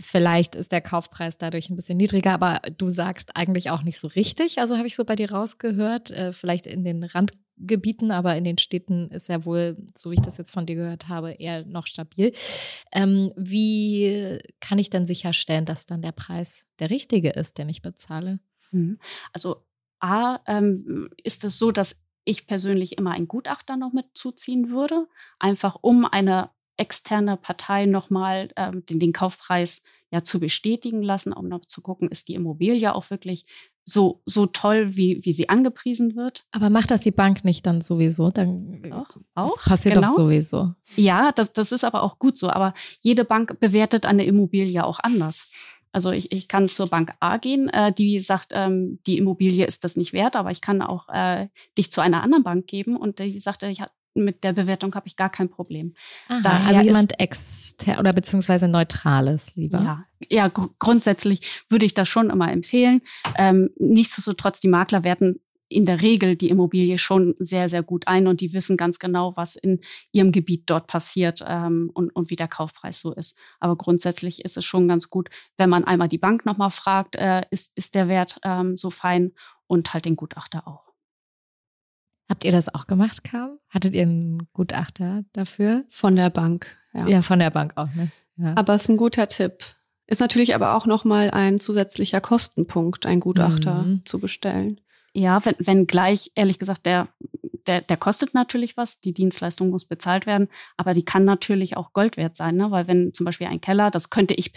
vielleicht 0.00 0.54
ist 0.54 0.70
der 0.70 0.80
Kaufpreis 0.80 1.38
dadurch 1.38 1.70
ein 1.70 1.76
bisschen 1.76 1.96
niedriger, 1.96 2.32
aber 2.32 2.60
du 2.76 2.88
sagst 2.88 3.36
eigentlich 3.36 3.70
auch 3.70 3.82
nicht 3.82 3.98
so 3.98 4.06
richtig. 4.08 4.58
Also 4.58 4.76
habe 4.76 4.86
ich 4.86 4.96
so 4.96 5.04
bei 5.04 5.16
dir 5.16 5.32
rausgehört, 5.32 6.10
äh, 6.10 6.32
vielleicht 6.32 6.66
in 6.66 6.84
den 6.84 7.02
Randgebieten, 7.58 8.10
aber 8.10 8.36
in 8.36 8.44
den 8.44 8.58
Städten 8.58 9.08
ist 9.10 9.28
er 9.28 9.44
wohl, 9.44 9.76
so 9.96 10.10
wie 10.10 10.14
ich 10.14 10.20
das 10.20 10.38
jetzt 10.38 10.52
von 10.52 10.66
dir 10.66 10.76
gehört 10.76 11.08
habe, 11.08 11.32
eher 11.32 11.64
noch 11.64 11.86
stabil. 11.86 12.32
Ähm, 12.92 13.30
wie 13.36 14.38
kann 14.60 14.78
ich 14.78 14.90
dann 14.90 15.06
sicherstellen, 15.06 15.64
dass 15.64 15.86
dann 15.86 16.02
der 16.02 16.12
Preis 16.12 16.66
der 16.78 16.90
richtige 16.90 17.30
ist, 17.30 17.58
den 17.58 17.68
ich 17.68 17.82
bezahle? 17.82 18.40
Mhm. 18.70 18.98
Also 19.32 19.64
A, 20.00 20.40
ähm, 20.46 21.08
ist 21.22 21.44
es 21.44 21.58
so, 21.58 21.72
dass 21.72 22.00
ich 22.24 22.46
persönlich 22.46 22.98
immer 22.98 23.12
einen 23.12 23.28
Gutachter 23.28 23.76
noch 23.76 23.92
mit 23.92 24.06
zuziehen 24.12 24.70
würde, 24.70 25.08
einfach 25.38 25.76
um 25.80 26.04
eine 26.04 26.50
externe 26.76 27.36
Partei 27.36 27.86
nochmal 27.86 28.50
ähm, 28.56 28.86
den, 28.86 29.00
den 29.00 29.12
Kaufpreis 29.12 29.82
ja 30.10 30.22
zu 30.22 30.38
bestätigen 30.38 31.02
lassen, 31.02 31.32
um 31.32 31.48
noch 31.48 31.64
zu 31.64 31.82
gucken, 31.82 32.08
ist 32.08 32.28
die 32.28 32.34
Immobilie 32.34 32.94
auch 32.94 33.10
wirklich 33.10 33.46
so, 33.88 34.20
so 34.26 34.46
toll, 34.46 34.96
wie, 34.96 35.24
wie 35.24 35.32
sie 35.32 35.48
angepriesen 35.48 36.14
wird. 36.14 36.44
Aber 36.52 36.68
macht 36.68 36.90
das 36.90 37.00
die 37.00 37.10
Bank 37.10 37.44
nicht 37.44 37.66
dann 37.66 37.80
sowieso? 37.80 38.30
Dann 38.30 38.82
doch, 38.82 39.16
auch. 39.34 39.58
passiert 39.58 39.94
genau. 39.94 40.06
doch 40.06 40.14
sowieso. 40.14 40.74
Ja, 40.96 41.32
das, 41.32 41.52
das 41.52 41.72
ist 41.72 41.84
aber 41.84 42.02
auch 42.02 42.18
gut 42.18 42.36
so. 42.36 42.50
Aber 42.50 42.74
jede 43.00 43.24
Bank 43.24 43.58
bewertet 43.60 44.04
eine 44.04 44.24
Immobilie 44.24 44.84
auch 44.84 45.00
anders. 45.00 45.48
Also 45.90 46.10
ich, 46.10 46.32
ich 46.32 46.48
kann 46.48 46.68
zur 46.68 46.88
Bank 46.88 47.14
A 47.20 47.38
gehen, 47.38 47.68
äh, 47.70 47.92
die 47.92 48.20
sagt, 48.20 48.48
ähm, 48.52 48.98
die 49.06 49.16
Immobilie 49.16 49.64
ist 49.64 49.84
das 49.84 49.96
nicht 49.96 50.12
wert, 50.12 50.36
aber 50.36 50.50
ich 50.50 50.60
kann 50.60 50.82
auch 50.82 51.08
äh, 51.08 51.48
dich 51.78 51.90
zu 51.90 52.02
einer 52.02 52.22
anderen 52.22 52.44
Bank 52.44 52.66
geben 52.66 52.94
und 52.94 53.18
die 53.18 53.40
sagt, 53.40 53.62
ich, 53.62 53.80
mit 54.24 54.44
der 54.44 54.52
Bewertung 54.52 54.94
habe 54.94 55.06
ich 55.06 55.16
gar 55.16 55.30
kein 55.30 55.48
Problem. 55.48 55.94
Aha, 56.28 56.66
also 56.66 56.80
jemand 56.80 57.18
extern 57.20 57.98
oder 57.98 58.12
beziehungsweise 58.12 58.68
neutrales 58.68 59.54
lieber. 59.56 59.80
Ja, 59.80 60.02
ja 60.28 60.48
gr 60.48 60.68
grundsätzlich 60.78 61.64
würde 61.68 61.86
ich 61.86 61.94
das 61.94 62.08
schon 62.08 62.30
immer 62.30 62.50
empfehlen. 62.50 63.02
Ähm, 63.36 63.70
nichtsdestotrotz, 63.78 64.60
die 64.60 64.68
Makler 64.68 65.04
werten 65.04 65.40
in 65.68 65.84
der 65.84 66.00
Regel 66.00 66.36
die 66.36 66.48
Immobilie 66.48 66.98
schon 66.98 67.34
sehr, 67.38 67.68
sehr 67.68 67.82
gut 67.82 68.08
ein 68.08 68.26
und 68.26 68.40
die 68.40 68.52
wissen 68.52 68.76
ganz 68.76 68.98
genau, 68.98 69.36
was 69.36 69.54
in 69.54 69.80
ihrem 70.12 70.32
Gebiet 70.32 70.64
dort 70.66 70.86
passiert 70.86 71.44
ähm, 71.46 71.90
und, 71.92 72.10
und 72.10 72.30
wie 72.30 72.36
der 72.36 72.48
Kaufpreis 72.48 73.00
so 73.00 73.12
ist. 73.12 73.36
Aber 73.60 73.76
grundsätzlich 73.76 74.44
ist 74.44 74.56
es 74.56 74.64
schon 74.64 74.88
ganz 74.88 75.10
gut, 75.10 75.28
wenn 75.56 75.70
man 75.70 75.84
einmal 75.84 76.08
die 76.08 76.18
Bank 76.18 76.46
nochmal 76.46 76.70
fragt, 76.70 77.16
äh, 77.16 77.42
ist, 77.50 77.76
ist 77.76 77.94
der 77.94 78.08
Wert 78.08 78.40
ähm, 78.44 78.76
so 78.76 78.90
fein 78.90 79.32
und 79.66 79.92
halt 79.92 80.06
den 80.06 80.16
Gutachter 80.16 80.66
auch. 80.66 80.87
Habt 82.28 82.44
ihr 82.44 82.52
das 82.52 82.72
auch 82.74 82.86
gemacht, 82.86 83.24
Kam? 83.24 83.58
Hattet 83.70 83.94
ihr 83.94 84.02
einen 84.02 84.48
Gutachter 84.52 85.24
dafür? 85.32 85.84
Von 85.88 86.16
der 86.16 86.30
Bank, 86.30 86.66
ja. 86.92 87.06
Ja, 87.06 87.22
von 87.22 87.38
der 87.38 87.50
Bank 87.50 87.72
auch, 87.76 87.92
ne? 87.94 88.10
Ja. 88.36 88.54
Aber 88.56 88.74
es 88.74 88.82
ist 88.82 88.88
ein 88.90 88.96
guter 88.96 89.28
Tipp. 89.28 89.64
Ist 90.06 90.20
natürlich 90.20 90.54
aber 90.54 90.74
auch 90.74 90.86
nochmal 90.86 91.30
ein 91.30 91.58
zusätzlicher 91.58 92.20
Kostenpunkt, 92.20 93.04
einen 93.04 93.20
Gutachter 93.20 93.82
mhm. 93.82 94.02
zu 94.04 94.20
bestellen. 94.20 94.80
Ja, 95.12 95.44
wenn, 95.44 95.56
wenn 95.58 95.86
gleich, 95.86 96.30
ehrlich 96.34 96.58
gesagt, 96.58 96.86
der, 96.86 97.08
der, 97.66 97.82
der 97.82 97.96
kostet 97.96 98.34
natürlich 98.34 98.76
was, 98.76 99.00
die 99.00 99.12
Dienstleistung 99.12 99.70
muss 99.70 99.84
bezahlt 99.84 100.26
werden, 100.26 100.48
aber 100.76 100.94
die 100.94 101.04
kann 101.04 101.24
natürlich 101.24 101.76
auch 101.76 101.92
Gold 101.92 102.16
wert 102.16 102.36
sein, 102.36 102.56
ne? 102.56 102.70
weil 102.70 102.86
wenn 102.86 103.12
zum 103.12 103.26
Beispiel 103.26 103.48
ein 103.48 103.60
Keller, 103.60 103.90
das 103.90 104.10
könnte 104.10 104.34
ich 104.34 104.52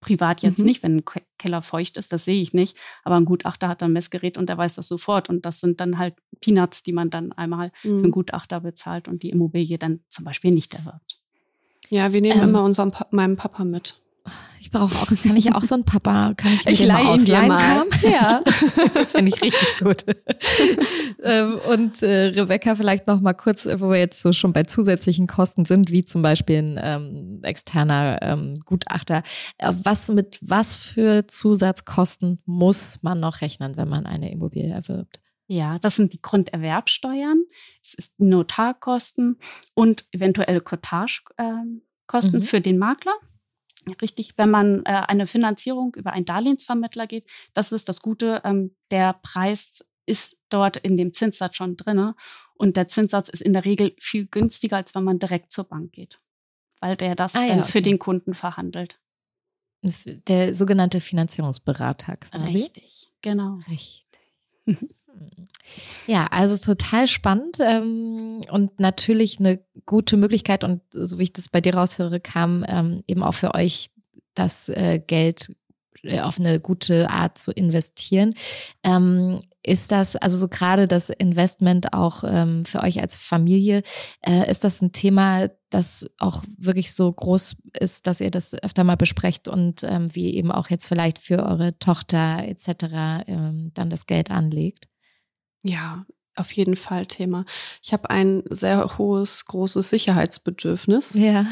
Privat 0.00 0.42
jetzt 0.42 0.60
mhm. 0.60 0.64
nicht, 0.64 0.82
wenn 0.82 0.98
ein 0.98 1.04
Keller 1.38 1.60
feucht 1.60 1.96
ist, 1.96 2.12
das 2.12 2.24
sehe 2.24 2.40
ich 2.40 2.54
nicht. 2.54 2.76
Aber 3.02 3.16
ein 3.16 3.24
Gutachter 3.24 3.68
hat 3.68 3.82
ein 3.82 3.92
Messgerät 3.92 4.38
und 4.38 4.48
der 4.48 4.56
weiß 4.56 4.76
das 4.76 4.86
sofort. 4.86 5.28
Und 5.28 5.44
das 5.44 5.58
sind 5.58 5.80
dann 5.80 5.98
halt 5.98 6.14
Peanuts, 6.40 6.82
die 6.82 6.92
man 6.92 7.10
dann 7.10 7.32
einmal 7.32 7.72
mhm. 7.82 7.88
für 7.88 7.88
einen. 7.88 8.10
Gutachter 8.10 8.60
bezahlt 8.60 9.08
und 9.08 9.22
die 9.22 9.30
Immobilie 9.30 9.78
dann 9.78 10.00
zum 10.08 10.24
Beispiel 10.24 10.50
nicht 10.50 10.74
erwirbt. 10.74 11.20
Ja, 11.90 12.12
wir 12.12 12.20
nehmen 12.20 12.40
ähm, 12.40 12.48
immer 12.50 12.64
unseren 12.64 12.90
pa 12.90 13.06
meinen 13.10 13.36
Papa 13.36 13.64
mit. 13.64 14.00
Ich 14.60 14.70
brauche 14.70 14.94
auch, 14.96 15.06
kann 15.06 15.36
ich 15.36 15.54
auch 15.54 15.64
so 15.64 15.74
einen 15.74 15.84
Papa, 15.84 16.34
kann 16.36 16.52
ich, 16.52 16.66
ich 16.80 16.84
leihe 16.84 17.14
ihn 17.14 17.24
dir 17.24 17.42
mal. 17.42 17.84
Ja, 18.02 18.42
finde 19.06 19.32
ich 19.34 19.42
richtig 19.42 19.78
gut. 19.78 20.04
Ähm, 21.20 21.58
und 21.68 22.00
äh, 22.04 22.26
Rebecca, 22.26 22.76
vielleicht 22.76 23.08
noch 23.08 23.20
mal 23.20 23.32
kurz, 23.32 23.66
wo 23.66 23.90
wir 23.90 23.98
jetzt 23.98 24.22
so 24.22 24.32
schon 24.32 24.52
bei 24.52 24.62
zusätzlichen 24.62 25.26
Kosten 25.26 25.64
sind, 25.64 25.90
wie 25.90 26.04
zum 26.04 26.22
Beispiel 26.22 26.58
ein 26.58 26.80
ähm, 26.80 27.40
externer 27.42 28.18
ähm, 28.22 28.54
Gutachter. 28.64 29.24
Äh, 29.58 29.72
was 29.82 30.06
mit 30.08 30.38
was 30.42 30.76
für 30.76 31.26
Zusatzkosten 31.26 32.38
muss 32.46 33.02
man 33.02 33.18
noch 33.18 33.40
rechnen, 33.40 33.76
wenn 33.76 33.88
man 33.88 34.06
eine 34.06 34.30
Immobilie 34.30 34.72
erwirbt? 34.72 35.18
Ja, 35.50 35.78
das 35.78 35.96
sind 35.96 36.12
die 36.12 36.20
Grunderwerbsteuern, 36.20 37.44
es 37.82 37.94
ist 37.94 38.20
Notarkosten 38.20 39.38
und 39.74 40.04
eventuelle 40.12 40.60
Cottagekosten 40.60 41.34
ähm, 41.38 41.82
mhm. 42.12 42.42
für 42.42 42.60
den 42.60 42.78
Makler 42.78 43.14
richtig, 44.02 44.36
wenn 44.36 44.50
man 44.50 44.84
äh, 44.84 44.90
eine 44.90 45.26
Finanzierung 45.26 45.94
über 45.94 46.12
einen 46.12 46.24
Darlehensvermittler 46.24 47.06
geht, 47.06 47.26
das 47.54 47.72
ist 47.72 47.88
das 47.88 48.02
Gute, 48.02 48.42
ähm, 48.44 48.74
der 48.90 49.14
Preis 49.14 49.88
ist 50.06 50.36
dort 50.48 50.76
in 50.76 50.96
dem 50.96 51.12
Zinssatz 51.12 51.56
schon 51.56 51.76
drin 51.76 52.14
und 52.54 52.76
der 52.76 52.88
Zinssatz 52.88 53.28
ist 53.28 53.42
in 53.42 53.52
der 53.52 53.64
Regel 53.64 53.94
viel 54.00 54.26
günstiger, 54.26 54.76
als 54.76 54.94
wenn 54.94 55.04
man 55.04 55.18
direkt 55.18 55.52
zur 55.52 55.64
Bank 55.64 55.92
geht, 55.92 56.20
weil 56.80 56.96
der 56.96 57.14
das 57.14 57.34
ah, 57.34 57.44
ja, 57.44 57.56
dann 57.56 57.64
für 57.64 57.82
den 57.82 57.98
Kunden 57.98 58.34
verhandelt. 58.34 59.00
Der 59.82 60.54
sogenannte 60.54 61.00
Finanzierungsberater 61.00 62.16
quasi. 62.16 62.62
Richtig, 62.62 63.12
genau. 63.22 63.60
Richtig. 63.68 64.06
Ja, 66.06 66.26
also 66.26 66.56
total 66.56 67.06
spannend 67.06 67.58
ähm, 67.60 68.40
und 68.50 68.80
natürlich 68.80 69.38
eine 69.38 69.60
gute 69.86 70.16
Möglichkeit 70.16 70.64
und 70.64 70.80
so 70.90 71.18
wie 71.18 71.24
ich 71.24 71.32
das 71.32 71.48
bei 71.48 71.60
dir 71.60 71.74
raushöre, 71.74 72.20
kam 72.20 72.64
ähm, 72.68 73.02
eben 73.06 73.22
auch 73.22 73.34
für 73.34 73.54
euch 73.54 73.90
das 74.34 74.68
äh, 74.68 75.00
Geld 75.04 75.50
äh, 76.02 76.20
auf 76.20 76.38
eine 76.38 76.60
gute 76.60 77.10
Art 77.10 77.38
zu 77.38 77.50
investieren. 77.50 78.34
Ähm, 78.82 79.40
ist 79.64 79.92
das, 79.92 80.16
also 80.16 80.36
so 80.36 80.48
gerade 80.48 80.88
das 80.88 81.10
Investment 81.10 81.92
auch 81.92 82.24
ähm, 82.26 82.64
für 82.64 82.82
euch 82.82 83.00
als 83.00 83.16
Familie, 83.16 83.82
äh, 84.24 84.50
ist 84.50 84.64
das 84.64 84.80
ein 84.80 84.92
Thema, 84.92 85.48
das 85.70 86.08
auch 86.18 86.42
wirklich 86.56 86.94
so 86.94 87.12
groß 87.12 87.56
ist, 87.78 88.06
dass 88.06 88.20
ihr 88.20 88.30
das 88.30 88.54
öfter 88.62 88.84
mal 88.84 88.96
besprecht 88.96 89.48
und 89.48 89.82
ähm, 89.82 90.14
wie 90.14 90.34
eben 90.34 90.50
auch 90.52 90.70
jetzt 90.70 90.88
vielleicht 90.88 91.18
für 91.18 91.44
eure 91.44 91.78
Tochter 91.78 92.44
etc. 92.46 93.26
Ähm, 93.26 93.72
dann 93.74 93.90
das 93.90 94.06
Geld 94.06 94.30
anlegt? 94.30 94.88
Ja, 95.62 96.06
auf 96.36 96.52
jeden 96.52 96.76
Fall 96.76 97.06
Thema. 97.06 97.44
Ich 97.82 97.92
habe 97.92 98.10
ein 98.10 98.42
sehr 98.48 98.98
hohes, 98.98 99.44
großes 99.46 99.90
Sicherheitsbedürfnis. 99.90 101.14
Ja. 101.14 101.46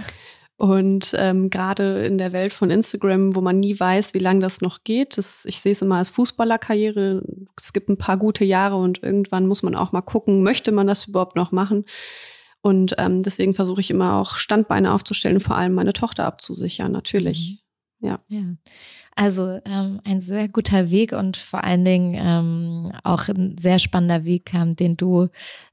Und 0.58 1.12
ähm, 1.18 1.50
gerade 1.50 2.06
in 2.06 2.16
der 2.16 2.32
Welt 2.32 2.52
von 2.54 2.70
Instagram, 2.70 3.34
wo 3.34 3.42
man 3.42 3.60
nie 3.60 3.78
weiß, 3.78 4.14
wie 4.14 4.20
lange 4.20 4.40
das 4.40 4.62
noch 4.62 4.84
geht, 4.84 5.18
das, 5.18 5.44
ich 5.44 5.60
sehe 5.60 5.72
es 5.72 5.82
immer 5.82 5.96
als 5.96 6.08
Fußballerkarriere. 6.08 7.22
Es 7.58 7.74
gibt 7.74 7.90
ein 7.90 7.98
paar 7.98 8.16
gute 8.16 8.44
Jahre 8.44 8.76
und 8.76 9.02
irgendwann 9.02 9.46
muss 9.46 9.62
man 9.62 9.74
auch 9.74 9.92
mal 9.92 10.00
gucken, 10.00 10.42
möchte 10.42 10.72
man 10.72 10.86
das 10.86 11.08
überhaupt 11.08 11.36
noch 11.36 11.52
machen? 11.52 11.84
Und 12.62 12.94
ähm, 12.96 13.22
deswegen 13.22 13.52
versuche 13.52 13.82
ich 13.82 13.90
immer 13.90 14.14
auch 14.14 14.38
Standbeine 14.38 14.92
aufzustellen, 14.92 15.40
vor 15.40 15.56
allem 15.56 15.74
meine 15.74 15.92
Tochter 15.92 16.24
abzusichern, 16.24 16.90
natürlich. 16.90 17.58
Ja. 18.00 18.20
ja. 18.28 18.42
Also 19.14 19.58
ähm, 19.64 20.00
ein 20.04 20.20
sehr 20.20 20.48
guter 20.48 20.90
Weg 20.90 21.12
und 21.12 21.38
vor 21.38 21.64
allen 21.64 21.84
Dingen 21.84 22.14
ähm, 22.18 22.92
auch 23.02 23.28
ein 23.28 23.56
sehr 23.56 23.78
spannender 23.78 24.24
Weg, 24.24 24.52
ähm, 24.52 24.76
den 24.76 24.98
du 24.98 25.28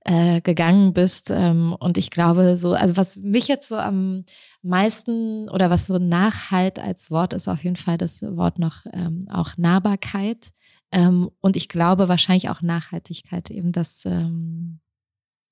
äh, 0.05 0.39
gegangen 0.39 0.93
bist. 0.93 1.29
Ähm, 1.29 1.75
und 1.77 1.97
ich 1.97 2.09
glaube, 2.11 2.55
so, 2.55 2.73
also 2.73 2.95
was 2.95 3.17
mich 3.17 3.49
jetzt 3.49 3.67
so 3.67 3.75
am 3.75 4.23
meisten 4.61 5.49
oder 5.49 5.69
was 5.69 5.87
so 5.87 5.97
Nachhalt 5.97 6.79
als 6.79 7.11
Wort 7.11 7.33
ist, 7.33 7.49
auf 7.49 7.63
jeden 7.63 7.75
Fall 7.75 7.97
das 7.97 8.21
Wort 8.21 8.57
noch 8.57 8.85
ähm, 8.93 9.27
auch 9.29 9.57
Nahbarkeit. 9.57 10.51
Ähm, 10.93 11.29
und 11.41 11.57
ich 11.57 11.67
glaube 11.67 12.07
wahrscheinlich 12.07 12.49
auch 12.49 12.61
Nachhaltigkeit, 12.61 13.49
eben 13.49 13.73
dass 13.73 14.05
ähm, 14.05 14.79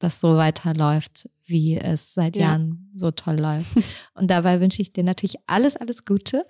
das 0.03 0.19
so 0.19 0.37
weiterläuft, 0.37 1.29
wie 1.45 1.77
es 1.77 2.13
seit 2.13 2.35
ja. 2.35 2.43
Jahren 2.43 2.91
so 2.95 3.11
toll 3.11 3.39
läuft. 3.39 3.75
Und 4.13 4.29
dabei 4.29 4.59
wünsche 4.61 4.81
ich 4.81 4.93
dir 4.93 5.03
natürlich 5.03 5.37
alles, 5.47 5.75
alles 5.75 6.05
Gute 6.05 6.45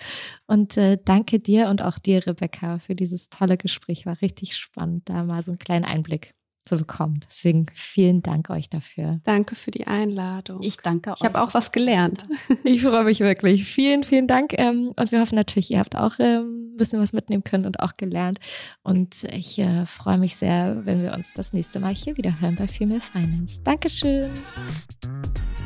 und 0.48 0.78
äh, 0.78 0.98
danke 1.04 1.40
dir 1.40 1.70
und 1.70 1.82
auch 1.82 1.98
dir, 2.00 2.26
Rebecca, 2.26 2.80
für 2.80 2.96
dieses 2.96 3.30
tolle 3.30 3.58
Gespräch. 3.58 4.06
War 4.06 4.22
richtig 4.22 4.56
spannend, 4.56 5.10
da 5.10 5.24
mal 5.24 5.42
so 5.42 5.52
einen 5.52 5.60
kleinen 5.60 5.86
Einblick 5.86 6.34
zu 6.64 6.78
bekommen. 6.78 7.20
Deswegen 7.28 7.66
vielen 7.74 8.22
Dank 8.22 8.50
euch 8.50 8.70
dafür. 8.70 9.20
Danke 9.24 9.56
für 9.56 9.72
die 9.72 9.88
Einladung. 9.88 10.62
Ich 10.62 10.78
danke 10.78 11.12
euch. 11.12 11.18
Ich 11.20 11.26
habe 11.26 11.42
auch 11.42 11.54
was 11.54 11.72
gelernt. 11.72 12.26
Ich 12.64 12.84
freue 12.84 13.06
mich 13.06 13.20
wirklich. 13.20 13.66
Vielen, 13.66 14.04
vielen 14.04 14.28
Dank. 14.28 14.54
Ähm, 14.58 14.94
und 14.96 15.12
wir 15.12 15.20
hoffen 15.20 15.36
natürlich, 15.36 15.72
ihr 15.72 15.80
habt 15.80 15.96
auch 15.96 16.20
ähm, 16.20 16.74
ein 16.74 16.78
bisschen 16.78 17.02
was 17.02 17.12
mitnehmen 17.12 17.44
können 17.44 17.66
und 17.66 17.80
auch 17.80 17.96
gelernt. 17.98 18.40
Und 18.84 19.24
ich 19.34 19.58
äh, 19.60 19.86
freue 19.86 20.18
mich 20.18 20.36
sehr, 20.36 20.86
wenn 20.86 21.02
wir 21.02 21.14
uns 21.14 21.34
das 21.34 21.54
nächste 21.54 21.80
Mal 21.80 21.94
hier 21.94 22.18
wieder 22.18 22.40
hören 22.40 22.56
bei 22.56 22.68
Female 22.68 23.02
Finance. 23.02 23.62
Dankeschön. 23.64 24.32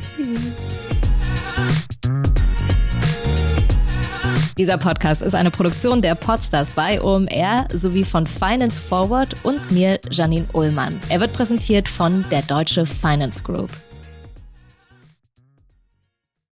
Tschüss. 0.01 0.55
Dieser 4.57 4.77
Podcast 4.77 5.21
ist 5.21 5.35
eine 5.35 5.51
Produktion 5.51 6.01
der 6.01 6.15
Podstars 6.15 6.69
bei 6.69 7.01
OMR 7.01 7.67
sowie 7.73 8.05
von 8.05 8.25
Finance 8.25 8.79
Forward 8.79 9.43
und 9.43 9.69
mir, 9.69 9.99
Janine 10.09 10.47
Ullmann. 10.53 10.97
Er 11.09 11.19
wird 11.19 11.33
präsentiert 11.33 11.89
von 11.89 12.23
der 12.31 12.41
Deutsche 12.41 12.85
Finance 12.85 13.43
Group. 13.43 13.69